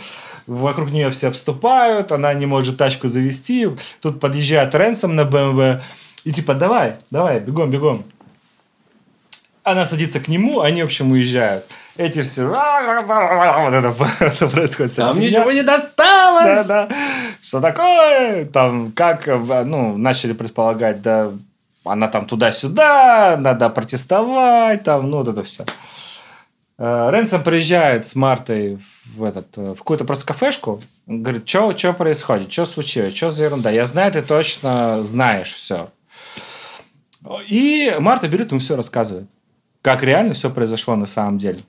вокруг 0.46 0.92
нее 0.92 1.10
все 1.10 1.28
обступают, 1.28 2.12
она 2.12 2.34
не 2.34 2.46
может 2.46 2.78
тачку 2.78 3.08
завести. 3.08 3.68
Тут 4.02 4.20
подъезжает 4.20 4.76
Ренсом 4.76 5.16
на 5.16 5.26
БМВ. 5.26 5.82
И 6.24 6.32
типа, 6.32 6.54
давай, 6.54 6.96
давай, 7.12 7.40
бегом, 7.40 7.72
бегом. 7.72 8.04
Она 9.72 9.86
садится 9.86 10.20
к 10.20 10.28
нему, 10.28 10.62
они, 10.62 10.82
в 10.82 10.86
общем, 10.86 11.12
уезжают. 11.12 11.66
Эти 11.98 12.22
все... 12.22 12.44
Вот 12.48 13.74
это, 13.74 13.94
это 14.20 14.48
происходит. 14.48 14.96
Там 14.96 15.16
фигня. 15.16 15.30
ничего 15.30 15.52
не 15.52 15.64
Да, 15.64 15.78
досталось. 15.78 16.66
да. 16.66 16.88
Что 17.42 17.60
такое? 17.62 18.46
Там, 18.46 18.92
как, 18.94 19.28
э, 19.28 19.36
ну, 19.66 19.98
начали 19.98 20.34
предполагать, 20.34 21.02
да, 21.02 21.32
она 21.84 22.08
там 22.08 22.26
туда-сюда, 22.26 23.38
надо 23.38 23.70
протестовать, 23.70 24.84
там, 24.84 25.10
ну, 25.10 25.18
вот 25.18 25.28
это 25.28 25.44
все. 25.44 25.66
Ренсом 26.78 27.44
приезжает 27.44 28.06
с 28.06 28.16
Мартой 28.16 28.80
в, 29.06 29.24
этот, 29.26 29.58
э, 29.58 29.74
в 29.74 29.80
какую-то 29.80 30.06
просто 30.06 30.26
кафешку. 30.26 30.82
Он 31.08 31.24
говорит, 31.24 31.48
что 31.48 31.94
происходит, 31.94 32.52
что 32.54 32.66
случилось, 32.66 33.16
что 33.16 33.30
за 33.30 33.44
ерунда. 33.44 33.70
Я 33.70 33.86
знаю, 33.86 34.14
ты 34.14 34.22
точно 34.22 35.04
знаешь 35.04 35.54
все. 35.54 35.90
И 37.48 37.94
Марта 38.00 38.30
берет 38.30 38.52
ему 38.52 38.62
все 38.62 38.78
рассказывает. 38.78 39.28
Как 39.82 40.04
реально 40.04 40.34
все 40.34 40.50
произошло 40.50 40.96
на 40.96 41.06
самом 41.06 41.38
деле. 41.38 41.60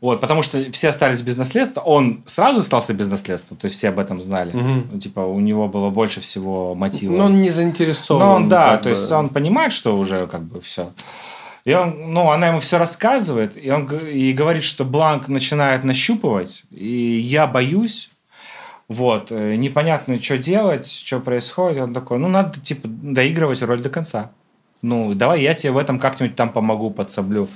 Вот, 0.00 0.20
потому 0.20 0.44
что 0.44 0.70
все 0.70 0.88
остались 0.90 1.22
без 1.22 1.36
наследства. 1.36 1.80
Он 1.80 2.22
сразу 2.26 2.60
остался 2.60 2.94
без 2.94 3.10
наследства, 3.10 3.56
то 3.56 3.64
есть 3.64 3.76
все 3.76 3.88
об 3.88 3.98
этом 3.98 4.20
знали. 4.20 4.52
Ну, 4.52 4.98
типа, 4.98 5.20
у 5.20 5.40
него 5.40 5.66
было 5.66 5.90
больше 5.90 6.20
всего 6.20 6.74
мотива. 6.76 7.16
Но 7.16 7.24
он 7.24 7.40
не 7.40 7.50
заинтересован. 7.50 8.22
Ну, 8.22 8.32
он, 8.32 8.48
да, 8.48 8.76
то 8.76 8.84
бы. 8.84 8.90
есть 8.90 9.10
он 9.10 9.28
понимает, 9.28 9.72
что 9.72 9.96
уже 9.96 10.28
как 10.28 10.44
бы 10.44 10.60
все. 10.60 10.92
И 11.64 11.74
он, 11.74 12.12
ну, 12.12 12.30
она 12.30 12.48
ему 12.48 12.60
все 12.60 12.78
рассказывает, 12.78 13.62
и 13.62 13.70
он 13.70 13.86
и 13.86 14.32
говорит, 14.32 14.62
что 14.62 14.84
Бланк 14.84 15.28
начинает 15.28 15.84
нащупывать, 15.84 16.62
и 16.70 17.18
я 17.18 17.46
боюсь, 17.46 18.08
вот, 18.88 19.30
э, 19.30 19.56
непонятно, 19.56 20.22
что 20.22 20.38
делать, 20.38 20.90
что 20.90 21.20
происходит. 21.20 21.82
Он 21.82 21.92
такой, 21.92 22.18
ну, 22.18 22.28
надо, 22.28 22.58
типа, 22.58 22.88
доигрывать 22.88 23.60
роль 23.60 23.82
до 23.82 23.90
конца. 23.90 24.30
Ну, 24.82 25.14
давай 25.14 25.42
я 25.42 25.54
тебе 25.54 25.72
в 25.72 25.78
этом 25.78 25.98
как-нибудь 25.98 26.36
там 26.36 26.50
помогу, 26.50 26.90
подсоблю. 26.90 27.48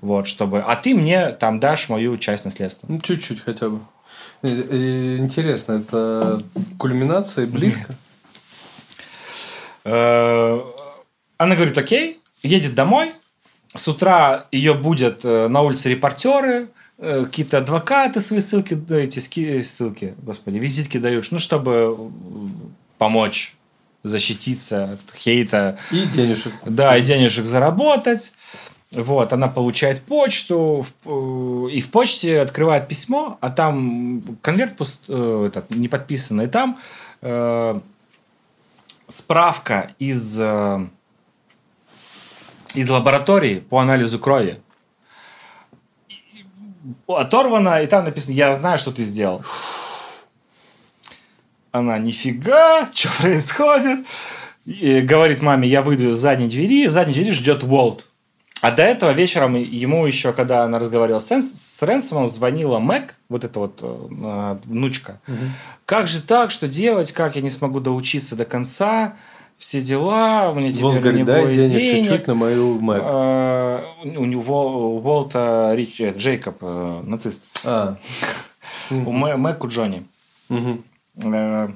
Вот, 0.00 0.26
чтобы... 0.28 0.60
А 0.60 0.76
ты 0.76 0.94
мне 0.94 1.30
там 1.30 1.58
дашь 1.58 1.88
мою 1.88 2.16
часть 2.18 2.44
наследства. 2.44 2.86
Ну, 2.88 3.00
чуть-чуть 3.00 3.40
хотя 3.40 3.68
бы. 3.68 3.80
Интересно, 4.42 5.72
это 5.72 6.42
кульминация 6.78 7.46
близко? 7.46 7.94
Э, 9.84 10.60
Она 11.36 11.56
говорит, 11.56 11.76
окей, 11.76 12.20
едет 12.42 12.74
домой. 12.74 13.12
С 13.74 13.88
утра 13.88 14.46
ее 14.52 14.74
будет 14.74 15.24
э, 15.24 15.48
на 15.48 15.62
улице 15.62 15.90
репортеры, 15.90 16.68
э, 16.98 17.24
какие-то 17.24 17.58
адвокаты 17.58 18.20
свои 18.20 18.40
ссылки, 18.40 18.78
эти 18.92 19.18
ссылки, 19.18 20.14
господи, 20.18 20.58
визитки 20.58 20.98
дают, 20.98 21.26
ну, 21.30 21.38
чтобы 21.38 21.96
помочь 22.98 23.57
защититься 24.08 24.84
от 24.94 25.16
хейта. 25.16 25.78
И 25.90 26.06
денежек. 26.06 26.54
Да, 26.64 26.96
и 26.96 27.02
денежек 27.02 27.46
заработать. 27.46 28.32
Вот, 28.92 29.34
она 29.34 29.48
получает 29.48 30.02
почту, 30.02 30.86
э, 31.04 31.68
и 31.72 31.80
в 31.82 31.90
почте 31.90 32.40
открывает 32.40 32.88
письмо, 32.88 33.36
а 33.42 33.50
там 33.50 34.22
конверт 34.40 34.78
пуст, 34.78 35.00
э, 35.08 35.44
этот, 35.48 35.70
не 35.70 35.88
подписанный, 35.88 36.46
и 36.46 36.48
там 36.48 36.78
э, 37.20 37.80
справка 39.08 39.92
из, 39.98 40.40
э, 40.40 40.86
из 42.72 42.88
лаборатории 42.88 43.60
по 43.60 43.80
анализу 43.80 44.18
крови. 44.18 44.58
Оторвана, 47.06 47.82
и 47.82 47.86
там 47.86 48.04
написано, 48.04 48.32
я 48.32 48.54
знаю, 48.54 48.78
что 48.78 48.90
ты 48.90 49.04
сделал. 49.04 49.44
Она, 51.72 51.98
нифига, 51.98 52.88
что 52.94 53.08
происходит? 53.20 54.06
И 54.64 55.00
говорит 55.00 55.42
маме, 55.42 55.66
я 55.68 55.82
выйду 55.82 56.08
из 56.08 56.16
задней 56.16 56.48
двери, 56.48 56.84
из 56.84 56.92
задней 56.92 57.14
двери 57.14 57.30
ждет 57.32 57.62
Уолт. 57.64 58.06
А 58.60 58.72
до 58.72 58.82
этого 58.82 59.12
вечером 59.12 59.54
ему 59.54 60.04
еще, 60.04 60.32
когда 60.32 60.64
она 60.64 60.78
разговаривала 60.80 61.20
с, 61.20 61.30
с 61.30 61.80
Ренсомом, 61.82 62.28
звонила 62.28 62.80
Мэг, 62.80 63.14
вот 63.28 63.44
эта 63.44 63.60
вот 63.60 63.78
э, 63.82 64.56
внучка. 64.64 65.20
Как 65.86 66.08
же 66.08 66.20
так, 66.20 66.50
что 66.50 66.66
делать, 66.66 67.12
как 67.12 67.36
я 67.36 67.42
не 67.42 67.50
смогу 67.50 67.78
доучиться 67.80 68.34
до 68.34 68.44
конца, 68.44 69.14
все 69.58 69.80
дела, 69.80 70.50
у 70.50 70.54
меня 70.56 70.70
теперь 70.70 70.82
Волк 70.82 70.94
не 70.96 71.00
говорит, 71.02 71.24
дай 71.26 71.42
будет 71.46 71.70
денег 71.70 72.08
чуть-чуть 72.08 72.26
на 72.26 72.34
мою 72.34 72.80
Мэг. 72.80 73.02
Э, 73.04 73.82
У 74.16 74.24
него 74.24 74.96
у 74.96 74.98
Волта 74.98 75.72
Рич, 75.74 76.00
э, 76.00 76.12
Джейкоб, 76.16 76.56
э, 76.60 77.02
нацист. 77.06 77.44
А. 77.64 77.96
У 78.90 78.94
Мэ- 79.12 79.36
Мэг 79.36 79.62
у 79.64 79.68
Джонни. 79.68 80.04
Э, 81.22 81.68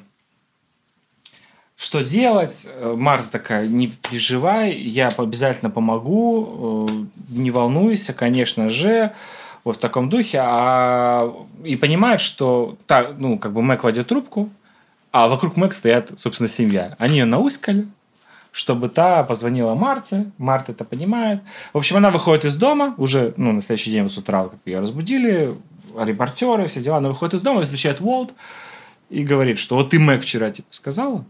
Что 1.76 2.01
делать? 2.01 2.68
Э, 2.72 2.95
Марта 2.97 3.28
такая, 3.28 3.66
не 3.66 3.88
переживай, 3.88 4.72
я 4.74 5.09
обязательно 5.09 5.70
помогу, 5.70 6.86
э, 6.88 7.05
не 7.30 7.51
волнуйся, 7.51 8.12
конечно 8.12 8.68
же, 8.68 9.12
вот 9.64 9.76
в 9.76 9.80
таком 9.80 10.09
духе. 10.09 10.40
А... 10.43 11.34
И 11.64 11.76
понимает, 11.76 12.20
что 12.20 12.76
так, 12.86 13.14
ну, 13.18 13.38
как 13.38 13.53
бы 13.53 13.62
Мэг 13.62 13.80
кладет 13.80 14.09
трубку, 14.09 14.51
а 15.12 15.28
вокруг 15.28 15.57
Мэг 15.57 15.72
стоят, 15.72 16.18
собственно, 16.18 16.49
семья. 16.49 16.97
Они 16.99 17.18
ее 17.18 17.24
науськали, 17.24 17.86
чтобы 18.51 18.88
та 18.88 19.22
позвонила 19.24 19.74
Марте. 19.74 20.30
Марта 20.38 20.72
это 20.72 20.84
понимает. 20.84 21.40
В 21.72 21.78
общем, 21.78 21.97
она 21.97 22.11
выходит 22.11 22.45
из 22.45 22.57
дома 22.57 22.95
уже, 22.97 23.34
ну, 23.36 23.53
на 23.53 23.61
следующий 23.61 23.90
день 23.90 24.09
с 24.09 24.18
утра, 24.18 24.45
как 24.45 24.59
ее 24.64 24.80
разбудили, 24.80 25.55
репортеры, 25.97 26.66
все 26.66 26.80
дела. 26.80 26.99
Она 26.99 27.09
выходит 27.09 27.34
из 27.34 27.43
дома, 27.43 27.62
встречает 27.62 28.01
Уолт 28.01 28.32
и 29.12 29.22
говорит, 29.24 29.58
что 29.58 29.76
вот 29.76 29.90
ты 29.90 29.98
Мэг 29.98 30.22
вчера 30.22 30.50
типа 30.50 30.68
сказала, 30.70 31.24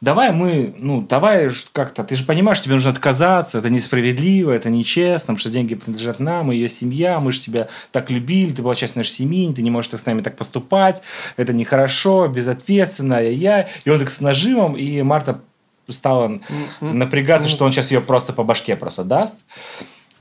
давай 0.00 0.32
мы, 0.32 0.74
ну, 0.78 1.02
давай 1.02 1.50
как-то, 1.72 2.04
ты 2.04 2.14
же 2.14 2.24
понимаешь, 2.24 2.60
тебе 2.60 2.74
нужно 2.74 2.90
отказаться, 2.90 3.58
это 3.58 3.68
несправедливо, 3.68 4.52
это 4.52 4.70
нечестно, 4.70 5.34
потому 5.34 5.38
что 5.38 5.50
деньги 5.50 5.74
принадлежат 5.74 6.20
нам, 6.20 6.50
ее 6.50 6.68
семья, 6.68 7.18
мы 7.20 7.32
же 7.32 7.40
тебя 7.40 7.68
так 7.90 8.10
любили, 8.10 8.52
ты 8.52 8.62
была 8.62 8.74
частью 8.74 9.00
нашей 9.00 9.10
семьи, 9.10 9.52
ты 9.52 9.62
не 9.62 9.70
можешь 9.70 9.90
так 9.90 10.00
с 10.00 10.06
нами 10.06 10.22
так 10.22 10.36
поступать, 10.36 11.02
это 11.36 11.52
нехорошо, 11.52 12.28
безответственно, 12.28 13.16
ай-яй. 13.16 13.66
И 13.84 13.90
он 13.90 13.98
так 13.98 14.10
с 14.10 14.20
нажимом, 14.20 14.76
и 14.76 15.02
Марта 15.02 15.40
стала 15.88 16.40
напрягаться, 16.80 17.48
что 17.48 17.64
он 17.64 17.72
сейчас 17.72 17.90
ее 17.90 18.00
просто 18.00 18.32
по 18.32 18.44
башке 18.44 18.76
просто 18.76 19.02
даст. 19.04 19.38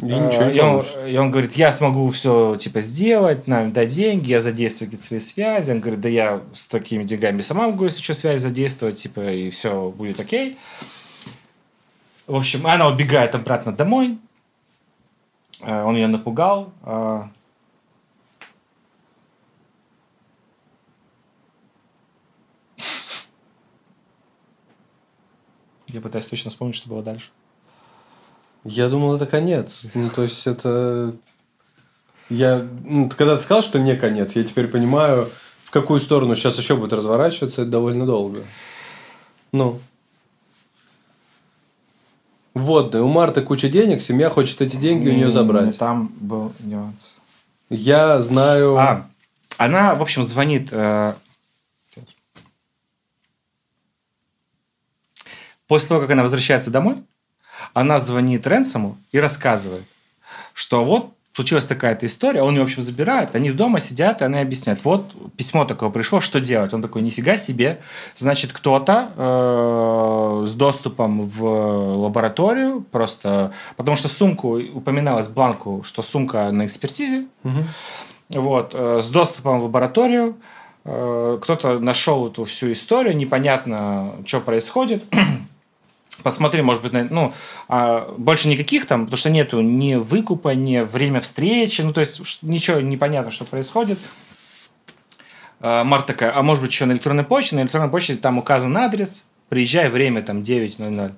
И 0.01 0.05
ничего 0.05 0.49
и, 0.49 0.59
он, 0.59 0.85
и 1.09 1.17
он 1.17 1.29
говорит, 1.29 1.53
я 1.55 1.73
смогу 1.73 2.07
все 2.07 2.55
типа 2.55 2.79
сделать, 2.79 3.47
нам 3.47 3.73
дать 3.73 3.89
деньги, 3.89 4.29
я 4.29 4.39
задействую 4.39 4.87
какие-то 4.87 5.05
свои 5.05 5.19
связи. 5.19 5.71
Он 5.71 5.81
говорит, 5.81 5.99
да 5.99 6.07
я 6.07 6.41
с 6.53 6.67
такими 6.67 7.03
деньгами 7.03 7.41
сама 7.41 7.67
могу, 7.67 7.89
что, 7.89 8.13
связь 8.13 8.39
задействовать, 8.39 8.97
типа, 8.97 9.29
и 9.29 9.49
все 9.49 9.91
будет 9.91 10.21
окей. 10.21 10.57
В 12.27 12.35
общем, 12.35 12.65
она 12.65 12.87
убегает 12.87 13.35
обратно 13.35 13.73
домой. 13.73 14.17
Э, 15.63 15.83
Он 15.83 15.95
ее 15.95 16.07
напугал. 16.07 16.71
Э, 16.83 17.23
Я 25.87 25.99
пытаюсь 25.99 26.27
точно 26.27 26.51
вспомнить, 26.51 26.75
что 26.75 26.87
было 26.87 27.03
дальше. 27.03 27.31
Я 28.63 28.89
думал, 28.89 29.15
это 29.15 29.25
конец. 29.25 29.87
Ну, 29.93 30.09
то 30.09 30.23
есть, 30.23 30.45
это... 30.47 31.15
Я... 32.29 32.65
Ну, 32.83 33.09
ты 33.09 33.15
когда 33.15 33.35
ты 33.37 33.43
сказал, 33.43 33.63
что 33.63 33.79
не 33.79 33.95
конец, 33.95 34.33
я 34.35 34.43
теперь 34.43 34.67
понимаю, 34.67 35.29
в 35.63 35.71
какую 35.71 35.99
сторону 35.99 36.35
сейчас 36.35 36.57
еще 36.57 36.75
будет 36.75 36.93
разворачиваться, 36.93 37.63
это 37.63 37.71
довольно 37.71 38.05
долго. 38.05 38.45
Ну. 39.51 39.79
Вот, 42.53 42.91
да, 42.91 43.01
у 43.01 43.07
Марты 43.07 43.41
куча 43.41 43.69
денег, 43.69 44.01
семья 44.01 44.29
хочет 44.29 44.61
эти 44.61 44.75
деньги 44.75 45.07
у 45.07 45.13
нее 45.13 45.27
Не, 45.27 45.31
забрать. 45.31 45.77
Там 45.77 46.11
был 46.19 46.53
нюанс. 46.59 47.19
Я 47.69 48.19
знаю... 48.21 48.75
А, 48.77 49.07
она, 49.57 49.95
в 49.95 50.01
общем, 50.01 50.23
звонит... 50.23 50.69
э, 50.71 51.13
После 55.67 55.89
того, 55.89 56.01
как 56.01 56.09
она 56.09 56.23
возвращается 56.23 56.71
домой, 56.71 57.03
она 57.73 57.99
звонит 57.99 58.47
Ренсому 58.47 58.97
и 59.11 59.19
рассказывает, 59.19 59.85
что 60.53 60.83
вот 60.83 61.13
случилась 61.33 61.65
такая-то 61.65 62.05
история, 62.05 62.41
он 62.41 62.55
ее, 62.55 62.61
в 62.61 62.65
общем, 62.65 62.81
забирает, 62.81 63.33
они 63.33 63.51
дома 63.51 63.79
сидят, 63.79 64.21
и 64.21 64.25
она 64.25 64.41
объясняет, 64.41 64.83
вот 64.83 65.13
письмо 65.37 65.63
такое 65.63 65.89
пришло, 65.89 66.19
что 66.19 66.41
делать? 66.41 66.73
Он 66.73 66.81
такой, 66.81 67.01
нифига 67.01 67.37
себе, 67.37 67.79
значит, 68.15 68.51
кто-то 68.51 69.11
э, 69.15 70.45
с 70.47 70.53
доступом 70.53 71.21
в 71.23 71.45
лабораторию, 71.95 72.81
просто, 72.91 73.53
потому 73.77 73.95
что 73.95 74.09
сумку, 74.09 74.59
упоминалось 74.59 75.29
бланку, 75.29 75.81
что 75.85 76.01
сумка 76.01 76.51
на 76.51 76.65
экспертизе, 76.65 77.27
вот, 78.29 78.71
э, 78.73 78.99
с 79.01 79.09
доступом 79.09 79.61
в 79.61 79.63
лабораторию. 79.63 80.35
Э, 80.83 81.39
Кто-то 81.41 81.79
нашел 81.79 82.27
эту 82.27 82.43
всю 82.45 82.71
историю, 82.71 83.15
непонятно, 83.15 84.15
что 84.25 84.39
происходит. 84.41 85.03
Посмотри, 86.23 86.61
может 86.61 86.81
быть, 86.81 86.91
на- 86.93 87.07
ну, 87.09 87.33
а, 87.67 88.13
больше 88.17 88.47
никаких 88.47 88.85
там, 88.85 89.05
потому 89.05 89.17
что 89.17 89.29
нету 89.29 89.61
ни 89.61 89.95
выкупа, 89.95 90.49
ни 90.55 90.79
время 90.79 91.21
встречи, 91.21 91.81
ну, 91.81 91.93
то 91.93 92.01
есть 92.01 92.41
ничего 92.41 92.79
непонятно, 92.81 93.31
что 93.31 93.45
происходит. 93.45 93.99
Э, 95.61 95.83
Марта 95.83 96.07
такая, 96.07 96.31
а 96.35 96.41
может 96.41 96.63
быть, 96.63 96.71
еще 96.71 96.85
на 96.85 96.93
электронной 96.93 97.23
почте? 97.23 97.55
На 97.55 97.61
электронной 97.61 97.89
почте 97.89 98.15
там 98.15 98.37
указан 98.37 98.77
адрес, 98.77 99.25
приезжай, 99.49 99.89
время 99.89 100.21
там 100.21 100.41
9.00. 100.41 101.13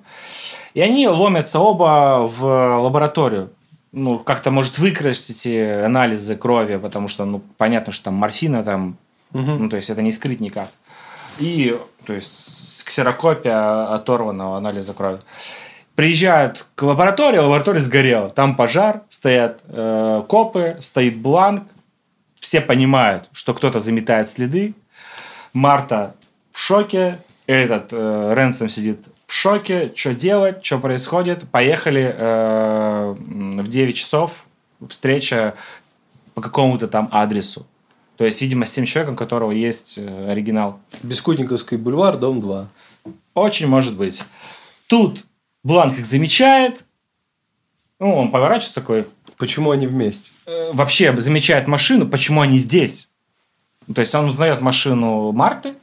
И 0.74 0.80
они 0.80 1.06
ломятся 1.06 1.58
оба 1.60 2.26
в 2.26 2.44
лабораторию. 2.80 3.50
Ну, 3.92 4.18
как-то, 4.18 4.50
может, 4.50 4.78
выкрасть 4.78 5.30
эти 5.30 5.84
анализы 5.84 6.34
крови, 6.34 6.76
потому 6.76 7.08
что, 7.08 7.24
ну, 7.24 7.42
понятно, 7.58 7.92
что 7.92 8.06
там 8.06 8.14
морфина 8.14 8.62
там, 8.62 8.96
ну, 9.32 9.68
то 9.68 9.76
есть 9.76 9.90
это 9.90 10.00
не 10.02 10.12
скрыть 10.12 10.40
никак. 10.40 10.70
И, 11.38 11.78
то 12.06 12.14
есть, 12.14 12.84
ксерокопия 12.84 13.94
оторванного 13.94 14.56
анализа 14.56 14.92
крови. 14.92 15.20
Приезжают 15.94 16.66
к 16.74 16.82
лаборатории, 16.82 17.38
лаборатория 17.38 17.80
сгорела. 17.80 18.30
Там 18.30 18.56
пожар, 18.56 19.02
стоят 19.08 19.60
э, 19.68 20.22
копы, 20.26 20.78
стоит 20.80 21.18
бланк. 21.18 21.64
Все 22.34 22.60
понимают, 22.60 23.28
что 23.32 23.54
кто-то 23.54 23.78
заметает 23.78 24.28
следы. 24.28 24.74
Марта 25.52 26.14
в 26.50 26.58
шоке, 26.58 27.18
этот 27.46 27.88
э, 27.92 28.34
Ренсом 28.34 28.68
сидит 28.68 29.06
в 29.26 29.32
шоке, 29.32 29.92
что 29.94 30.14
делать, 30.14 30.64
что 30.64 30.78
происходит. 30.78 31.48
Поехали 31.50 32.14
э, 32.16 33.14
в 33.18 33.68
9 33.68 33.96
часов, 33.96 34.46
встреча 34.88 35.54
по 36.34 36.40
какому-то 36.40 36.88
там 36.88 37.08
адресу. 37.12 37.66
То 38.16 38.24
есть, 38.24 38.40
видимо, 38.42 38.66
с 38.66 38.72
тем 38.72 38.84
человеком, 38.84 39.14
у 39.14 39.18
которого 39.18 39.50
есть 39.52 39.94
э, 39.96 40.30
оригинал. 40.30 40.78
Бескудниковский 41.02 41.76
бульвар, 41.76 42.18
дом 42.18 42.38
2. 42.40 42.68
Очень 43.34 43.66
может 43.66 43.96
быть. 43.96 44.22
Тут 44.86 45.24
Бланк 45.64 45.98
их 45.98 46.06
замечает. 46.06 46.84
Ну, 47.98 48.14
он 48.16 48.30
поворачивается 48.30 48.74
такой, 48.74 49.06
Почему 49.38 49.70
они 49.72 49.86
вместе? 49.86 50.30
э, 50.46 50.72
вообще 50.72 51.18
замечает 51.20 51.66
машину, 51.66 52.06
почему 52.06 52.42
они 52.42 52.58
здесь. 52.58 53.08
То 53.92 54.00
есть 54.00 54.14
он 54.14 54.26
узнает 54.26 54.60
машину 54.60 55.32
Марты. 55.32 55.74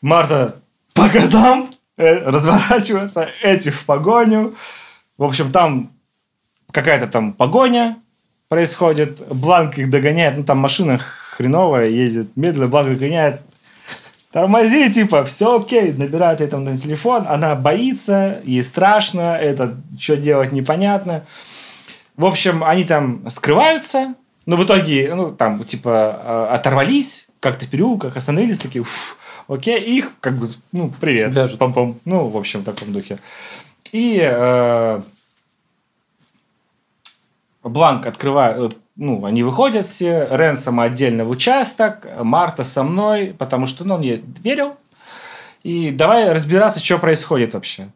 Марта 0.00 0.60
по 0.94 1.08
газам. 1.08 1.70
э, 1.96 2.24
разворачиваются, 2.30 3.28
эти 3.42 3.70
в 3.70 3.84
погоню. 3.84 4.54
В 5.18 5.24
общем, 5.24 5.50
там 5.52 5.92
какая-то 6.70 7.06
там 7.08 7.32
погоня 7.32 7.98
происходит, 8.50 9.22
Бланк 9.28 9.78
их 9.78 9.90
догоняет, 9.90 10.36
ну 10.36 10.42
там 10.42 10.58
машина 10.58 10.98
хреновая 10.98 11.88
ездит, 11.88 12.36
медленно 12.36 12.66
Бланк 12.66 12.88
догоняет, 12.88 13.40
тормози, 14.32 14.90
типа, 14.92 15.24
все 15.24 15.60
окей, 15.60 15.92
набирает 15.92 16.40
ей 16.40 16.48
там 16.48 16.64
на 16.64 16.76
телефон, 16.76 17.26
она 17.28 17.54
боится, 17.54 18.40
ей 18.44 18.64
страшно, 18.64 19.36
это 19.36 19.76
что 19.98 20.16
делать 20.16 20.50
непонятно. 20.50 21.24
В 22.16 22.26
общем, 22.26 22.64
они 22.64 22.82
там 22.82 23.30
скрываются, 23.30 24.14
но 24.46 24.56
в 24.56 24.64
итоге, 24.64 25.14
ну, 25.14 25.30
там, 25.30 25.62
типа, 25.64 26.48
э, 26.50 26.54
оторвались, 26.54 27.28
как-то 27.38 27.66
в 27.66 27.68
переулках, 27.68 28.16
остановились, 28.16 28.58
такие, 28.58 28.82
«Уф, 28.82 29.16
окей, 29.46 29.80
их, 29.80 30.14
как 30.18 30.36
бы, 30.36 30.50
ну, 30.72 30.90
привет, 31.00 31.36
пам-пам, 31.56 32.00
ну, 32.04 32.26
в 32.26 32.36
общем, 32.36 32.62
в 32.62 32.64
таком 32.64 32.92
духе. 32.92 33.20
И 33.92 34.18
э, 34.20 35.02
Бланк 37.62 38.06
открывает, 38.06 38.78
ну, 38.96 39.24
они 39.24 39.42
выходят 39.42 39.86
все, 39.86 40.26
Ренсома 40.30 40.84
отдельно 40.84 41.24
в 41.24 41.30
участок, 41.30 42.06
Марта 42.22 42.64
со 42.64 42.82
мной, 42.82 43.34
потому 43.38 43.66
что, 43.66 43.84
ну, 43.84 43.94
он 43.94 44.00
ей 44.00 44.24
верил. 44.42 44.76
И 45.62 45.90
давай 45.90 46.32
разбираться, 46.32 46.80
что 46.80 46.98
происходит 46.98 47.52
вообще. 47.52 47.88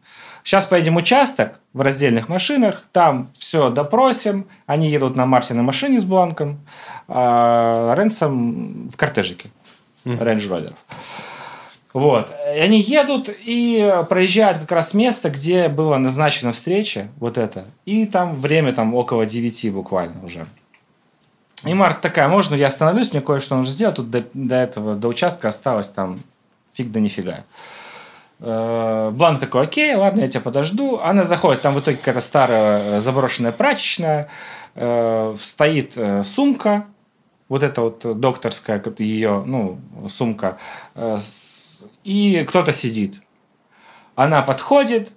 Сейчас 0.43 0.67
поедем 0.67 0.93
в 0.93 0.97
участок 0.97 1.59
в 1.73 1.81
раздельных 1.81 2.29
машинах, 2.29 2.83
там 2.91 3.31
все 3.33 3.71
допросим. 3.71 4.45
Они 4.67 4.89
едут 4.89 5.15
на 5.15 5.25
Марсе 5.25 5.55
на 5.55 5.63
машине 5.63 5.99
с 5.99 6.03
Бланком, 6.03 6.59
а 7.07 7.95
Ренсом 7.97 8.87
в 8.87 8.95
кортежике 8.95 9.49
Range 10.05 10.47
Rover. 10.47 10.73
Вот. 11.95 12.29
И 12.53 12.59
они 12.59 12.81
едут 12.81 13.29
и 13.29 14.03
проезжают 14.09 14.57
как 14.57 14.73
раз 14.73 14.93
место, 14.93 15.29
где 15.29 15.69
была 15.69 15.97
назначена 15.97 16.51
встреча, 16.51 17.07
вот 17.19 17.37
это. 17.37 17.63
И 17.85 18.05
там 18.05 18.35
время 18.35 18.73
там 18.73 18.93
около 18.93 19.25
9 19.25 19.71
буквально 19.71 20.25
уже. 20.25 20.45
И 21.63 21.73
Марта 21.73 22.01
такая, 22.01 22.27
можно 22.27 22.53
я 22.53 22.67
остановлюсь, 22.67 23.13
мне 23.13 23.21
кое-что 23.21 23.55
нужно 23.55 23.71
сделать. 23.71 23.95
Тут 23.95 24.11
до, 24.11 24.25
до 24.33 24.55
этого, 24.55 24.95
до 24.95 25.07
участка 25.07 25.47
осталось 25.47 25.89
там 25.89 26.19
фиг 26.73 26.91
да 26.91 26.99
нифига. 26.99 27.45
Э, 28.41 29.11
Бланк 29.13 29.39
такой, 29.39 29.63
окей, 29.63 29.95
ладно, 29.95 30.19
я 30.19 30.27
тебя 30.27 30.41
подожду. 30.41 30.99
Она 30.99 31.23
заходит, 31.23 31.61
там 31.61 31.75
в 31.75 31.79
итоге 31.79 31.95
какая-то 31.95 32.19
старая 32.19 32.97
э, 32.97 32.99
заброшенная 32.99 33.53
прачечная, 33.53 34.27
э, 34.75 35.33
стоит 35.39 35.97
сумка, 36.23 36.87
вот 37.47 37.63
эта 37.63 37.79
вот 37.79 38.19
докторская, 38.19 38.83
ее, 38.97 39.43
ну, 39.45 39.79
сумка, 40.09 40.57
и 42.03 42.43
кто-то 42.47 42.73
сидит. 42.73 43.21
Она 44.15 44.41
подходит, 44.41 45.11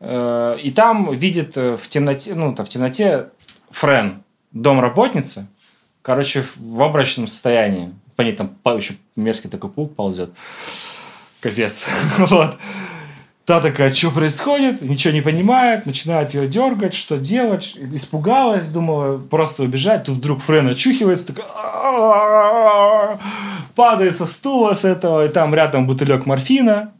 э, 0.00 0.58
и 0.62 0.70
там 0.70 1.12
видит 1.12 1.56
э, 1.56 1.76
в 1.76 1.88
темноте, 1.88 2.34
ну, 2.34 2.54
там 2.54 2.66
в 2.66 2.68
темноте 2.68 3.28
Френ, 3.70 4.22
домработница, 4.50 5.46
короче, 6.02 6.44
в- 6.56 6.82
обрачном 6.82 7.26
состоянии. 7.26 7.94
По 8.16 8.22
ней 8.22 8.32
там 8.32 8.56
еще 8.76 8.94
мерзкий 9.16 9.48
такой 9.50 9.70
паук 9.70 9.94
ползет. 9.94 10.30
Капец. 11.40 11.86
Вот. 12.18 12.58
Та 13.44 13.60
такая, 13.60 13.92
что 13.92 14.12
происходит, 14.12 14.82
ничего 14.82 15.12
не 15.12 15.20
понимает, 15.20 15.84
начинает 15.84 16.32
ее 16.32 16.46
дергать, 16.46 16.94
что 16.94 17.16
делать, 17.18 17.76
испугалась, 17.76 18.68
думала 18.68 19.18
просто 19.18 19.64
убежать, 19.64 20.04
тут 20.04 20.18
вдруг 20.18 20.40
Френ 20.42 20.68
очухивается, 20.68 21.34
такая, 21.34 23.18
падает 23.74 24.16
со 24.16 24.26
стула 24.26 24.72
с 24.74 24.84
этого, 24.84 25.24
и 25.24 25.28
там 25.28 25.54
рядом 25.54 25.86
бутылек 25.86 26.26
морфина. 26.26 26.92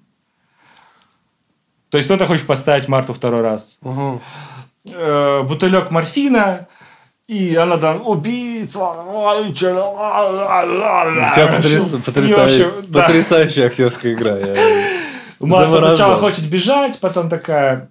То 1.91 1.99
есть 1.99 2.09
кто-то 2.09 2.27
хочет 2.27 2.47
поставить 2.47 2.89
Марту 2.89 3.13
второй 3.13 3.43
раз. 3.43 3.79
Э, 4.93 5.43
бутылек 5.43 5.91
морфина, 5.91 6.67
и 7.29 7.55
она 7.55 7.77
там 7.79 8.07
убийца. 8.07 8.79
У 11.31 11.35
тебя 11.35 11.47
потряс- 11.47 12.03
потрясающая, 12.03 12.71
да. 12.89 13.03
потрясающая 13.07 13.67
актерская 13.67 14.15
игра. 14.15 14.39
я- 14.39 14.57
Марта 15.41 15.71
сначала 15.89 16.17
хочет 16.17 16.49
бежать, 16.49 16.99
потом 17.01 17.29
такая... 17.29 17.89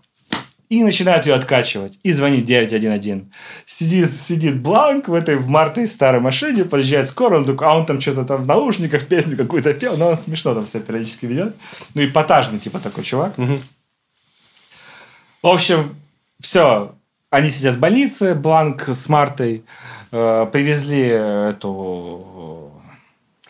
И 0.72 0.86
начинает 0.86 1.26
ее 1.26 1.34
откачивать. 1.34 2.00
И 2.02 2.14
звонит 2.14 2.46
911. 2.46 3.26
Сидит, 3.66 4.16
сидит 4.16 4.62
Бланк 4.62 5.10
в 5.10 5.14
этой 5.14 5.36
в 5.36 5.50
Мартой 5.50 5.86
старой 5.86 6.22
машине, 6.22 6.64
подъезжает 6.64 7.10
скоро, 7.10 7.40
он 7.40 7.46
такой, 7.46 7.68
а 7.68 7.78
он 7.78 7.86
там 7.86 8.00
что-то 8.00 8.24
там 8.24 8.44
в 8.44 8.46
наушниках 8.46 9.06
песню 9.10 9.36
какую-то 9.36 9.74
пел, 9.74 9.98
но 9.98 10.08
он 10.08 10.18
смешно 10.18 10.56
там 10.56 10.66
все 10.66 10.80
периодически 10.80 11.26
ведет. 11.26 11.58
Ну, 11.94 12.06
эпатажный 12.06 12.58
типа 12.58 12.80
такой 12.80 13.04
чувак. 13.04 13.34
В 15.44 15.48
общем, 15.48 15.94
все. 16.40 16.96
Они 17.30 17.50
сидят 17.50 17.76
в 17.76 17.80
больнице, 17.80 18.34
Бланк 18.34 18.88
с 18.88 19.10
Мартой 19.10 19.66
э, 20.14 20.48
привезли 20.54 21.02
эту 21.50 22.72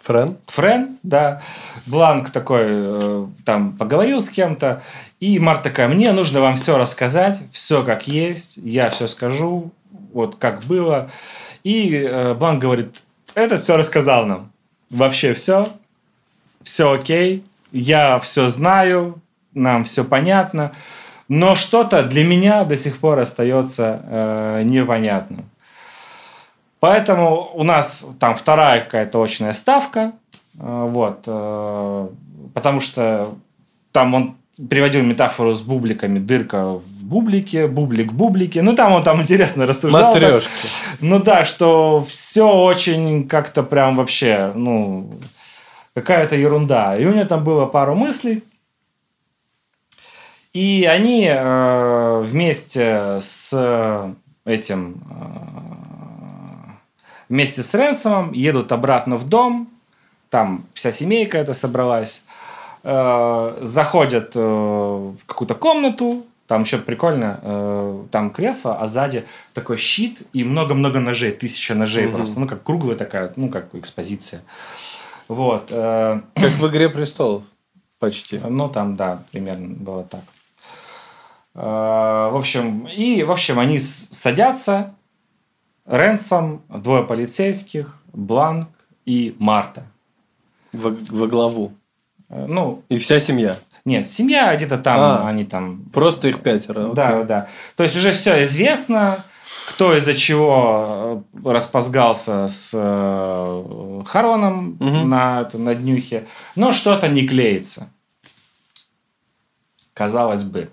Френ? 0.01 0.37
Френ, 0.47 0.97
да. 1.03 1.41
Бланк 1.85 2.31
такой 2.31 2.65
э, 2.67 3.27
там 3.45 3.77
поговорил 3.77 4.21
с 4.21 4.29
кем-то. 4.29 4.81
И 5.21 5.37
Марта 5.37 5.65
такая, 5.65 5.87
мне 5.87 6.11
нужно 6.13 6.41
вам 6.41 6.55
все 6.55 6.79
рассказать, 6.79 7.41
все 7.51 7.83
как 7.83 8.07
есть, 8.07 8.57
я 8.57 8.89
все 8.89 9.05
скажу, 9.05 9.71
вот 10.13 10.35
как 10.37 10.63
было. 10.63 11.11
И 11.63 11.93
э, 11.95 12.33
Бланк 12.33 12.59
говорит, 12.59 13.03
это 13.35 13.57
все 13.57 13.77
рассказал 13.77 14.25
нам. 14.25 14.51
Вообще 14.89 15.35
все, 15.35 15.69
все 16.63 16.91
окей, 16.91 17.45
я 17.71 18.19
все 18.19 18.49
знаю, 18.49 19.21
нам 19.53 19.83
все 19.83 20.03
понятно. 20.03 20.71
Но 21.27 21.55
что-то 21.55 22.01
для 22.01 22.25
меня 22.25 22.63
до 22.63 22.75
сих 22.75 22.97
пор 22.97 23.19
остается 23.19 24.01
э, 24.03 24.63
непонятным. 24.63 25.47
Поэтому 26.79 27.51
у 27.53 27.63
нас 27.63 28.07
там 28.19 28.35
вторая 28.35 28.81
какая-то 28.81 29.21
очная 29.21 29.53
ставка. 29.53 30.13
э, 30.59 30.87
Вот. 30.89 31.25
э, 31.27 32.07
Потому 32.55 32.79
что 32.79 33.35
там 33.91 34.13
он 34.15 34.35
приводил 34.69 35.03
метафору 35.03 35.53
с 35.53 35.61
бубликами. 35.61 36.19
Дырка 36.19 36.73
в 36.73 37.03
бублике, 37.03 37.67
бублик 37.67 38.11
в 38.11 38.15
бублике. 38.15 38.61
Ну, 38.61 38.75
там 38.75 38.93
он 38.93 39.03
там 39.03 39.21
интересно 39.21 39.65
рассуждал. 39.65 40.13
так. 40.13 40.21
Матрешки. 40.21 40.51
Ну 40.99 41.19
да, 41.19 41.45
что 41.45 42.05
все 42.07 42.47
очень 42.47 43.27
как-то 43.27 43.63
прям 43.63 43.95
вообще, 43.95 44.51
ну, 44.55 45.19
какая-то 45.93 46.35
ерунда. 46.35 46.97
И 46.97 47.05
у 47.05 47.13
него 47.13 47.25
там 47.25 47.43
было 47.43 47.65
пару 47.65 47.95
мыслей. 47.95 48.43
И 50.53 50.85
они 50.85 51.27
э, 51.29 52.23
вместе 52.25 53.19
с 53.21 54.13
этим, 54.43 55.01
э, 55.09 56.71
вместе 57.29 57.63
с 57.63 57.73
Ренсомом 57.73 58.33
едут 58.33 58.73
обратно 58.73 59.15
в 59.15 59.29
дом. 59.29 59.69
Там 60.29 60.65
вся 60.73 60.91
семейка 60.91 61.37
это 61.37 61.53
собралась. 61.53 62.25
Э, 62.83 63.57
заходят 63.61 64.31
э, 64.35 64.39
в 64.39 65.25
какую-то 65.25 65.55
комнату. 65.55 66.25
Там 66.47 66.63
еще 66.63 66.79
прикольно, 66.79 67.39
э, 67.41 68.03
там 68.11 68.31
кресло, 68.31 68.77
а 68.77 68.87
сзади 68.87 69.25
такой 69.53 69.77
щит 69.77 70.23
и 70.33 70.43
много-много 70.43 70.99
ножей, 70.99 71.31
тысяча 71.31 71.75
ножей 71.75 72.07
просто. 72.07 72.39
Ну, 72.39 72.47
как 72.47 72.63
круглая 72.63 72.97
такая, 72.97 73.31
ну, 73.35 73.49
как 73.49 73.73
экспозиция. 73.73 74.41
Вот. 75.27 75.67
э, 75.69 76.21
Как 76.35 76.51
в 76.51 76.67
«Игре 76.67 76.89
престолов». 76.89 77.43
Почти. 77.99 78.37
ну, 78.49 78.67
там, 78.67 78.95
да, 78.95 79.23
примерно 79.31 79.75
было 79.75 80.03
так. 80.03 80.23
Э, 81.53 82.29
В 82.31 82.35
общем, 82.35 82.87
и, 82.87 83.23
в 83.23 83.31
общем, 83.31 83.59
они 83.59 83.79
садятся. 83.79 84.93
Ренсом, 85.85 86.61
двое 86.69 87.03
полицейских, 87.03 87.97
Бланк 88.13 88.69
и 89.05 89.35
Марта. 89.39 89.83
Во, 90.73 90.89
во 91.09 91.27
главу. 91.27 91.73
Э, 92.31 92.45
Ну, 92.47 92.83
И 92.89 92.97
вся 92.97 93.19
семья. 93.19 93.55
нет, 93.85 94.07
семья 94.07 94.55
где-то 94.55 94.77
там, 94.77 94.99
А. 94.99 95.27
они 95.29 95.43
там... 95.43 95.83
Просто 95.93 96.27
их 96.29 96.41
пятеро. 96.41 96.93
Да, 96.93 97.09
окей. 97.09 97.23
да. 97.25 97.47
То 97.75 97.83
есть 97.83 97.95
уже 97.97 98.11
все 98.11 98.43
известно, 98.45 99.23
кто 99.67 99.95
из-за 99.97 100.13
чего 100.15 101.23
э, 101.43 101.49
распозгался 101.49 102.47
с 102.47 102.71
э, 102.73 104.03
Хароном 104.07 104.77
Мгм. 104.79 105.09
на, 105.09 105.49
на 105.53 105.75
днюхе, 105.75 106.25
но 106.55 106.71
что-то 106.71 107.07
не 107.09 107.27
клеится. 107.27 107.89
Казалось 109.93 110.43
бы. 110.43 110.69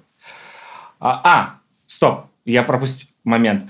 А, 1.01 1.21
а, 1.25 1.55
стоп, 1.87 2.27
я 2.45 2.63
пропустил 2.63 3.09
момент. 3.25 3.65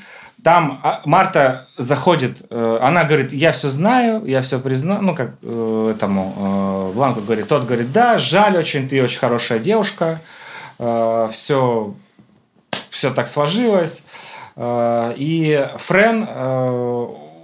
Там 0.49 0.81
а, 0.83 1.03
Марта 1.05 1.67
заходит, 1.77 2.47
э, 2.49 2.79
она 2.81 3.05
говорит, 3.05 3.35
я 3.35 3.53
все 3.53 3.69
знаю, 3.69 4.25
я 4.25 4.41
все 4.41 4.59
признаю, 4.59 5.03
ну, 5.03 5.15
как 5.15 5.33
э, 5.43 5.93
этому 5.95 6.35
э, 6.39 6.93
Бланку 6.95 7.21
говорит, 7.21 7.49
тот 7.49 7.67
говорит, 7.67 7.93
да, 7.93 8.17
жаль 8.17 8.57
очень, 8.57 8.89
ты 8.89 9.03
очень 9.03 9.19
хорошая 9.19 9.59
девушка, 9.59 10.23
все, 10.79 11.95
все 12.89 13.13
так 13.13 13.29
сложилось. 13.29 14.07
И 14.59 15.69
Френ 15.77 16.23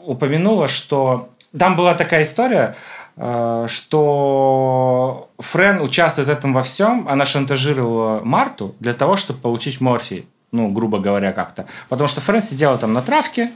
упомянула, 0.07 0.67
что 0.67 1.29
там 1.59 1.77
была 1.77 1.95
такая 1.95 2.23
история, 2.23 2.75
что 3.17 5.29
Френ 5.41 5.83
участвует 5.83 6.29
в 6.29 6.33
этом 6.33 6.55
во 6.55 6.63
всем. 6.63 7.07
Она 7.07 7.27
шантажировала 7.27 8.23
Марту 8.25 8.75
для 8.81 8.95
того, 8.95 9.17
чтобы 9.17 9.41
получить 9.41 9.83
морфий. 9.83 10.27
Ну, 10.55 10.69
грубо 10.69 11.01
говоря, 11.01 11.33
как-то. 11.33 11.67
Потому 11.89 12.07
что 12.07 12.21
Френ 12.21 12.41
сидела 12.41 12.79
там 12.79 12.93
на 12.93 13.03
травке 13.03 13.51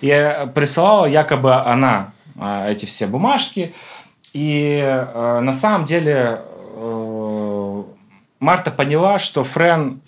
и 0.00 0.36
присылала 0.54 1.06
якобы 1.06 1.52
она 1.52 2.12
э, 2.36 2.70
эти 2.70 2.86
все 2.86 3.08
бумажки. 3.08 3.74
И 4.32 4.80
э, 4.80 5.40
на 5.40 5.52
самом 5.52 5.84
деле 5.84 6.40
э, 6.76 7.82
Марта 8.38 8.70
поняла, 8.70 9.18
что 9.18 9.42
Френ 9.42 10.00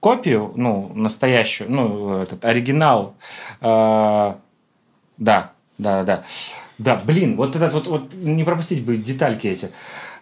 копию, 0.00 0.52
ну, 0.54 0.92
настоящую, 0.94 1.70
ну, 1.70 2.18
этот 2.18 2.44
оригинал, 2.44 3.14
э, 3.62 4.34
да, 5.16 5.50
да, 5.78 6.02
да. 6.02 6.24
Да, 6.76 7.00
блин, 7.02 7.36
вот 7.36 7.56
этот 7.56 7.72
вот, 7.72 7.86
вот 7.86 8.12
не 8.12 8.44
пропустить 8.44 8.84
бы 8.84 8.98
детальки 8.98 9.46
эти. 9.46 9.70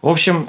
В 0.02 0.08
общем, 0.08 0.48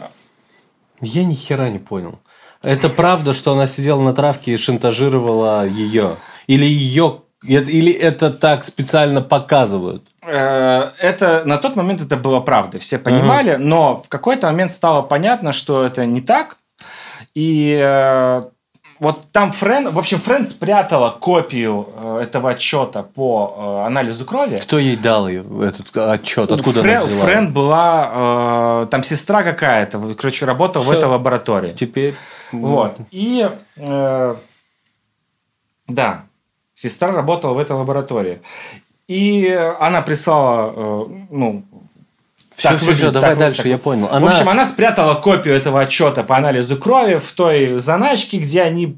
Я 1.02 1.26
ни 1.26 1.34
хера 1.34 1.70
не 1.70 1.80
понял. 1.80 2.20
Это 2.64 2.90
правда, 2.90 3.34
что 3.34 3.52
она 3.52 3.68
сидела 3.68 4.02
на 4.02 4.14
травке 4.14 4.54
и 4.54 4.58
шантажировала 4.58 5.68
ее? 5.68 6.16
Или 6.48 6.66
ее... 6.66 7.20
Или 7.46 7.92
это 7.92 8.30
так 8.30 8.64
специально 8.64 9.22
показывают? 9.22 10.02
э, 10.26 10.90
это 11.00 11.44
на 11.46 11.58
тот 11.58 11.76
момент 11.76 12.02
это 12.02 12.18
было 12.18 12.40
правдой, 12.40 12.80
все 12.80 12.98
понимали, 12.98 13.56
но 13.56 14.02
в 14.02 14.10
какой-то 14.10 14.48
момент 14.48 14.72
стало 14.72 15.02
понятно, 15.02 15.54
что 15.54 15.86
это 15.86 16.06
не 16.06 16.22
так. 16.22 16.58
И 17.36 17.80
э, 17.82 18.44
вот 19.00 19.32
там 19.32 19.52
Френ, 19.52 19.90
в 19.90 20.00
общем, 20.00 20.20
Френ 20.20 20.46
спрятала 20.46 21.10
копию 21.10 21.88
э, 21.96 22.20
этого 22.24 22.52
отчета 22.52 23.04
по 23.04 23.82
э, 23.84 23.88
анализу 23.88 24.24
крови. 24.26 24.60
Кто 24.62 24.78
ей 24.78 24.96
дал 24.96 25.28
ее, 25.28 25.44
этот 25.62 25.96
отчет? 25.98 26.52
Откуда 26.52 26.82
Френ, 26.82 26.98
она 26.98 27.06
взяла? 27.06 27.22
Френ 27.22 27.54
была, 27.54 28.82
э, 28.84 28.88
там 28.92 29.04
сестра 29.04 29.44
какая-то, 29.44 30.00
короче, 30.16 30.46
работала 30.46 30.84
в 30.84 30.88
Всё. 30.88 30.98
этой 30.98 31.10
лаборатории. 31.10 31.74
Теперь... 31.74 32.16
Вот. 32.54 32.98
И 33.12 33.50
э, 33.76 34.36
да, 35.88 36.26
сестра 36.74 37.12
работала 37.12 37.54
в 37.54 37.60
этой 37.60 37.76
лаборатории. 37.76 38.42
И 39.08 39.48
она 39.80 40.02
прислала, 40.02 40.74
э, 40.76 41.22
ну, 41.30 41.64
Все, 42.64 42.70
так 42.70 42.78
все, 42.78 42.86
выглядит, 42.86 43.10
все, 43.10 43.20
давай 43.20 43.30
так, 43.32 43.40
дальше, 43.40 43.64
так. 43.64 43.66
я 43.72 43.78
понял. 43.78 44.08
В 44.08 44.26
общем, 44.26 44.48
она 44.48 44.66
спрятала 44.66 45.16
копию 45.16 45.54
этого 45.54 45.82
отчета 45.82 46.24
по 46.24 46.38
анализу 46.38 46.78
крови 46.78 47.16
в 47.16 47.30
той 47.34 47.78
заначке, 47.78 48.38
где 48.38 48.62
они 48.62 48.98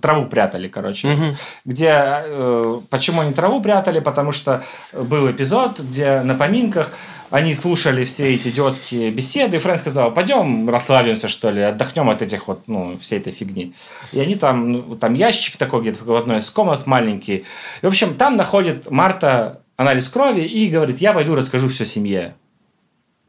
траву 0.00 0.24
прятали, 0.24 0.68
короче. 0.68 1.08
Мгм. 1.08 1.36
Где 1.66 1.92
э, 1.92 2.80
почему 2.88 3.20
они 3.20 3.34
траву 3.34 3.60
прятали? 3.60 4.00
Потому 4.00 4.32
что 4.32 4.62
был 4.94 5.30
эпизод, 5.30 5.80
где 5.80 6.22
на 6.22 6.34
поминках 6.34 6.90
они 7.28 7.52
слушали 7.52 8.04
все 8.04 8.34
эти 8.34 8.48
идиотские 8.48 9.10
беседы, 9.10 9.58
и 9.58 9.60
Фрэн 9.60 9.76
сказал, 9.76 10.10
пойдем 10.10 10.70
расслабимся, 10.70 11.28
что 11.28 11.50
ли, 11.50 11.60
отдохнем 11.60 12.08
от 12.08 12.22
этих 12.22 12.48
вот, 12.48 12.62
ну, 12.66 12.98
всей 12.98 13.18
этой 13.18 13.32
фигни. 13.32 13.74
И 14.12 14.20
они 14.20 14.36
там, 14.36 14.70
ну, 14.70 14.96
там 14.96 15.12
ящик 15.12 15.56
такой 15.58 15.82
где-то 15.82 16.02
в 16.02 16.14
одной 16.14 16.40
из 16.40 16.50
комнат 16.50 16.86
маленький. 16.86 17.44
И, 17.82 17.84
в 17.84 17.88
общем, 17.88 18.14
там 18.14 18.36
находит 18.36 18.90
Марта 18.90 19.60
анализ 19.76 20.08
крови 20.08 20.42
и 20.42 20.68
говорит, 20.68 20.98
я 20.98 21.12
пойду 21.12 21.34
расскажу 21.34 21.68
все 21.68 21.84
семье 21.84 22.34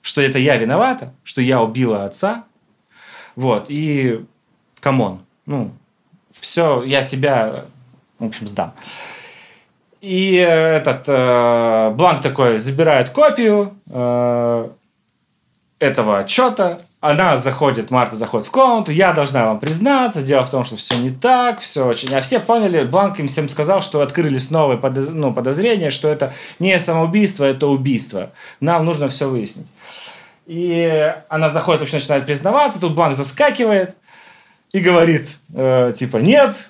что 0.03 0.21
это 0.21 0.37
я 0.37 0.57
виновата, 0.57 1.13
что 1.23 1.41
я 1.41 1.63
убила 1.63 2.03
отца. 2.03 2.43
Вот, 3.35 3.65
и 3.69 4.23
come 4.79 5.06
on, 5.06 5.25
ну, 5.47 5.71
все, 6.37 6.83
я 6.83 7.01
себя, 7.01 7.65
в 8.19 8.25
общем, 8.25 8.45
сдам. 8.45 8.73
И 10.01 10.35
э, 10.35 10.43
этот 10.43 11.05
э, 11.07 11.91
Бланк 11.95 12.21
такой 12.21 12.59
забирает 12.59 13.11
копию 13.11 13.75
э, 13.89 14.69
этого 15.83 16.19
отчета. 16.19 16.77
Она 17.01 17.35
заходит, 17.37 17.91
Марта 17.91 18.15
заходит 18.15 18.47
в 18.47 18.51
комнату. 18.51 18.91
Я 18.91 19.13
должна 19.13 19.45
вам 19.45 19.59
признаться. 19.59 20.23
Дело 20.23 20.45
в 20.45 20.49
том, 20.49 20.63
что 20.63 20.77
все 20.77 20.95
не 20.95 21.11
так, 21.11 21.59
все 21.59 21.85
очень. 21.85 22.13
А 22.15 22.21
все 22.21 22.39
поняли, 22.39 22.83
Бланк 22.85 23.19
им 23.19 23.27
всем 23.27 23.49
сказал, 23.49 23.81
что 23.81 24.01
открылись 24.01 24.49
новые 24.49 24.79
подоз- 24.79 25.11
ну, 25.11 25.33
подозрения, 25.33 25.91
что 25.91 26.07
это 26.07 26.33
не 26.59 26.79
самоубийство, 26.79 27.43
это 27.43 27.67
убийство. 27.67 28.31
Нам 28.61 28.85
нужно 28.85 29.09
все 29.09 29.29
выяснить. 29.29 29.67
И 30.45 31.13
она 31.27 31.49
заходит, 31.49 31.81
вообще 31.81 31.97
начинает 31.97 32.25
признаваться. 32.25 32.79
Тут 32.79 32.95
Бланк 32.95 33.15
заскакивает 33.15 33.97
и 34.71 34.79
говорит, 34.79 35.35
э, 35.53 35.93
типа, 35.95 36.17
нет, 36.17 36.69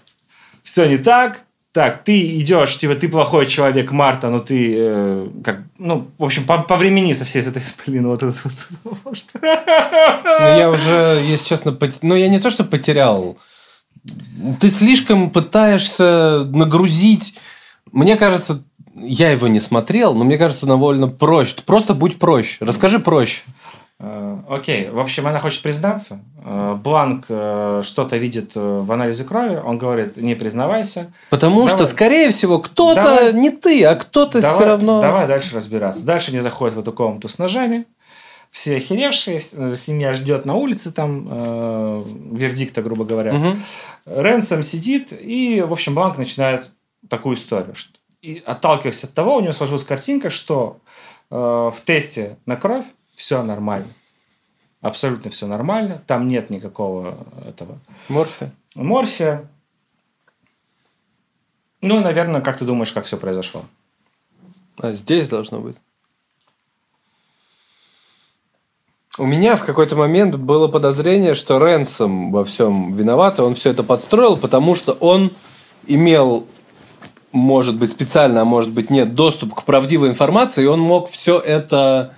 все 0.63 0.85
не 0.85 0.97
так. 0.97 1.41
Так, 1.73 2.03
ты 2.03 2.37
идешь, 2.37 2.77
типа, 2.77 2.93
ты 2.93 3.09
плохой 3.09 3.47
человек, 3.47 3.91
Марта, 3.91 4.29
но 4.29 4.39
ты, 4.39 4.75
э, 4.77 5.27
как, 5.43 5.63
ну, 5.79 6.07
в 6.19 6.23
общем, 6.23 6.43
по, 6.43 6.59
повремени 6.59 7.13
со 7.13 7.25
всей 7.25 7.41
этой, 7.41 7.63
блин, 7.87 8.07
вот 8.07 8.21
этот 8.21 8.37
вот. 8.43 9.23
Ну, 9.41 10.57
я 10.57 10.69
уже, 10.69 11.19
если 11.25 11.47
честно, 11.47 11.71
пот- 11.71 12.03
ну, 12.03 12.13
я 12.13 12.27
не 12.27 12.39
то, 12.39 12.51
что 12.51 12.63
потерял. 12.63 13.37
Ты 14.59 14.69
слишком 14.69 15.31
пытаешься 15.31 16.47
нагрузить. 16.51 17.39
Мне 17.91 18.17
кажется, 18.17 18.61
я 18.95 19.31
его 19.31 19.47
не 19.47 19.59
смотрел, 19.59 20.13
но 20.13 20.25
мне 20.25 20.37
кажется, 20.37 20.67
довольно 20.67 21.07
проще. 21.07 21.55
Просто 21.65 21.95
будь 21.95 22.19
проще. 22.19 22.57
Расскажи 22.59 22.99
проще. 22.99 23.41
Э, 23.99 24.37
Окей, 24.49 24.89
в 24.89 24.99
общем, 24.99 25.27
она 25.27 25.39
хочет 25.39 25.61
признаться. 25.61 26.19
Э, 26.43 26.75
Бланк 26.75 27.25
э, 27.29 27.81
что-то 27.83 28.17
видит 28.17 28.51
в 28.55 28.91
анализе 28.91 29.23
крови, 29.23 29.55
он 29.63 29.77
говорит, 29.77 30.17
не 30.17 30.35
признавайся. 30.35 31.13
Потому 31.29 31.61
Давай. 31.61 31.75
что, 31.75 31.85
скорее 31.85 32.29
всего, 32.31 32.59
кто-то 32.59 33.31
не 33.31 33.49
ты, 33.49 33.83
а 33.85 33.95
кто-то 33.95 34.41
все 34.41 34.65
равно. 34.65 35.01
давай 35.01 35.27
дальше 35.27 35.55
разбираться. 35.55 36.05
Дальше 36.05 36.31
они 36.31 36.39
заходят 36.39 36.75
в 36.75 36.79
эту 36.79 36.91
комнату 36.91 37.27
с 37.29 37.37
ножами. 37.37 37.85
Все 38.51 38.75
охеревшие, 38.75 39.39
семья 39.39 40.13
ждет 40.13 40.45
на 40.45 40.53
улице 40.53 40.91
там 40.91 41.27
э, 41.27 42.03
вердикта, 42.33 42.83
грубо 42.83 43.03
говоря. 43.03 43.33
Мгм. 43.33 43.63
Ренсом 44.05 44.61
сидит, 44.61 45.11
и, 45.11 45.63
в 45.67 45.73
общем, 45.73 45.95
Бланк 45.95 46.19
начинает 46.19 46.69
такую 47.09 47.35
историю. 47.35 47.73
И 48.21 48.43
отталкиваясь 48.45 49.03
от 49.03 49.13
того, 49.13 49.37
у 49.37 49.41
него 49.41 49.53
сложилась 49.53 49.83
картинка, 49.83 50.29
что 50.29 50.77
э, 51.31 51.35
в 51.35 51.75
тесте 51.83 52.37
на 52.45 52.55
кровь 52.55 52.85
все 53.15 53.43
нормально. 53.43 53.87
Абсолютно 54.81 55.31
все 55.31 55.47
нормально. 55.47 56.01
Там 56.07 56.27
нет 56.27 56.49
никакого 56.49 57.17
этого 57.47 57.79
Морфи. 58.09 58.51
морфия. 58.75 59.47
Ну, 61.81 62.01
наверное, 62.01 62.41
как 62.41 62.57
ты 62.57 62.65
думаешь, 62.65 62.91
как 62.91 63.05
все 63.05 63.17
произошло? 63.17 63.63
А 64.77 64.93
здесь 64.93 65.29
должно 65.29 65.59
быть. 65.59 65.77
У 69.19 69.25
меня 69.25 69.55
в 69.55 69.63
какой-то 69.63 69.95
момент 69.95 70.35
было 70.35 70.67
подозрение, 70.67 71.35
что 71.35 71.59
Ренсом 71.59 72.31
во 72.31 72.43
всем 72.43 72.93
виноват, 72.93 73.37
и 73.37 73.43
он 73.43 73.53
все 73.53 73.69
это 73.69 73.83
подстроил, 73.83 74.37
потому 74.37 74.73
что 74.75 74.93
он 74.93 75.29
имел, 75.85 76.47
может 77.31 77.77
быть, 77.77 77.91
специально, 77.91 78.41
а 78.41 78.45
может 78.45 78.71
быть, 78.71 78.89
нет, 78.89 79.13
доступ 79.13 79.53
к 79.53 79.63
правдивой 79.65 80.09
информации, 80.09 80.63
и 80.63 80.67
он 80.67 80.79
мог 80.79 81.09
все 81.09 81.37
это 81.37 82.15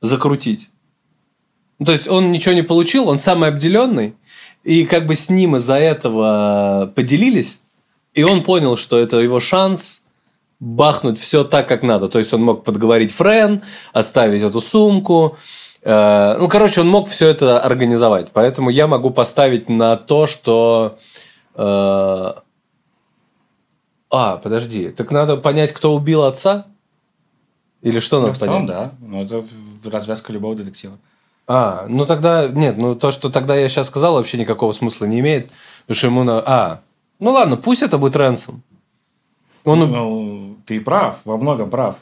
закрутить. 0.00 0.70
Ну, 1.78 1.86
То 1.86 1.92
есть 1.92 2.08
он 2.08 2.32
ничего 2.32 2.54
не 2.54 2.62
получил, 2.62 3.08
он 3.08 3.18
самый 3.18 3.48
обделенный, 3.48 4.14
и 4.64 4.84
как 4.84 5.06
бы 5.06 5.14
с 5.14 5.28
ним 5.30 5.56
из-за 5.56 5.76
этого 5.76 6.92
поделились, 6.94 7.60
и 8.12 8.22
он 8.22 8.42
понял, 8.42 8.76
что 8.76 8.98
это 8.98 9.18
его 9.18 9.40
шанс 9.40 10.02
бахнуть 10.58 11.18
все 11.18 11.44
так, 11.44 11.66
как 11.68 11.82
надо. 11.82 12.08
То 12.08 12.18
есть 12.18 12.32
он 12.34 12.42
мог 12.42 12.64
подговорить 12.64 13.12
Френ, 13.12 13.62
оставить 13.94 14.42
эту 14.42 14.60
сумку. 14.60 15.38
Э, 15.82 16.36
Ну, 16.38 16.48
короче, 16.48 16.82
он 16.82 16.88
мог 16.88 17.08
все 17.08 17.28
это 17.28 17.60
организовать. 17.60 18.30
Поэтому 18.32 18.68
я 18.68 18.86
могу 18.86 19.08
поставить 19.10 19.70
на 19.70 19.96
то, 19.96 20.26
что... 20.26 20.98
э, 21.54 22.32
А, 24.10 24.36
подожди. 24.36 24.90
Так 24.90 25.10
надо 25.12 25.36
понять, 25.36 25.72
кто 25.72 25.94
убил 25.94 26.24
отца? 26.24 26.66
Или 27.80 27.98
что 28.00 28.16
Ну, 28.20 28.26
надо 28.26 28.34
в 28.34 28.38
целом, 28.38 28.66
понять? 28.66 28.90
да. 28.90 28.92
Ну, 29.00 29.22
это 29.24 29.42
развязка 29.84 30.32
любого 30.32 30.54
детектива. 30.54 30.98
А, 31.46 31.86
ну 31.88 32.06
тогда... 32.06 32.48
Нет, 32.48 32.78
ну 32.78 32.94
то, 32.94 33.10
что 33.10 33.28
тогда 33.28 33.56
я 33.56 33.68
сейчас 33.68 33.88
сказал, 33.88 34.14
вообще 34.14 34.38
никакого 34.38 34.72
смысла 34.72 35.06
не 35.06 35.20
имеет. 35.20 35.50
Потому 35.82 35.96
что 35.96 36.06
ему 36.06 36.22
на... 36.22 36.38
А, 36.38 36.80
ну 37.18 37.30
ладно, 37.32 37.56
пусть 37.56 37.82
это 37.82 37.98
будет 37.98 38.16
Ренсом. 38.16 38.62
Он, 39.64 39.80
Ну, 39.90 40.56
ты 40.64 40.80
прав, 40.80 41.16
во 41.24 41.36
многом 41.36 41.70
прав. 41.70 41.96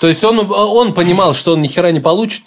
То 0.00 0.08
есть 0.08 0.22
он, 0.24 0.38
он 0.50 0.94
понимал, 0.94 1.34
что 1.34 1.52
он 1.52 1.62
ни 1.62 1.66
хера 1.66 1.92
не 1.92 2.00
получит. 2.00 2.44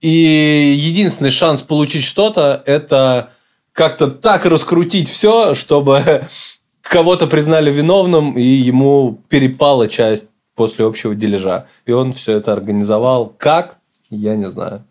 И 0.00 0.74
единственный 0.76 1.30
шанс 1.30 1.60
получить 1.60 2.04
что-то, 2.04 2.62
это 2.66 3.30
как-то 3.72 4.08
так 4.08 4.46
раскрутить 4.46 5.08
все, 5.08 5.54
чтобы 5.54 6.26
кого-то 6.82 7.26
признали 7.26 7.70
виновным, 7.70 8.36
и 8.36 8.42
ему 8.42 9.18
перепала 9.28 9.88
часть 9.88 10.27
после 10.58 10.84
общего 10.84 11.14
дележа. 11.14 11.66
И 11.86 11.92
он 11.92 12.12
все 12.12 12.32
это 12.36 12.52
организовал. 12.52 13.32
Как? 13.38 13.78
Я 14.10 14.36
не 14.36 14.48
знаю. 14.48 14.84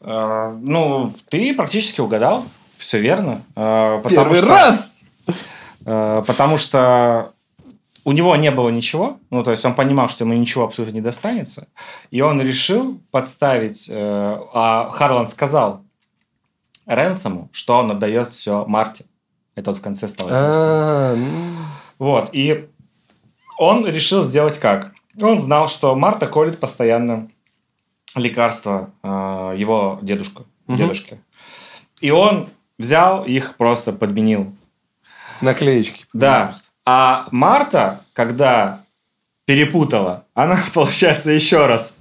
Э, 0.00 0.56
Ну, 0.60 1.12
ты 1.28 1.54
практически 1.54 2.00
угадал. 2.00 2.44
Все 2.76 3.00
верно. 3.00 3.42
Э, 3.56 4.00
потому 4.04 4.34
что- 4.34 4.46
Э, 5.84 6.22
Потому 6.26 6.58
что 6.58 7.32
у 8.04 8.12
него 8.12 8.36
не 8.36 8.50
было 8.50 8.68
ничего, 8.70 9.18
ну, 9.30 9.42
то 9.42 9.50
есть 9.50 9.64
он 9.64 9.74
понимал, 9.74 10.08
что 10.08 10.24
ему 10.24 10.34
ничего 10.34 10.64
абсолютно 10.64 10.94
не 10.96 11.00
достанется, 11.02 11.66
и 12.10 12.20
он 12.22 12.40
решил 12.40 13.00
подставить, 13.10 13.86
э, 13.90 14.38
а 14.54 14.88
Харланд 14.90 15.30
сказал 15.30 15.80
Ренсому, 16.86 17.48
что 17.52 17.78
он 17.78 17.90
отдает 17.90 18.28
все 18.30 18.64
Марте. 18.66 19.04
Это 19.56 19.70
вот 19.70 19.78
в 19.78 19.82
конце 19.82 20.08
стало 20.08 20.28
известно. 20.28 20.62
А, 20.62 21.14
ну, 21.16 21.26
Вот, 21.98 22.30
и 22.32 22.68
он 23.58 23.86
решил 23.86 24.22
сделать 24.22 24.58
как? 24.58 24.92
Он 25.20 25.36
знал, 25.36 25.68
что 25.68 25.94
Марта 25.94 26.26
колет 26.26 26.58
постоянно 26.60 27.28
лекарства 28.14 28.90
э, 29.02 29.54
его 29.56 29.98
дедушка, 30.02 30.44
Мгм. 30.66 30.78
дедушке. 30.78 31.18
И 32.00 32.10
он 32.10 32.48
взял 32.78 33.24
их 33.24 33.56
просто 33.56 33.92
подменил. 33.92 34.52
Наклеечки. 35.40 36.04
Да. 36.12 36.54
А 36.84 37.26
Марта, 37.32 38.00
когда 38.12 38.80
перепутала, 39.44 40.24
она, 40.34 40.58
получается, 40.74 41.30
еще 41.32 41.66
раз. 41.66 41.98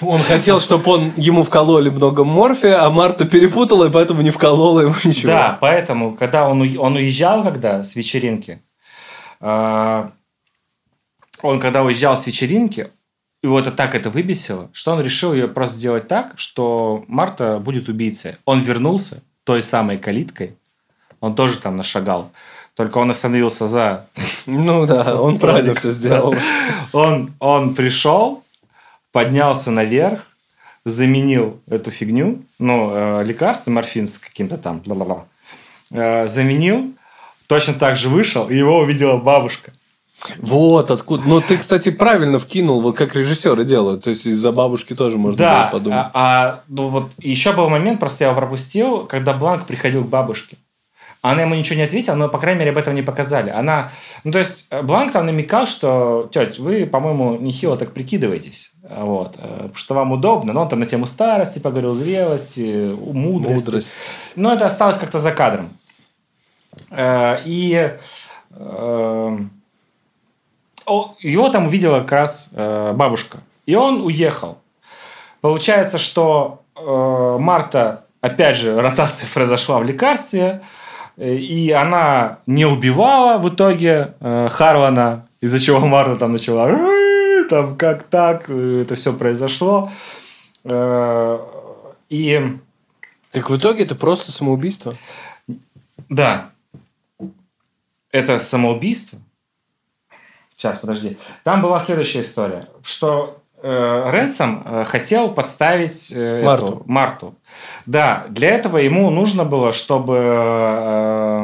Он 0.00 0.18
хотел, 0.20 0.60
чтобы 0.60 0.90
он 0.92 1.12
ему 1.16 1.42
вкололи 1.42 1.90
много 1.90 2.24
морфия, 2.24 2.82
а 2.84 2.90
Марта 2.90 3.26
перепутала, 3.26 3.86
и 3.86 3.90
поэтому 3.90 4.22
не 4.22 4.30
вколола 4.30 4.80
ему 4.80 4.94
ничего. 5.04 5.28
Да, 5.32 5.58
поэтому, 5.60 6.16
когда 6.16 6.48
он, 6.48 6.78
он 6.78 6.96
уезжал, 6.96 7.44
когда 7.44 7.82
с 7.82 7.94
вечеринки, 7.96 8.62
он 9.40 10.10
когда 11.42 11.82
уезжал 11.82 12.16
с 12.16 12.26
вечеринки, 12.26 12.90
его 13.42 13.58
это 13.58 13.72
так 13.72 13.94
это 13.94 14.10
выбесило, 14.10 14.68
что 14.72 14.92
он 14.92 15.00
решил 15.00 15.32
ее 15.32 15.48
просто 15.48 15.76
сделать 15.76 16.08
так, 16.08 16.34
что 16.36 17.04
Марта 17.08 17.58
будет 17.58 17.88
убийцей. 17.88 18.36
Он 18.44 18.62
вернулся 18.62 19.22
той 19.44 19.62
самой 19.64 19.96
калиткой, 19.96 20.56
он 21.20 21.34
тоже 21.34 21.58
там 21.58 21.76
нашагал, 21.76 22.30
только 22.74 22.98
он 22.98 23.10
остановился 23.10 23.66
за 23.66 24.06
Ну 24.46 24.86
да, 24.86 25.20
он 25.20 25.38
правильно 25.38 25.74
все 25.74 25.90
сделал. 25.90 26.34
Он, 26.92 27.32
он 27.38 27.74
пришел, 27.76 28.42
поднялся 29.12 29.70
наверх, 29.70 30.26
заменил 30.84 31.60
эту 31.68 31.92
фигню, 31.92 32.42
ну, 32.58 32.90
э, 32.92 33.24
лекарство, 33.24 33.70
морфин 33.70 34.08
с 34.08 34.18
каким-то 34.18 34.58
там, 34.58 34.80
бла-бла-бла, 34.80 35.26
э, 35.92 36.26
заменил, 36.26 36.92
точно 37.50 37.74
так 37.74 37.96
же 37.96 38.08
вышел, 38.08 38.48
и 38.48 38.54
его 38.54 38.78
увидела 38.78 39.16
бабушка. 39.16 39.72
Вот 40.38 40.92
откуда. 40.92 41.24
Ну, 41.26 41.40
ты, 41.40 41.56
кстати, 41.56 41.90
правильно 41.90 42.38
вкинул, 42.38 42.80
вот 42.80 42.96
как 42.96 43.16
режиссеры 43.16 43.64
делают. 43.64 44.04
То 44.04 44.10
есть 44.10 44.24
из-за 44.24 44.52
бабушки 44.52 44.94
тоже 44.94 45.18
можно 45.18 45.38
да, 45.38 45.62
было 45.62 45.70
подумать. 45.72 45.98
а, 45.98 46.10
а, 46.14 46.60
ну 46.68 46.86
вот 46.86 47.10
еще 47.18 47.52
был 47.52 47.68
момент, 47.68 47.98
просто 47.98 48.22
я 48.22 48.30
его 48.30 48.38
пропустил, 48.38 49.00
когда 49.00 49.32
Бланк 49.32 49.66
приходил 49.66 50.04
к 50.04 50.08
бабушке. 50.08 50.58
Она 51.22 51.42
ему 51.42 51.56
ничего 51.56 51.76
не 51.76 51.82
ответила, 51.82 52.14
но, 52.14 52.28
по 52.28 52.38
крайней 52.38 52.60
мере, 52.60 52.70
об 52.70 52.78
этом 52.78 52.94
не 52.94 53.02
показали. 53.02 53.50
Она, 53.50 53.90
ну, 54.24 54.30
то 54.32 54.38
есть, 54.38 54.68
э, 54.70 54.80
Бланк 54.80 55.12
там 55.12 55.26
намекал, 55.26 55.66
что, 55.66 56.28
тетя, 56.32 56.62
вы, 56.62 56.86
по-моему, 56.86 57.36
нехило 57.36 57.76
так 57.76 57.92
прикидываетесь, 57.92 58.70
э, 58.84 59.02
вот, 59.02 59.34
э, 59.36 59.68
что 59.74 59.94
вам 59.94 60.12
удобно, 60.12 60.54
но 60.54 60.62
он 60.62 60.68
там 60.68 60.80
на 60.80 60.86
тему 60.86 61.04
старости 61.04 61.58
поговорил, 61.58 61.92
зрелости, 61.94 62.94
мудрости. 63.12 63.64
Мудрость. 63.64 63.90
Но 64.34 64.52
это 64.54 64.64
осталось 64.64 64.96
как-то 64.96 65.18
за 65.18 65.32
кадром. 65.32 65.70
Э, 66.90 67.38
И 67.44 67.92
э, 68.50 69.38
его 71.20 71.48
там 71.50 71.66
увидела 71.66 72.00
как 72.00 72.12
раз 72.12 72.50
э, 72.52 72.92
бабушка. 72.94 73.38
И 73.66 73.74
он 73.74 74.02
уехал. 74.02 74.58
Получается, 75.40 75.98
что 75.98 76.62
Марта, 76.76 78.04
опять 78.20 78.56
же, 78.56 78.80
ротация 78.80 79.28
произошла 79.32 79.78
в 79.78 79.84
лекарстве, 79.84 80.62
и 81.16 81.70
она 81.70 82.38
не 82.46 82.64
убивала 82.64 83.38
в 83.38 83.48
итоге 83.48 84.14
Харлана, 84.20 85.26
из-за 85.40 85.60
чего 85.60 85.80
Марта 85.80 86.16
там 86.16 86.32
начала 86.32 86.68
«Э, 86.70 87.44
там 87.48 87.76
как 87.76 88.02
так, 88.04 88.48
это 88.50 88.94
все 88.94 89.12
произошло. 89.12 89.90
И 92.10 92.42
Так 93.30 93.50
в 93.50 93.56
итоге 93.56 93.84
это 93.84 93.94
просто 93.94 94.32
самоубийство. 94.32 94.96
да, 96.08 96.49
это 98.12 98.38
самоубийство. 98.38 99.18
Сейчас, 100.56 100.78
подожди. 100.78 101.16
Там 101.44 101.62
была 101.62 101.80
следующая 101.80 102.20
история, 102.20 102.66
что 102.82 103.40
э, 103.62 104.10
Ренсом 104.12 104.62
э, 104.66 104.84
хотел 104.84 105.30
подставить 105.30 106.12
э, 106.14 106.42
Марту. 106.44 106.66
эту, 106.66 106.82
Марту. 106.86 107.34
Да, 107.86 108.26
для 108.28 108.50
этого 108.50 108.76
ему 108.76 109.08
нужно 109.10 109.44
было, 109.44 109.72
чтобы 109.72 110.16
э, 110.18 111.38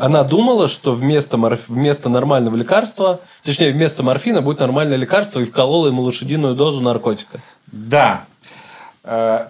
Она 0.00 0.24
думала, 0.24 0.66
что 0.68 0.94
вместо, 0.94 1.36
морф- 1.36 1.66
вместо 1.68 2.08
нормального 2.08 2.56
лекарства, 2.56 3.20
точнее, 3.44 3.72
вместо 3.72 4.02
морфина 4.02 4.42
будет 4.42 4.58
нормальное 4.58 4.96
лекарство 4.96 5.38
и 5.38 5.44
вколола 5.44 5.86
ему 5.88 6.02
лошадиную 6.02 6.54
дозу 6.56 6.80
наркотика. 6.80 7.40
Да. 7.66 8.24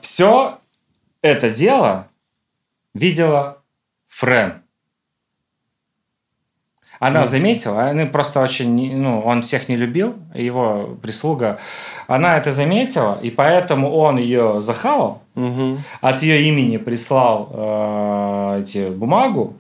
все 0.03 0.59
это 1.23 1.51
дело 1.51 2.09
видела 2.95 3.59
Френ. 4.09 4.63
Она 7.01 7.25
заметила, 7.25 7.85
они 7.85 8.07
просто 8.07 8.41
очень, 8.41 8.97
ну, 8.97 9.21
он 9.21 9.43
всех 9.43 9.69
не 9.69 9.77
любил, 9.77 10.17
его 10.35 10.97
прислуга. 11.01 11.59
Она 12.09 12.37
это 12.37 12.51
заметила, 12.51 13.19
и 13.23 13.31
поэтому 13.31 13.93
он 13.95 14.19
ее 14.19 14.61
захавал, 14.61 15.23
Мгм. 15.35 15.85
от 16.01 16.23
ее 16.23 16.43
имени 16.49 16.77
прислал 16.79 17.49
э, 17.53 18.61
эти 18.63 18.91
бумагу. 18.91 19.57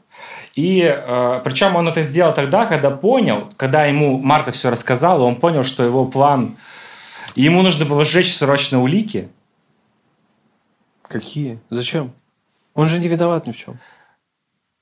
И 0.56 0.82
э, 0.82 1.40
причем 1.44 1.76
он 1.76 1.86
это 1.86 2.02
сделал 2.02 2.34
тогда, 2.34 2.66
когда 2.66 2.90
понял, 2.90 3.48
когда 3.56 3.84
ему 3.84 4.18
Марта 4.18 4.50
все 4.50 4.70
рассказала, 4.70 5.22
он 5.22 5.36
понял, 5.36 5.62
что 5.62 5.84
его 5.84 6.04
план... 6.06 6.56
Ему 7.36 7.62
нужно 7.62 7.84
было 7.84 8.04
сжечь 8.04 8.34
срочно 8.36 8.82
улики. 8.82 9.28
Какие? 11.02 11.60
Зачем? 11.70 12.12
Он 12.74 12.86
же 12.86 12.98
не 12.98 13.06
виноват 13.06 13.46
ни 13.46 13.52
в 13.52 13.56
чем. 13.56 13.78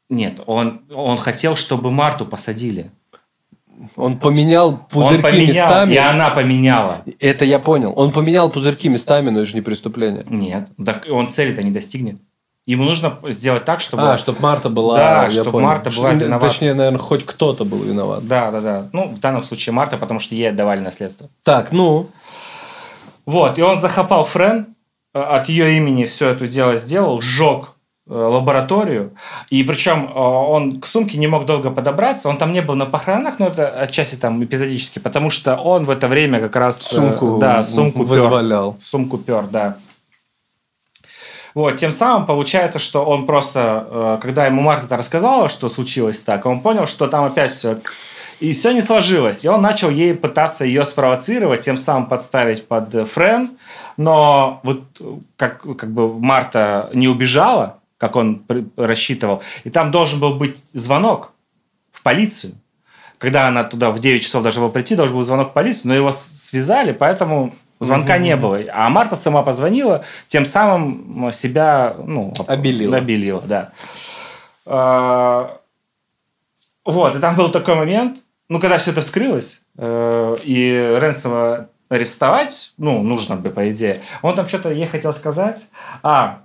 Нет, 0.09 0.41
он, 0.47 0.83
он 0.93 1.19
хотел, 1.19 1.57
чтобы 1.57 1.91
Марту 1.91 2.27
посадили. 2.27 2.91
Он 3.97 4.19
поменял 4.19 4.79
пузырьки 4.91 5.17
он 5.17 5.23
поменял, 5.23 5.69
местами. 5.69 5.93
и 5.93 5.97
она 5.97 6.31
поменяла. 6.31 7.03
Это 7.21 7.45
я 7.45 7.59
понял. 7.59 7.93
Он 7.95 8.11
поменял 8.11 8.49
пузырьки 8.51 8.89
местами, 8.89 9.31
но 9.31 9.41
это 9.41 9.49
же 9.49 9.55
не 9.55 9.61
преступление. 9.61 10.23
Нет, 10.31 10.69
так 10.83 11.07
он 11.11 11.29
цели-то 11.29 11.63
не 11.63 11.71
достигнет. 11.71 12.19
Ему 12.67 12.83
нужно 12.83 13.17
сделать 13.29 13.65
так, 13.65 13.81
чтобы... 13.81 14.15
А, 14.15 14.19
чтобы 14.19 14.41
Марта 14.41 14.69
была... 14.69 14.97
Да, 14.97 15.25
я 15.25 15.31
чтоб 15.31 15.53
понял. 15.53 15.67
Марта 15.67 15.91
была 15.91 16.11
Что- 16.11 16.25
виновата. 16.25 16.49
Точнее, 16.49 16.75
наверное, 16.75 16.99
хоть 16.99 17.25
кто-то 17.25 17.65
был 17.65 17.79
виноват. 17.79 18.27
Да, 18.27 18.51
да, 18.51 18.61
да. 18.61 18.89
Ну, 18.93 19.09
в 19.09 19.21
данном 19.21 19.45
случае 19.45 19.73
Марта, 19.73 19.97
потому 19.97 20.19
что 20.19 20.35
ей 20.35 20.49
отдавали 20.49 20.81
наследство. 20.81 21.29
Так, 21.45 21.71
ну... 21.71 22.11
Вот, 23.25 23.59
и 23.59 23.63
он 23.63 23.81
захопал 23.81 24.25
Френ, 24.25 24.75
э, 25.15 25.21
от 25.21 25.49
ее 25.49 25.77
имени 25.77 26.07
все 26.07 26.31
это 26.31 26.49
дело 26.49 26.75
сделал, 26.75 27.21
сжег 27.21 27.76
лабораторию. 28.09 29.13
И 29.51 29.63
причем 29.65 30.07
э, 30.07 30.19
он 30.19 30.81
к 30.81 30.87
сумке 30.87 31.19
не 31.19 31.27
мог 31.27 31.45
долго 31.45 31.71
подобраться. 31.71 32.29
Он 32.29 32.39
там 32.39 32.53
не 32.53 32.63
был 32.63 32.75
на 32.75 32.87
похоронах, 32.87 33.39
но 33.39 33.49
это 33.49 33.69
отчасти 33.69 34.17
там 34.17 34.43
эпизодически, 34.43 34.99
потому 34.99 35.31
что 35.31 35.57
он 35.57 35.85
в 35.85 35.91
это 35.91 36.07
время 36.09 36.41
как 36.41 36.57
раз... 36.57 36.81
э, 36.93 36.95
Сумку, 36.95 37.39
да, 37.39 37.63
сумку 37.63 38.01
пер. 38.01 38.09
вызволял. 38.09 38.77
Сумку 38.79 39.19
пер, 39.19 39.45
да. 39.51 39.77
Вот, 41.55 41.79
тем 41.79 41.91
самым 41.91 42.27
получается, 42.27 42.79
что 42.79 43.05
он 43.05 43.27
просто, 43.27 43.89
э, 43.91 44.19
когда 44.23 44.47
ему 44.47 44.63
Марта 44.63 44.97
рассказала, 44.97 45.49
что 45.49 45.69
случилось 45.69 46.21
так, 46.23 46.47
он 46.47 46.61
понял, 46.61 46.87
что 46.87 47.09
там 47.09 47.25
опять 47.25 47.51
все 47.51 47.79
и 48.41 48.53
все 48.53 48.73
не 48.73 48.83
сложилось. 48.83 49.45
И 49.45 49.49
он 49.49 49.63
начал 49.63 49.91
ей 49.91 50.15
пытаться 50.15 50.65
ее 50.65 50.85
спровоцировать, 50.85 51.63
тем 51.63 51.77
самым 51.77 52.07
подставить 52.07 52.67
под 52.69 52.95
э, 52.95 53.05
Френ. 53.05 53.51
Но 53.97 54.61
вот 54.63 54.83
э, 55.01 55.05
как, 55.37 55.63
как 55.63 55.91
бы 55.91 56.19
Марта 56.19 56.91
не 56.93 57.09
убежала, 57.09 57.76
как 57.99 58.17
он 58.17 58.45
рассчитывал, 58.77 59.43
и 59.65 59.71
там 59.71 59.91
должен 59.91 60.21
был 60.21 60.35
быть 60.35 60.63
звонок 60.73 61.33
в 61.91 62.03
полицию. 62.03 62.55
Когда 63.19 63.49
она 63.49 63.65
туда 63.65 63.91
в 63.91 63.99
9 63.99 64.23
часов 64.23 64.43
должна 64.43 64.63
была 64.63 64.71
прийти, 64.71 64.95
должен 64.95 65.17
был 65.17 65.25
звонок 65.25 65.51
в 65.51 65.53
полицию, 65.55 65.89
но 65.89 65.95
его 65.95 66.13
связали, 66.13 66.93
поэтому 66.93 67.55
звонка 67.81 68.19
не 68.19 68.37
было. 68.37 68.61
А 68.73 68.89
Марта 68.91 69.17
сама 69.17 69.43
позвонила, 69.43 70.05
тем 70.29 70.45
самым 70.45 71.33
себя 71.33 71.97
ну, 72.05 72.35
Обелила. 72.47 72.99
обелила, 72.99 73.41
да. 73.41 73.73
А, 74.67 75.59
Вот, 76.85 77.17
и 77.17 77.21
там 77.21 77.37
был 77.37 77.51
такой 77.51 77.75
момент, 77.75 78.19
ну, 78.49 78.61
когда 78.61 78.79
все 78.79 78.93
это 78.93 79.01
вскрылось, 79.01 79.63
э, 79.77 80.37
и 80.45 80.97
Ренсома 81.01 81.69
арестовать, 81.89 82.73
ну, 82.79 83.03
нужно 83.03 83.37
бы, 83.37 83.51
по 83.51 83.71
идее. 83.71 84.01
Он 84.23 84.35
там 84.35 84.49
что-то 84.49 84.71
ей 84.71 84.87
хотел 84.87 85.13
сказать. 85.13 85.69
А, 86.03 86.43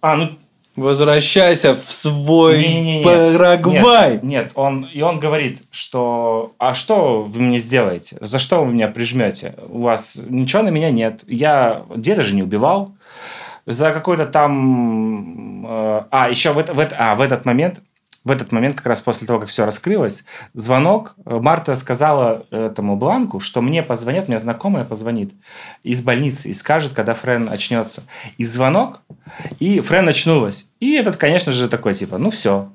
а 0.00 0.16
ну, 0.16 0.30
Возвращайся 0.74 1.74
в 1.74 1.84
свой 1.90 2.58
не-не-не. 2.58 3.04
Парагвай. 3.04 4.12
Нет, 4.14 4.22
нет, 4.22 4.52
он, 4.54 4.88
и 4.90 5.02
он 5.02 5.20
говорит, 5.20 5.62
что 5.70 6.52
а 6.58 6.74
что 6.74 7.22
вы 7.24 7.40
мне 7.40 7.58
сделаете? 7.58 8.16
За 8.20 8.38
что 8.38 8.64
вы 8.64 8.72
меня 8.72 8.88
прижмете? 8.88 9.54
У 9.68 9.82
вас 9.82 10.18
ничего 10.28 10.62
на 10.62 10.70
меня 10.70 10.90
нет. 10.90 11.24
Я 11.26 11.82
деда 11.94 12.22
же 12.22 12.34
не 12.34 12.42
убивал. 12.42 12.92
За 13.66 13.92
какой-то 13.92 14.24
там... 14.26 15.66
э, 15.66 16.02
а, 16.10 16.30
еще 16.30 16.52
в, 16.52 16.58
это- 16.58 16.72
в 16.72 16.80
это- 16.80 16.96
а, 16.98 17.14
в 17.16 17.20
этот 17.20 17.44
момент 17.44 17.80
в 18.24 18.30
этот 18.30 18.52
момент, 18.52 18.76
как 18.76 18.86
раз 18.86 19.00
после 19.00 19.26
того, 19.26 19.40
как 19.40 19.48
все 19.48 19.64
раскрылось, 19.64 20.24
звонок, 20.54 21.14
э, 21.26 21.40
Марта 21.42 21.74
сказала 21.74 22.46
этому 22.50 22.96
Бланку, 22.96 23.40
что 23.40 23.60
мне 23.60 23.82
позвонят, 23.82 24.28
мне 24.28 24.38
знакомая 24.38 24.84
позвонит 24.84 25.32
из 25.82 26.02
больницы 26.02 26.48
и 26.48 26.52
скажет, 26.52 26.92
когда 26.92 27.14
Френ 27.14 27.48
очнется. 27.48 28.02
И 28.38 28.44
звонок, 28.44 29.02
и 29.58 29.80
Френ 29.80 30.08
очнулась. 30.08 30.68
И 30.80 30.94
этот, 30.94 31.16
конечно 31.16 31.52
же, 31.52 31.68
такой, 31.68 31.94
типа, 31.94 32.18
ну 32.18 32.30
все. 32.30 32.68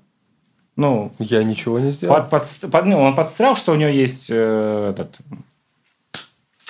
Ну, 0.76 1.12
Я 1.18 1.44
ничего 1.44 1.80
не 1.80 1.90
сделал. 1.92 2.16
под, 2.16 2.30
под- 2.30 2.72
под- 2.72 2.86
ну, 2.86 3.02
он 3.02 3.16
подстрял, 3.16 3.56
что 3.56 3.72
у 3.72 3.76
нее 3.76 3.96
есть 3.96 4.28
э, 4.30 4.90
этот... 4.92 5.18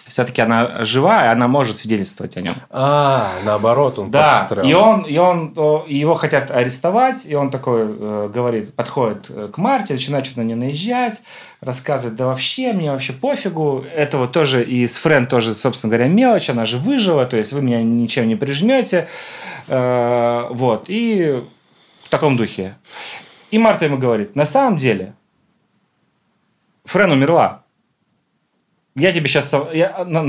Все-таки 0.07 0.41
она 0.41 0.85
жива, 0.85 1.25
и 1.25 1.27
она 1.27 1.47
может 1.47 1.75
свидетельствовать 1.75 2.37
о 2.37 2.41
нем. 2.41 2.55
А, 2.69 3.29
наоборот, 3.43 3.99
он 3.99 4.09
Да, 4.09 4.39
подстрял. 4.39 4.65
и 4.65 4.73
он, 4.73 5.01
и 5.01 5.17
он, 5.17 5.53
его 5.87 6.15
хотят 6.15 6.49
арестовать, 6.49 7.25
и 7.25 7.35
он 7.35 7.51
такой 7.51 7.81
э, 7.87 8.29
говорит, 8.33 8.73
подходит 8.73 9.25
э, 9.29 9.49
к 9.51 9.57
Марте, 9.57 9.93
начинает 9.93 10.25
что-то 10.25 10.41
на 10.41 10.45
нее 10.45 10.55
наезжать, 10.55 11.23
рассказывает, 11.61 12.17
да 12.17 12.27
вообще, 12.27 12.71
мне 12.73 12.91
вообще 12.91 13.13
пофигу. 13.13 13.85
Это 13.93 14.17
вот 14.17 14.31
тоже 14.31 14.63
и 14.63 14.87
с 14.87 14.95
Френ 14.97 15.27
тоже, 15.27 15.53
собственно 15.53 15.91
говоря, 15.95 16.09
мелочь, 16.09 16.49
она 16.49 16.65
же 16.65 16.77
выжила, 16.77 17.25
то 17.25 17.35
есть 17.37 17.51
вы 17.51 17.61
меня 17.61 17.83
ничем 17.83 18.27
не 18.27 18.35
прижмете. 18.35 19.07
Э, 19.67 20.47
вот, 20.49 20.85
и 20.87 21.43
в 22.03 22.09
таком 22.09 22.37
духе. 22.37 22.77
И 23.51 23.57
Марта 23.57 23.85
ему 23.85 23.97
говорит, 23.97 24.35
на 24.35 24.45
самом 24.45 24.77
деле, 24.77 25.13
Френ 26.85 27.11
умерла. 27.11 27.63
Я 28.97 29.11
тебе 29.13 29.27
сейчас... 29.27 29.53
она 29.53 30.23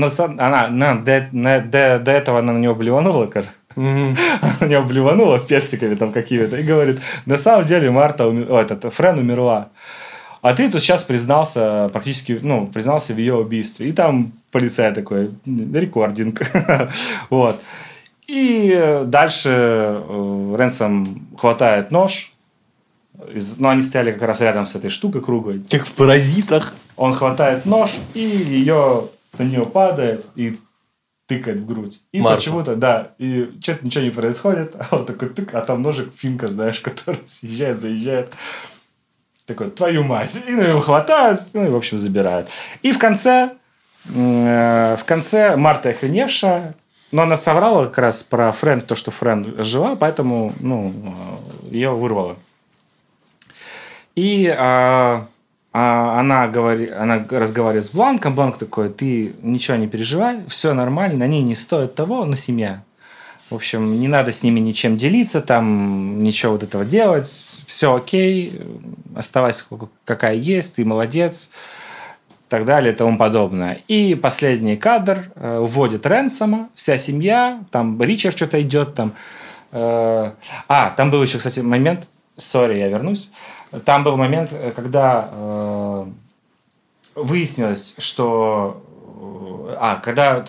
на- 0.69 0.95
до, 0.95 1.27
на- 1.31 1.59
до- 1.59 1.99
до 1.99 2.11
этого 2.11 2.39
она 2.39 2.53
на 2.53 2.59
него 2.59 2.75
блеванула, 2.75 3.27
короче. 3.27 3.51
Мгм. 3.75 4.15
Она 4.41 4.53
на 4.61 4.65
него 4.65 4.83
блеванула 4.83 5.39
персиками 5.39 5.95
там 5.95 6.11
какими-то 6.11 6.57
и 6.57 6.63
говорит, 6.63 6.99
на 7.25 7.37
самом 7.37 7.65
деле 7.65 7.89
Марта, 7.91 8.23
уми- 8.25 8.47
о, 8.49 8.59
этот, 8.59 8.93
Френ 8.93 9.19
умерла. 9.19 9.69
А 10.41 10.53
ты 10.53 10.69
тут 10.69 10.81
сейчас 10.81 11.03
признался 11.03 11.89
практически, 11.93 12.39
ну, 12.41 12.67
признался 12.67 13.13
в 13.13 13.17
ее 13.17 13.35
убийстве. 13.35 13.87
И 13.89 13.91
там 13.91 14.31
полицай 14.51 14.93
такой, 14.93 15.31
рекординг. 15.45 16.41
вот. 17.29 17.59
И 18.27 18.71
э, 18.75 19.03
дальше 19.05 19.49
э, 19.51 20.55
Ренсом 20.57 21.27
хватает 21.37 21.91
нож. 21.91 22.31
Из- 23.33 23.57
Ну, 23.59 23.69
они 23.69 23.81
стояли 23.81 24.11
как 24.11 24.21
раз 24.23 24.41
рядом 24.41 24.65
с 24.65 24.75
этой 24.75 24.89
штукой 24.89 25.21
круглой. 25.21 25.61
Как 25.69 25.85
в 25.85 25.93
паразитах. 25.93 26.73
Он 26.99 27.13
хватает 27.13 27.65
нож, 27.65 27.91
и 28.13 28.19
ее 28.19 29.07
на 29.37 29.43
нее 29.43 29.65
падает 29.65 30.25
и 30.35 30.59
тыкает 31.27 31.59
в 31.59 31.65
грудь. 31.65 32.01
И 32.11 32.19
Марта. 32.19 32.37
почему-то, 32.37 32.75
да, 32.75 33.11
и 33.17 33.57
что-то 33.61 33.85
ничего 33.85 34.03
не 34.03 34.09
происходит, 34.09 34.75
а 34.77 34.97
он 34.97 35.05
такой 35.05 35.29
тык, 35.29 35.55
а 35.55 35.61
там 35.61 35.81
ножик 35.81 36.09
финка, 36.13 36.49
знаешь, 36.49 36.79
который 36.81 37.21
съезжает, 37.25 37.79
заезжает. 37.79 38.33
Такой, 39.45 39.71
твою 39.71 40.03
мать. 40.03 40.41
И 40.45 40.51
ну, 40.51 40.61
его 40.61 40.81
хватают, 40.81 41.39
ну 41.53 41.65
и, 41.65 41.69
в 41.69 41.75
общем, 41.77 41.97
забирают. 41.97 42.49
И 42.81 42.91
в 42.91 42.99
конце, 42.99 43.53
э, 44.13 44.97
в 44.99 45.05
конце 45.05 45.55
Марта 45.55 45.89
охреневшая, 45.89 46.75
но 47.13 47.21
она 47.21 47.37
соврала 47.37 47.85
как 47.85 47.99
раз 47.99 48.23
про 48.23 48.51
Френ, 48.51 48.81
то, 48.81 48.95
что 48.95 49.09
Френ 49.11 49.63
жила, 49.63 49.95
поэтому, 49.95 50.53
ну, 50.59 50.93
э, 51.63 51.75
ее 51.75 51.91
вырвало. 51.91 52.35
И 54.15 54.53
а, 54.53 55.27
а, 55.71 56.19
она, 56.19 56.47
говорит, 56.47 56.91
она 56.91 57.25
разговаривает 57.29 57.85
с 57.85 57.91
Бланком. 57.91 58.35
Бланк 58.35 58.57
такой, 58.57 58.89
ты 58.89 59.33
ничего 59.41 59.77
не 59.77 59.87
переживай, 59.87 60.43
все 60.47 60.73
нормально, 60.73 61.27
ней 61.27 61.43
не 61.43 61.55
стоит 61.55 61.95
того, 61.95 62.25
на 62.25 62.35
семья. 62.35 62.83
В 63.49 63.55
общем, 63.55 63.99
не 63.99 64.07
надо 64.07 64.31
с 64.31 64.43
ними 64.43 64.59
ничем 64.59 64.97
делиться, 64.97 65.41
там 65.41 66.23
ничего 66.23 66.51
вот 66.53 66.63
этого 66.63 66.85
делать, 66.85 67.27
все 67.65 67.95
окей, 67.95 68.61
оставайся 69.15 69.63
как- 69.69 69.89
какая 70.05 70.35
есть, 70.35 70.75
ты 70.75 70.85
молодец, 70.85 71.49
так 72.47 72.65
далее 72.65 72.93
и 72.93 72.95
тому 72.95 73.17
подобное. 73.17 73.81
И 73.87 74.15
последний 74.15 74.75
кадр 74.75 75.31
э, 75.35 75.57
уводит 75.57 76.05
Ренсома, 76.05 76.69
вся 76.75 76.97
семья, 76.97 77.63
там 77.71 78.01
Ричард 78.01 78.35
что-то 78.35 78.61
идет, 78.61 78.95
там... 78.95 79.13
э, 79.71 80.31
а, 80.67 80.89
там 80.91 81.09
был 81.09 81.23
еще, 81.23 81.37
кстати, 81.37 81.61
момент, 81.61 82.07
сори, 82.35 82.77
я 82.77 82.87
вернусь, 82.87 83.29
там 83.85 84.03
был 84.03 84.17
момент, 84.17 84.51
э, 84.51 84.71
когда 84.75 85.29
э, 85.31 86.05
выяснилось, 87.15 87.95
что... 87.97 88.83
э, 89.69 89.75
А, 89.79 89.95
когда 89.97 90.43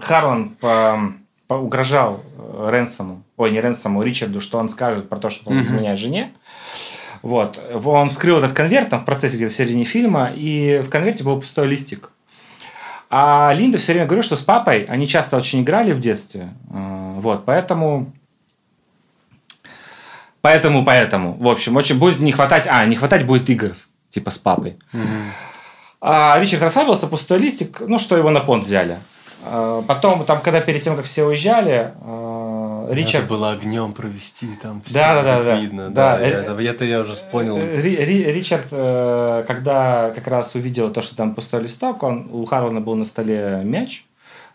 Харлан 0.00 0.50
по- 0.50 1.12
по- 1.46 1.54
угрожал 1.54 2.20
э, 2.36 2.68
Ренсому, 2.72 3.22
ой, 3.36 3.50
не 3.52 3.60
Ренсому, 3.60 4.02
Ричарду, 4.02 4.40
что 4.40 4.58
он 4.58 4.68
скажет 4.68 5.08
про 5.08 5.18
то, 5.18 5.30
что 5.30 5.50
он 5.50 5.62
изменяет 5.62 5.98
жене. 5.98 6.32
Вот. 7.22 7.58
Он 7.84 8.08
вскрыл 8.08 8.38
этот 8.38 8.52
конверт 8.52 8.90
там 8.90 9.00
в 9.00 9.04
процессе 9.04 9.36
где-то 9.36 9.52
в 9.52 9.56
середине 9.56 9.84
фильма, 9.84 10.30
и 10.34 10.82
в 10.84 10.90
конверте 10.90 11.24
был 11.24 11.38
пустой 11.40 11.66
листик. 11.66 12.10
А 13.08 13.52
Линда 13.56 13.78
все 13.78 13.92
время 13.92 14.06
говорила, 14.06 14.24
что 14.24 14.36
с 14.36 14.42
папой 14.42 14.84
они 14.88 15.06
часто 15.06 15.36
очень 15.36 15.62
играли 15.62 15.92
в 15.92 16.00
детстве. 16.00 16.52
Вот, 16.68 17.44
поэтому... 17.44 18.12
Поэтому, 20.44 20.84
поэтому. 20.84 21.32
В 21.40 21.48
общем, 21.48 21.74
очень 21.74 21.98
будет 21.98 22.20
не 22.20 22.30
хватать... 22.30 22.66
А, 22.68 22.84
не 22.84 22.96
хватать 22.96 23.24
будет 23.24 23.48
игр, 23.48 23.70
типа 24.10 24.30
с 24.30 24.36
папой. 24.36 24.76
А 26.02 26.38
Ричард 26.38 26.62
расслабился, 26.62 27.06
пустой 27.06 27.38
листик, 27.38 27.80
ну, 27.80 27.98
что 27.98 28.14
его 28.14 28.28
на 28.28 28.40
понт 28.40 28.62
взяли. 28.64 28.98
А, 29.42 29.80
Потом, 29.88 30.22
там, 30.26 30.42
когда 30.42 30.60
перед 30.60 30.82
тем, 30.82 30.96
как 30.96 31.06
все 31.06 31.24
уезжали, 31.24 31.94
а, 32.02 32.90
Ричард... 32.90 33.22
Надо 33.22 33.34
было 33.34 33.52
огнем 33.52 33.94
провести, 33.94 34.48
там 34.60 34.82
все 34.82 34.92
Да, 34.92 35.14
да, 35.14 35.22
да, 35.22 35.42
да. 35.42 35.56
видно. 35.56 35.88
Да, 35.88 36.18
Да, 36.18 36.20
э, 36.20 36.26
это, 36.26 36.60
это 36.60 36.84
я 36.84 37.00
уже 37.00 37.14
понял. 37.32 37.56
Э, 37.56 37.80
Ри- 37.80 37.96
Ри- 38.04 38.24
Ричард, 38.34 38.66
э, 38.70 39.44
когда 39.48 40.12
как 40.14 40.26
раз 40.28 40.54
увидел 40.56 40.90
то, 40.90 41.00
что 41.00 41.16
там 41.16 41.34
пустой 41.34 41.62
листок, 41.62 42.02
он, 42.02 42.28
у 42.30 42.44
Харлана 42.44 42.82
был 42.82 42.96
на 42.96 43.06
столе 43.06 43.62
мяч, 43.64 44.04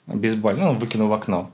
бейсбольный, 0.06 0.66
ну, 0.66 0.70
он 0.70 0.78
выкинул 0.78 1.08
в 1.08 1.14
окно. 1.14 1.50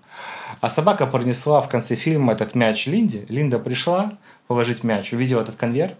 А 0.61 0.69
собака 0.69 1.05
пронесла 1.05 1.61
в 1.61 1.69
конце 1.69 1.95
фильма 1.95 2.33
этот 2.33 2.55
мяч 2.55 2.87
Линде. 2.87 3.25
Линда 3.29 3.59
пришла 3.59 4.13
положить 4.47 4.83
мяч, 4.83 5.11
увидела 5.13 5.41
этот 5.41 5.55
конверт, 5.55 5.95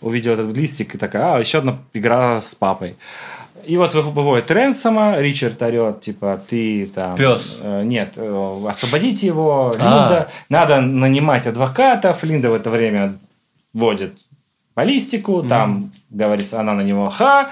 увидела 0.00 0.34
этот 0.34 0.56
листик 0.56 0.94
и 0.94 0.98
такая, 0.98 1.36
а, 1.36 1.38
еще 1.40 1.58
одна 1.58 1.78
игра 1.92 2.40
с 2.40 2.54
папой. 2.54 2.96
И 3.66 3.78
вот 3.78 3.94
вы- 3.94 4.02
выводит 4.02 4.50
Ренсома, 4.50 5.18
Ричард 5.20 5.62
орет, 5.62 6.02
типа, 6.02 6.42
ты 6.46 6.84
там... 6.86 7.16
Пёс. 7.16 7.58
э, 7.62 7.82
нет, 7.84 8.12
э, 8.16 8.64
освободите 8.68 9.26
его, 9.26 9.70
А. 9.70 9.72
Линда, 9.78 10.30
надо 10.50 10.80
нанимать 10.82 11.46
адвокатов. 11.46 12.22
Линда 12.24 12.50
в 12.50 12.54
это 12.54 12.68
время 12.68 13.14
вводит 13.72 14.18
баллистику, 14.76 15.42
там, 15.42 15.90
говорится, 16.10 16.60
она 16.60 16.74
на 16.74 16.82
него 16.82 17.08
ха. 17.08 17.50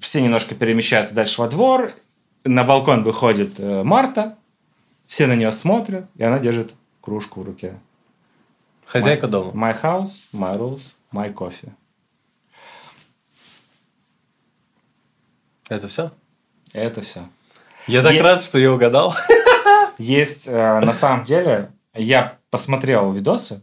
Все 0.00 0.20
немножко 0.20 0.54
перемещаются 0.56 1.14
дальше 1.14 1.40
во 1.40 1.48
двор. 1.48 1.92
На 2.44 2.64
балкон 2.64 3.04
выходит 3.04 3.54
э, 3.58 3.82
Марта. 3.84 4.34
Все 5.08 5.26
на 5.26 5.34
нее 5.34 5.50
смотрят, 5.52 6.04
и 6.16 6.22
она 6.22 6.38
держит 6.38 6.74
кружку 7.00 7.40
в 7.40 7.46
руке. 7.46 7.80
Хозяйка 8.84 9.26
дома. 9.26 9.52
My 9.52 9.82
house, 9.82 10.26
my 10.34 10.54
rules, 10.54 10.96
my 11.12 11.32
coffee. 11.32 11.72
Это 15.70 15.88
все? 15.88 16.12
Это 16.74 17.00
все. 17.00 17.26
Я 17.86 18.02
так 18.02 18.12
Я- 18.12 18.22
рад, 18.22 18.42
что 18.42 18.58
я 18.58 18.70
угадал. 18.70 19.14
Есть, 19.98 20.46
э, 20.46 20.80
на 20.80 20.92
самом 20.92 21.24
деле, 21.24 21.72
я 21.94 22.36
посмотрел 22.50 23.10
видосы, 23.10 23.62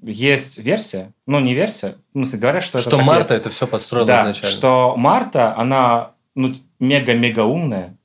есть 0.00 0.58
версия, 0.58 1.12
ну 1.26 1.40
не 1.40 1.52
версия, 1.52 1.96
в 2.10 2.12
смысле 2.12 2.38
говорят, 2.38 2.62
что 2.62 2.78
это 2.78 2.88
Что 2.88 2.96
так 2.98 3.06
Марта 3.06 3.34
есть. 3.34 3.46
это 3.46 3.54
все 3.54 3.66
подстроила 3.66 4.06
да, 4.06 4.22
изначально. 4.22 4.56
что 4.56 4.94
Марта, 4.96 5.56
она 5.56 6.12
ну, 6.34 6.52
мега-мега 6.78 7.40
умная. 7.40 7.96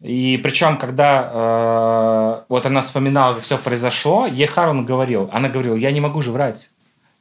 И 0.00 0.38
причем, 0.42 0.76
когда 0.76 1.30
э, 1.32 2.44
вот 2.48 2.66
она 2.66 2.82
вспоминала, 2.82 3.34
как 3.34 3.42
все 3.42 3.58
произошло, 3.58 4.26
ей 4.26 4.46
Харон 4.46 4.84
говорил, 4.84 5.30
она 5.32 5.48
говорила, 5.48 5.76
я 5.76 5.90
не 5.92 6.00
могу 6.00 6.20
же 6.20 6.30
врать. 6.30 6.70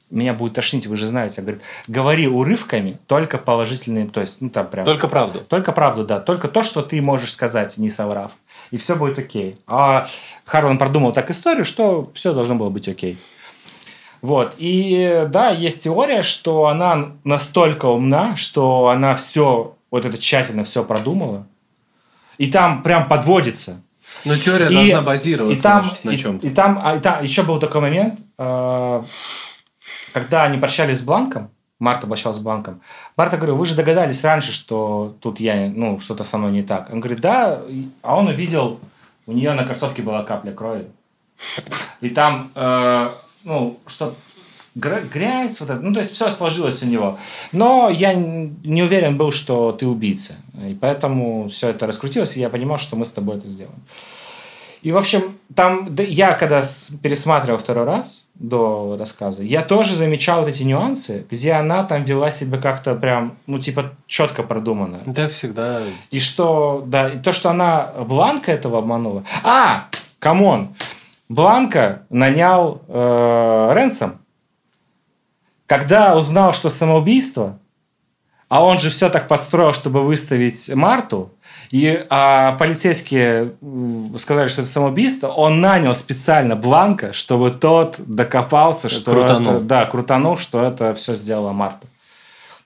Меня 0.10 0.34
будет 0.34 0.54
тошнить, 0.54 0.86
вы 0.86 0.96
же 0.96 1.06
знаете. 1.06 1.42
Говорит, 1.42 1.62
говори 1.88 2.28
урывками, 2.28 3.00
только 3.08 3.38
положительные, 3.38 4.08
то 4.08 4.22
есть, 4.22 4.42
ну 4.42 4.50
там 4.50 4.68
прям... 4.68 4.86
Только 4.86 5.08
правду. 5.08 5.40
Только 5.40 5.72
правду, 5.72 6.06
да. 6.06 6.20
Только 6.20 6.48
то, 6.48 6.62
что 6.62 6.82
ты 6.82 7.02
можешь 7.02 7.32
сказать, 7.32 7.78
не 7.78 7.90
соврав. 7.90 8.32
И 8.70 8.78
все 8.78 8.96
будет 8.96 9.18
окей. 9.18 9.58
А 9.66 10.06
Харлан 10.46 10.78
продумал 10.78 11.14
так 11.14 11.32
историю, 11.32 11.66
что 11.66 12.12
все 12.14 12.34
должно 12.34 12.56
было 12.56 12.70
быть 12.70 12.88
окей. 12.88 13.18
Вот. 14.22 14.56
И 14.58 15.26
да, 15.30 15.50
есть 15.50 15.84
теория, 15.84 16.22
что 16.22 16.68
она 16.68 17.12
настолько 17.24 17.88
умна, 17.88 18.36
что 18.36 18.88
она 18.88 19.16
все, 19.16 19.76
вот 19.90 20.06
это 20.06 20.18
тщательно 20.18 20.64
все 20.64 20.84
продумала. 20.84 21.46
И 22.38 22.52
там 22.52 22.84
прям 22.84 23.08
подводится. 23.08 23.82
Но 24.26 24.36
теория 24.38 24.68
И- 24.68 24.74
должна 24.74 25.02
базироваться 25.02 25.58
и 25.58 25.62
там, 25.62 25.92
на, 26.04 26.12
и, 26.12 26.18
чем-то. 26.18 26.48
и 26.48 26.50
там, 26.50 26.80
а, 26.84 26.96
и 26.96 27.00
там 27.00 27.24
еще 27.24 27.44
был 27.44 27.60
такой 27.60 27.82
момент, 27.82 28.20
э, 28.38 29.04
когда 30.14 30.44
они 30.44 30.58
прощались 30.60 30.98
с 31.00 31.02
Бланком, 31.02 31.50
Марта 31.80 32.08
прощалась 32.08 32.38
с 32.38 32.40
Бланком. 32.40 32.82
Марта 33.18 33.38
говорит, 33.38 33.56
вы 33.58 33.66
же 33.66 33.76
догадались 33.76 34.24
раньше, 34.24 34.54
что 34.54 35.16
тут 35.20 35.40
я, 35.40 35.68
ну, 35.68 36.00
что-то 36.00 36.24
со 36.24 36.38
мной 36.38 36.52
не 36.52 36.62
так. 36.64 36.90
Он 36.92 37.00
говорит, 37.00 37.20
да, 37.22 37.60
И- 37.68 37.90
а 38.02 38.18
он 38.18 38.28
увидел, 38.28 38.80
у 39.26 39.34
нее 39.34 39.54
на 39.54 39.66
кроссовке 39.66 40.02
была 40.02 40.24
капля 40.24 40.52
крови. 40.52 40.88
И 42.02 42.10
там, 42.10 42.52
э, 42.56 43.10
ну, 43.44 43.80
что 43.88 44.16
грязь, 44.76 45.60
вот 45.60 45.70
это, 45.70 45.80
ну, 45.82 45.94
то 45.94 46.00
есть 46.00 46.14
все 46.14 46.30
сложилось 46.30 46.82
у 46.84 46.88
него. 46.88 47.20
Но 47.52 47.90
я 47.90 48.14
не 48.14 48.84
уверен 48.84 49.18
был, 49.18 49.32
что 49.32 49.72
ты 49.72 49.86
убийца. 49.88 50.36
И 50.68 50.78
поэтому 50.80 51.48
все 51.48 51.70
это 51.70 51.88
раскрутилось, 51.88 52.38
и 52.38 52.42
я 52.42 52.50
понимал, 52.50 52.78
что 52.78 52.96
мы 52.96 53.06
с 53.06 53.12
тобой 53.12 53.38
это 53.38 53.48
сделаем. 53.48 53.80
И, 54.84 54.92
в 54.92 54.98
общем, 54.98 55.38
там 55.56 55.96
да, 55.96 56.04
я, 56.04 56.34
когда 56.34 56.62
пересматривал 57.02 57.58
второй 57.58 57.86
раз 57.86 58.26
до 58.36 58.98
рассказа, 59.00 59.42
я 59.42 59.62
тоже 59.62 59.96
замечал 59.96 60.42
вот 60.42 60.50
эти 60.50 60.64
нюансы, 60.64 61.26
где 61.32 61.54
она 61.54 61.86
там 61.86 62.04
вела 62.04 62.30
себя 62.30 62.58
как-то 62.58 62.94
прям, 62.96 63.38
ну, 63.48 63.60
типа, 63.60 63.94
четко 64.08 64.44
продуманно. 64.44 65.00
Да, 65.06 65.30
всегда. 65.30 65.80
И 66.12 66.20
что, 66.20 66.84
да, 66.86 67.10
и 67.10 67.18
то, 67.18 67.32
что 67.32 67.50
она 67.50 67.94
Бланка 67.98 68.52
этого 68.52 68.80
обманула. 68.80 69.24
А, 69.44 69.86
come 70.20 70.52
on, 70.52 70.76
Бланка 71.30 72.02
нанял 72.10 72.82
э, 72.90 73.72
Ренсом, 73.74 74.20
когда 75.78 76.16
узнал, 76.16 76.54
что 76.54 76.70
самоубийство, 76.70 77.58
а 78.48 78.64
он 78.64 78.78
же 78.78 78.92
все 78.92 79.10
так 79.10 79.28
подстроил, 79.28 79.74
чтобы 79.74 80.04
выставить 80.04 80.70
Марту, 80.76 81.32
и 81.72 82.06
а, 82.12 82.52
полицейские 82.60 83.54
сказали, 84.20 84.50
что 84.50 84.62
это 84.62 84.70
самоубийство, 84.70 85.30
он 85.30 85.62
нанял 85.62 85.96
специально 85.96 86.56
Бланка, 86.56 87.12
чтобы 87.12 87.50
тот 87.50 87.96
докопался, 88.06 88.88
что 88.88 89.14
Крутанул. 89.14 89.54
это, 89.54 89.62
да, 89.62 89.86
крутанул, 89.86 90.38
что 90.38 90.62
это 90.62 90.94
все 90.94 91.16
сделала 91.16 91.54
Марта. 91.54 91.88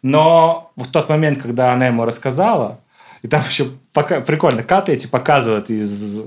Но 0.01 0.71
в 0.75 0.91
тот 0.91 1.07
момент, 1.07 1.41
когда 1.41 1.71
она 1.71 1.87
ему 1.87 2.03
рассказала, 2.03 2.79
и 3.21 3.29
там 3.29 3.41
еще 3.47 3.69
пока, 3.93 4.19
прикольно, 4.19 4.63
каты 4.63 4.91
эти 4.91 5.07
показывают 5.07 5.69
из... 5.69 6.25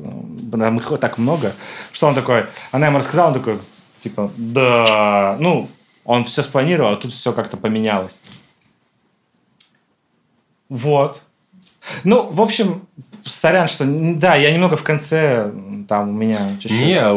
Там 0.51 0.79
их 0.79 0.99
так 0.99 1.19
много, 1.19 1.53
что 1.93 2.07
он 2.07 2.15
такой... 2.15 2.47
Она 2.73 2.87
ему 2.87 2.97
рассказала, 2.97 3.29
он 3.29 3.35
такой, 3.35 3.59
типа, 3.99 4.31
да... 4.39 5.37
Ну, 5.39 5.69
он 6.05 6.25
все 6.25 6.43
спланировал, 6.43 6.93
а 6.93 6.97
тут 6.97 7.13
все 7.13 7.33
как-то 7.33 7.57
поменялось. 7.57 8.21
Вот. 10.69 11.23
Ну, 12.05 12.29
в 12.31 12.41
общем, 12.41 12.87
сорян, 13.25 13.69
что... 13.69 13.85
Да, 13.87 14.37
я 14.37 14.53
немного 14.53 14.77
в 14.77 14.83
конце, 14.83 15.53
там 15.89 16.11
у 16.11 16.13
меня 16.13 16.39
чуть-чуть... 16.61 16.81
Не, 16.81 17.01
а 17.01 17.15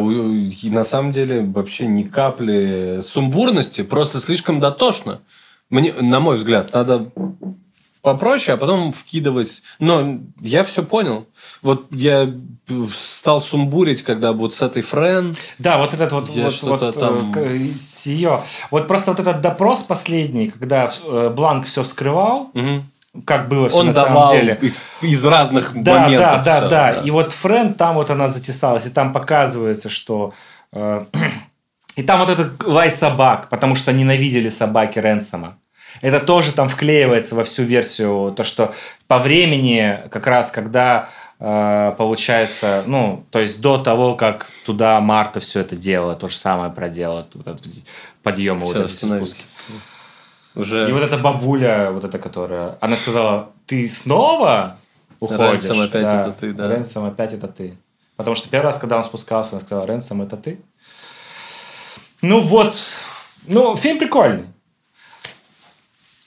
на 0.74 0.84
самом 0.84 1.12
деле 1.12 1.42
вообще 1.42 1.86
ни 1.86 2.04
капли 2.04 3.00
сумбурности, 3.02 3.84
просто 3.84 4.20
слишком 4.20 4.60
дотошно. 4.60 5.22
Мне, 5.70 5.94
на 5.94 6.20
мой 6.20 6.36
взгляд, 6.36 6.74
надо 6.74 7.12
попроще, 8.04 8.54
а 8.54 8.58
потом 8.58 8.92
вкидывать. 8.92 9.64
Но 9.80 10.20
я 10.42 10.64
все 10.64 10.84
понял. 10.84 11.26
Вот 11.64 11.88
я 11.92 12.30
стал 12.94 13.42
сумбурить, 13.42 14.04
когда 14.04 14.34
вот 14.34 14.54
с 14.54 14.62
этой 14.62 14.82
Френ. 14.84 15.34
Да, 15.58 15.78
вот 15.80 15.94
этот 15.96 16.12
вот, 16.12 16.30
вот, 16.30 16.62
вот, 16.64 16.82
э, 16.84 16.92
там- 16.92 17.32
к- 17.32 17.40
с 17.40 18.06
ее. 18.06 18.42
Вот 18.70 18.88
просто 18.88 19.12
вот 19.12 19.20
этот 19.22 19.42
допрос 19.42 19.84
последний, 19.84 20.50
когда 20.50 20.92
э, 21.04 21.30
Бланк 21.36 21.66
все 21.66 21.82
вскрывал, 21.84 22.52
как 23.26 23.48
было 23.48 23.70
все 23.70 23.78
Он 23.80 23.88
на 23.88 23.94
давал 23.94 24.28
самом 24.28 24.42
деле. 24.42 24.60
из, 24.62 24.82
из 25.02 25.24
разных 25.24 25.72
Да, 25.74 26.02
моментов. 26.02 26.44
да, 26.44 26.44
да, 26.44 26.60
всё, 26.62 26.70
да. 26.70 26.92
И 27.06 27.10
вот 27.12 27.32
Френ 27.32 27.74
там 27.74 27.96
вот 27.96 28.10
она 28.10 28.28
затесалась, 28.28 28.86
и 28.86 28.90
там 28.90 29.14
показывается, 29.14 29.90
что 29.90 30.34
э, 30.74 31.06
и 31.96 32.04
там 32.04 32.20
вот 32.20 32.30
этот 32.30 32.64
лай 32.66 32.90
собак, 32.90 33.48
потому 33.50 33.76
что 33.76 33.94
ненавидели 33.94 34.50
собаки 34.50 35.00
Ренсома. 35.00 35.58
Это 36.04 36.20
тоже 36.20 36.52
там 36.52 36.68
вклеивается 36.68 37.34
во 37.34 37.46
всю 37.46 37.64
версию, 37.64 38.34
то, 38.36 38.44
что 38.44 38.74
по 39.08 39.20
времени, 39.20 40.00
как 40.12 40.28
раз 40.28 40.52
когда 40.52 41.08
э, 41.40 41.96
получается, 41.98 42.84
ну, 42.88 43.24
то 43.32 43.40
есть 43.40 43.62
до 43.62 43.78
того, 43.78 44.16
как 44.16 44.48
туда 44.66 45.00
Марта 45.00 45.40
все 45.40 45.62
это 45.62 45.78
делала, 45.78 46.16
то 46.16 46.28
же 46.28 46.36
самое 46.36 46.70
проделала, 46.74 47.26
вот 47.34 47.48
этот 47.48 47.66
подъемы, 48.22 48.66
вот 48.66 48.76
Всё, 48.76 48.84
эти 48.84 49.18
спуски. 49.18 49.44
Уже 50.56 50.90
И 50.90 50.92
вот 50.92 51.04
эта 51.04 51.18
бабуля, 51.18 51.92
вот 51.92 52.04
эта, 52.04 52.20
которая... 52.20 52.78
Она 52.82 52.98
сказала, 52.98 53.52
ты 53.66 53.88
снова 53.88 54.76
уходишь? 55.22 55.64
Ренсом 55.64 55.80
опять 55.80 56.04
это 56.04 56.36
ты, 56.38 56.54
да. 56.54 56.68
Ренсом 56.68 57.06
опять 57.06 57.32
это 57.32 57.48
ты. 57.48 57.78
Потому 58.18 58.36
что 58.36 58.50
первый 58.50 58.66
раз, 58.66 58.78
когда 58.78 58.98
он 58.98 59.06
спускался, 59.06 59.56
она 59.56 59.62
сказала, 59.62 59.86
Ренсом 59.86 60.22
это 60.22 60.36
ты. 60.36 60.60
Ну 62.22 62.42
вот. 62.42 62.76
Ну, 63.48 63.78
фильм 63.78 64.00
прикольный. 64.00 64.48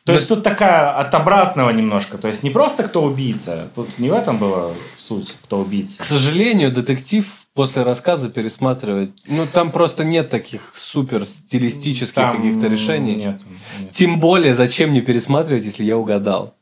То 0.06 0.12
есть 0.12 0.28
тут 0.28 0.44
такая 0.44 0.96
от 0.96 1.12
обратного 1.14 1.70
немножко. 1.70 2.16
То 2.16 2.28
есть 2.28 2.44
не 2.44 2.50
просто 2.50 2.84
кто 2.84 3.02
убийца. 3.02 3.68
Тут 3.74 3.98
не 3.98 4.08
в 4.08 4.14
этом 4.14 4.38
была 4.38 4.70
суть, 4.96 5.34
кто 5.42 5.58
К 5.58 5.66
убийца. 5.66 6.04
сожалению, 6.04 6.70
детектив 6.70 7.26
после 7.54 7.82
рассказа 7.82 8.30
пересматривать. 8.30 9.10
Ну, 9.26 9.46
там 9.52 9.72
просто 9.72 10.04
нет 10.04 10.30
таких 10.30 10.72
супер 10.74 11.26
стилистических 11.26 12.14
Там 12.14 12.36
каких-то 12.36 12.68
решений. 12.68 13.16
Нет. 13.16 13.40
нет. 13.80 13.90
Тем 13.90 14.20
более, 14.20 14.54
зачем 14.54 14.90
мне 14.90 15.00
пересматривать, 15.00 15.64
если 15.64 15.82
я 15.82 15.96
угадал? 15.98 16.54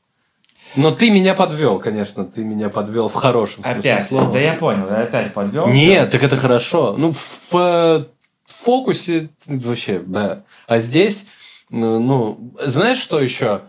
Но 0.77 0.91
ты 0.91 1.11
меня 1.11 1.35
подвел, 1.35 1.79
конечно, 1.79 2.25
ты 2.25 2.43
меня 2.43 2.69
подвел 2.71 3.09
в 3.09 3.15
хорошем 3.15 3.63
смысле 3.63 3.79
Опять. 3.81 4.09
слова. 4.09 4.33
Да 4.33 4.39
я 4.41 4.55
понял, 4.55 4.89
я 4.89 5.03
опять 5.03 5.35
подвел. 5.35 5.69
Нет, 5.69 6.11
так 6.11 6.23
это 6.23 6.37
хорошо. 6.37 6.95
Ну, 6.97 7.13
в 7.13 7.55
э, 7.55 8.05
фокусе 8.47 9.29
вообще, 9.47 10.03
да. 10.05 10.43
А 10.67 10.79
здесь, 10.79 11.27
ну, 11.71 11.99
ну, 11.99 12.55
знаешь, 12.63 12.99
что 12.99 13.21
еще? 13.21 13.63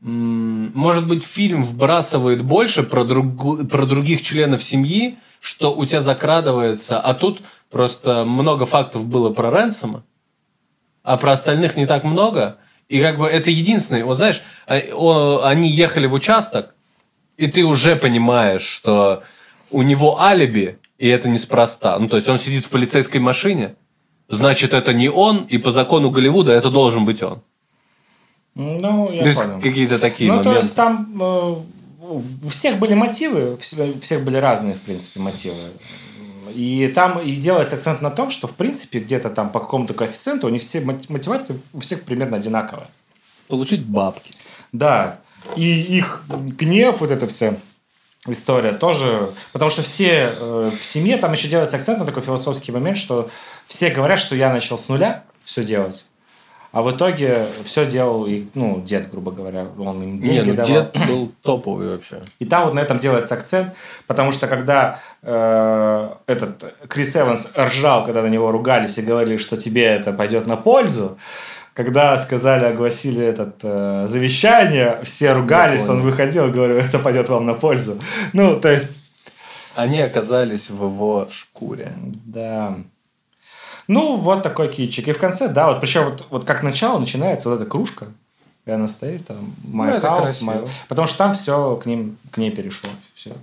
Может 0.00 1.06
быть, 1.06 1.24
фильм 1.24 1.62
вбрасывает 1.62 2.42
больше 2.42 2.82
про, 2.82 3.04
другу- 3.04 3.64
про 3.66 3.86
других 3.86 4.22
членов 4.22 4.62
семьи, 4.62 5.18
что 5.40 5.74
у 5.74 5.86
тебя 5.86 6.00
закрадывается, 6.00 7.00
а 7.00 7.14
тут 7.14 7.40
просто 7.70 8.24
много 8.24 8.66
фактов 8.66 9.06
было 9.06 9.30
про 9.30 9.50
Ренсома, 9.50 10.04
а 11.02 11.16
про 11.16 11.32
остальных 11.32 11.76
не 11.76 11.86
так 11.86 12.04
много. 12.04 12.58
И 12.88 13.00
как 13.00 13.18
бы 13.18 13.26
это 13.26 13.50
единственное. 13.50 14.04
Вот 14.04 14.16
знаешь, 14.16 14.42
а- 14.66 15.40
они 15.48 15.68
ехали 15.68 16.06
в 16.06 16.12
участок, 16.12 16.74
и 17.36 17.46
ты 17.46 17.64
уже 17.64 17.96
понимаешь, 17.96 18.62
что 18.62 19.22
у 19.70 19.82
него 19.82 20.20
алиби, 20.20 20.78
и 20.98 21.08
это 21.08 21.28
неспроста. 21.28 21.98
Ну, 21.98 22.08
то 22.08 22.16
есть 22.16 22.28
он 22.28 22.38
сидит 22.38 22.64
в 22.64 22.70
полицейской 22.70 23.20
машине, 23.20 23.76
значит, 24.28 24.74
это 24.74 24.92
не 24.92 25.08
он, 25.08 25.44
и 25.44 25.58
по 25.58 25.70
закону 25.70 26.10
Голливуда 26.10 26.52
это 26.52 26.70
должен 26.70 27.04
быть 27.04 27.22
он. 27.22 27.40
Ну, 28.54 29.10
я 29.10 29.22
То 29.22 29.28
есть 29.28 29.40
понял. 29.40 29.60
какие-то 29.60 29.98
такие 29.98 30.30
ну, 30.30 30.36
моменты. 30.38 30.60
то 30.60 30.64
есть 30.64 30.76
там 30.76 31.08
э, 31.20 31.54
у 32.00 32.48
всех 32.48 32.78
были 32.78 32.94
мотивы, 32.94 33.54
у 33.54 33.56
все- 33.56 33.92
всех 34.00 34.22
были 34.24 34.36
разные, 34.36 34.74
в 34.74 34.80
принципе, 34.80 35.20
мотивы. 35.20 35.56
И 36.54 36.86
там 36.94 37.18
и 37.18 37.34
делается 37.34 37.74
акцент 37.74 38.00
на 38.00 38.10
том, 38.10 38.30
что, 38.30 38.46
в 38.46 38.52
принципе, 38.52 39.00
где-то 39.00 39.30
там 39.30 39.50
по 39.50 39.58
какому-то 39.58 39.92
коэффициенту 39.92 40.46
у 40.46 40.50
них 40.50 40.62
все 40.62 40.80
мот- 40.80 41.08
мотивации 41.10 41.60
у 41.72 41.80
всех 41.80 42.04
примерно 42.04 42.36
одинаковая. 42.36 42.86
Получить 43.48 43.84
бабки. 43.84 44.30
Да. 44.70 45.18
И 45.56 45.80
их 45.98 46.22
гнев, 46.28 47.00
вот 47.00 47.10
эта 47.10 47.26
вся 47.26 47.56
история 48.28 48.72
тоже... 48.72 49.32
Потому 49.52 49.70
что 49.70 49.82
все 49.82 50.32
э, 50.38 50.70
в 50.80 50.84
семье, 50.84 51.16
там 51.16 51.32
еще 51.32 51.48
делается 51.48 51.76
акцент 51.76 51.98
на 51.98 52.04
такой 52.06 52.22
философский 52.22 52.72
момент, 52.72 52.98
что 52.98 53.30
все 53.66 53.90
говорят, 53.90 54.18
что 54.18 54.36
я 54.36 54.52
начал 54.52 54.78
с 54.78 54.88
нуля 54.88 55.24
все 55.44 55.64
делать. 55.64 56.06
А 56.72 56.82
в 56.82 56.90
итоге 56.90 57.46
все 57.62 57.86
делал, 57.86 58.26
и, 58.26 58.46
ну, 58.54 58.82
дед, 58.84 59.08
грубо 59.08 59.30
говоря, 59.30 59.68
он 59.78 60.02
им 60.02 60.14
Не, 60.16 60.20
деньги 60.20 60.50
ну 60.50 60.56
давал. 60.56 60.72
дед 60.72 60.96
был 61.06 61.32
топовый 61.40 61.88
вообще. 61.88 62.20
И 62.40 62.46
там 62.46 62.64
вот 62.64 62.74
на 62.74 62.80
этом 62.80 62.98
делается 62.98 63.34
акцент, 63.34 63.72
потому 64.08 64.32
что 64.32 64.48
когда 64.48 64.98
э, 65.22 66.08
этот 66.26 66.74
Крис 66.88 67.14
Эванс 67.14 67.52
ржал, 67.56 68.04
когда 68.04 68.22
на 68.22 68.26
него 68.26 68.50
ругались 68.50 68.98
и 68.98 69.02
говорили, 69.02 69.36
что 69.36 69.56
тебе 69.56 69.84
это 69.84 70.12
пойдет 70.12 70.48
на 70.48 70.56
пользу, 70.56 71.16
когда 71.74 72.16
сказали, 72.16 72.64
огласили 72.64 73.24
этот 73.24 73.60
э, 73.62 74.06
завещание, 74.08 74.98
все 75.04 75.32
ругались, 75.32 75.88
он 75.88 76.02
выходил 76.02 76.48
и 76.48 76.50
говорил, 76.50 76.78
это 76.78 76.98
пойдет 76.98 77.28
вам 77.28 77.46
на 77.46 77.54
пользу. 77.54 78.00
Ну, 78.32 78.58
то 78.58 78.68
есть, 78.68 79.12
Они 79.76 80.00
оказались 80.00 80.70
в 80.70 80.84
его 80.84 81.28
шкуре. 81.30 81.92
да. 82.24 82.78
Ну, 83.88 84.16
вот 84.16 84.42
такой 84.42 84.68
кичик. 84.72 85.08
И 85.08 85.12
в 85.12 85.18
конце, 85.18 85.48
да, 85.48 85.68
вот 85.70 85.80
причем 85.80 86.04
вот, 86.06 86.26
вот 86.30 86.44
как 86.44 86.62
начало 86.62 86.98
начинается 86.98 87.48
вот 87.50 87.60
эта 87.60 87.68
кружка, 87.70 88.08
и 88.64 88.70
она 88.70 88.88
стоит 88.88 89.26
там, 89.26 89.54
my 89.66 89.90
Ну, 89.90 89.96
house, 89.98 90.40
my- 90.42 90.68
Потому 90.88 91.06
что 91.06 91.18
там 91.18 91.34
все 91.34 91.76
к 91.76 91.84
ним, 91.86 92.16
к 92.30 92.38
ней 92.38 92.50
перешло. 92.50 92.88
Все 93.14 93.30
это. 93.30 93.40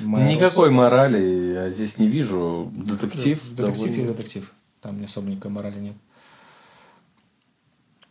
My 0.00 0.24
Никакой 0.26 0.70
морали 0.70 1.52
я 1.54 1.70
здесь 1.70 1.98
не 1.98 2.08
вижу. 2.08 2.70
Детектив. 2.74 3.40
Детектив 3.50 3.84
довольно- 3.90 4.02
и 4.02 4.06
детектив. 4.06 4.52
Там 4.80 4.98
не 4.98 5.04
особо 5.04 5.28
никакой 5.30 5.50
морали 5.50 5.78
нет. 5.78 5.94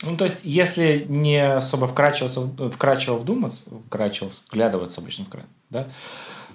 Ну, 0.04 0.18
то 0.18 0.24
есть, 0.24 0.46
если 0.46 1.06
не 1.08 1.38
особо 1.58 1.88
вкрачиваться, 1.88 2.42
в- 2.42 2.70
вкрачиво 2.72 3.18
вдуматься, 3.18 3.70
вкрачиво 3.86 4.32
вглядываться 4.50 5.00
обычно 5.02 5.26
вкра... 5.26 5.44
да? 5.70 5.88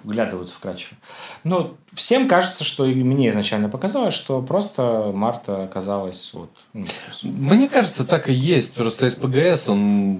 Вглядываться 0.03 0.53
вкрачиво. 0.55 0.97
Ну, 1.43 1.75
всем 1.93 2.27
кажется, 2.27 2.63
что 2.63 2.85
и 2.85 2.95
мне 3.03 3.29
изначально 3.29 3.69
показалось, 3.69 4.13
что 4.13 4.41
просто 4.41 5.11
Марта 5.13 5.63
оказалась 5.63 6.31
вот... 6.33 6.49
ну, 6.73 6.85
Мне 7.23 7.67
кажется, 7.67 8.05
так 8.05 8.29
и 8.29 8.33
есть. 8.33 8.73
Просто 8.75 9.09
СПГС, 9.09 9.69
он 9.69 10.19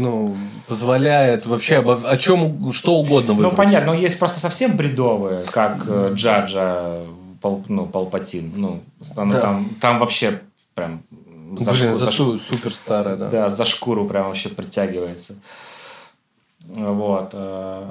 ну, 0.00 0.36
позволяет 0.68 1.46
вообще 1.46 1.76
обо- 1.80 2.08
о 2.08 2.16
чем 2.16 2.72
что 2.72 2.94
угодно 2.96 3.32
Ну, 3.32 3.38
выбрать. 3.38 3.56
понятно, 3.56 3.92
но 3.92 3.98
есть 3.98 4.18
просто 4.18 4.40
совсем 4.40 4.76
бредовые, 4.76 5.44
как 5.50 5.84
э, 5.88 6.12
Джаджа 6.14 7.00
Пал- 7.40 7.64
ну, 7.68 7.86
Палпатин. 7.86 8.52
Ну, 8.56 8.80
она 9.16 9.34
Да. 9.34 9.40
там, 9.40 9.68
там 9.80 9.98
вообще 9.98 10.40
прям 10.74 11.02
за, 11.56 11.72
Блин, 11.72 11.94
шку- 11.94 11.98
за 11.98 12.10
су- 12.12 12.38
супер 12.38 12.72
старая, 12.74 13.16
да. 13.16 13.28
да, 13.30 13.48
за 13.48 13.64
шкуру 13.64 14.06
прям 14.06 14.26
вообще 14.26 14.48
притягивается. 14.50 15.36
Вот. 16.68 17.30
э, 17.32 17.36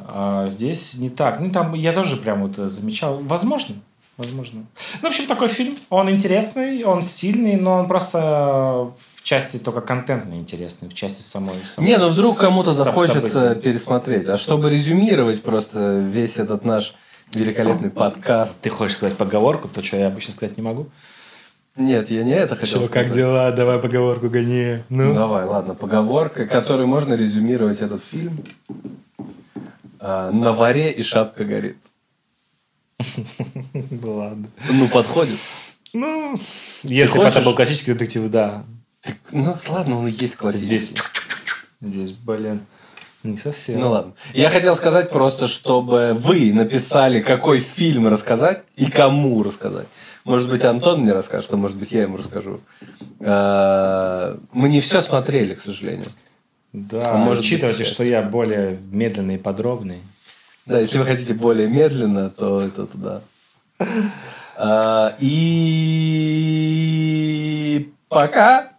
А 0.08 0.46
здесь 0.48 0.96
не 0.98 1.10
так. 1.10 1.40
Ну, 1.40 1.52
там 1.52 1.74
я 1.74 1.94
тоже 1.94 2.18
прям 2.18 2.44
вот 2.44 2.58
э, 2.60 2.70
замечал. 2.70 3.18
Возможно. 3.18 3.76
Возможно. 4.18 4.66
Ну, 5.02 5.08
в 5.08 5.12
общем, 5.12 5.28
такой 5.28 5.48
фильм. 5.48 5.76
Он 5.90 6.10
интересный, 6.10 6.84
он 6.84 7.04
стильный, 7.04 7.56
но 7.56 7.76
он 7.76 7.88
просто 7.88 8.92
в 9.16 9.22
части 9.24 9.58
только 9.58 9.82
контентный 9.82 10.38
интересный, 10.40 10.90
в 10.90 10.94
части 10.96 11.22
самой... 11.22 11.54
самой- 11.68 11.88
Не, 11.90 11.98
ну 11.98 12.08
вдруг 12.10 12.40
кому-то 12.40 12.72
захочется 12.74 13.54
пересмотреть. 13.56 14.28
А 14.28 14.38
чтобы 14.38 14.70
резюмировать 14.72 15.44
просто 15.44 16.00
весь 16.00 16.38
этот 16.38 16.66
наш 16.66 16.96
великолепный 17.34 17.90
подкаст. 17.92 18.58
Ты 18.62 18.70
хочешь 18.70 18.98
сказать 18.98 19.18
поговорку, 19.18 19.68
то, 19.68 19.84
что 19.84 19.98
я 19.98 20.08
обычно 20.08 20.34
сказать 20.34 20.58
не 20.58 20.64
могу? 20.64 20.88
Нет, 21.78 22.10
я 22.10 22.24
не 22.24 22.32
это 22.34 22.56
хотел 22.56 22.84
сказать. 22.84 23.14
дела? 23.14 23.52
Давай 23.52 23.78
поговорку 23.80 24.30
гони. 24.30 24.80
Ну, 24.90 25.14
давай, 25.14 25.46
ладно, 25.46 25.76
поговорка, 25.76 26.48
которой 26.48 26.88
можно 26.88 27.14
резюмировать 27.14 27.82
этот 27.82 28.04
фильм. 28.04 28.44
А, 30.00 30.32
на 30.32 30.54
варе 30.54 30.92
и 30.92 31.04
шапка 31.04 31.44
горит. 31.46 31.78
Да 33.74 34.08
ладно. 34.10 34.48
Ну, 34.72 34.88
подходит. 34.88 35.38
Ну, 35.94 36.40
если 36.84 37.18
бы 37.18 37.24
это 37.26 37.42
был 37.42 37.56
классический 37.56 37.94
детектив, 37.94 38.30
да. 38.30 38.64
Ну, 39.32 39.56
ладно, 39.70 40.00
он 40.00 40.08
и 40.08 40.12
есть 40.12 40.20
Здесь, 40.20 40.36
классический. 40.36 41.02
здесь, 41.80 42.12
блин, 42.12 42.62
не 43.24 43.38
совсем. 43.38 43.80
Ну 43.80 43.92
ладно. 43.92 44.14
Я 44.34 44.50
хотел 44.50 44.76
сказать 44.76 45.12
просто, 45.12 45.48
чтобы 45.48 46.14
вы 46.14 46.52
написали, 46.54 47.22
какой 47.22 47.60
фильм 47.60 48.08
рассказать 48.08 48.64
и 48.76 48.90
кому 48.90 49.44
рассказать. 49.44 49.88
Может 50.28 50.50
быть, 50.50 50.64
Антон 50.66 51.02
мне 51.04 51.14
расскажет, 51.14 51.54
а 51.54 51.58
может 51.58 51.78
быть, 51.78 51.94
я 51.94 52.02
ему 52.02 52.18
расскажу. 52.18 52.60
А, 53.22 54.38
Мы 54.52 54.68
не 54.68 54.82
все 54.82 55.02
смотрели, 55.02 55.56
к 55.56 55.60
сожалению. 55.62 56.04
Да, 56.74 57.14
А 57.14 57.18
может 57.18 57.40
быть, 57.40 57.46
учитывайте, 57.48 57.80
часть. 57.86 57.94
что 57.94 58.04
я 58.04 58.22
более 58.24 58.78
медленный 58.92 59.36
и 59.36 59.38
подробный. 59.38 60.02
Да, 60.66 60.80
если 60.82 60.98
вы 60.98 61.06
хотите 61.06 61.34
более 61.34 61.70
медленно, 61.70 62.30
то 62.30 62.60
это 62.62 62.86
туда. 62.88 63.22
А, 64.58 65.16
И 66.38 67.90
пока. 68.10 68.74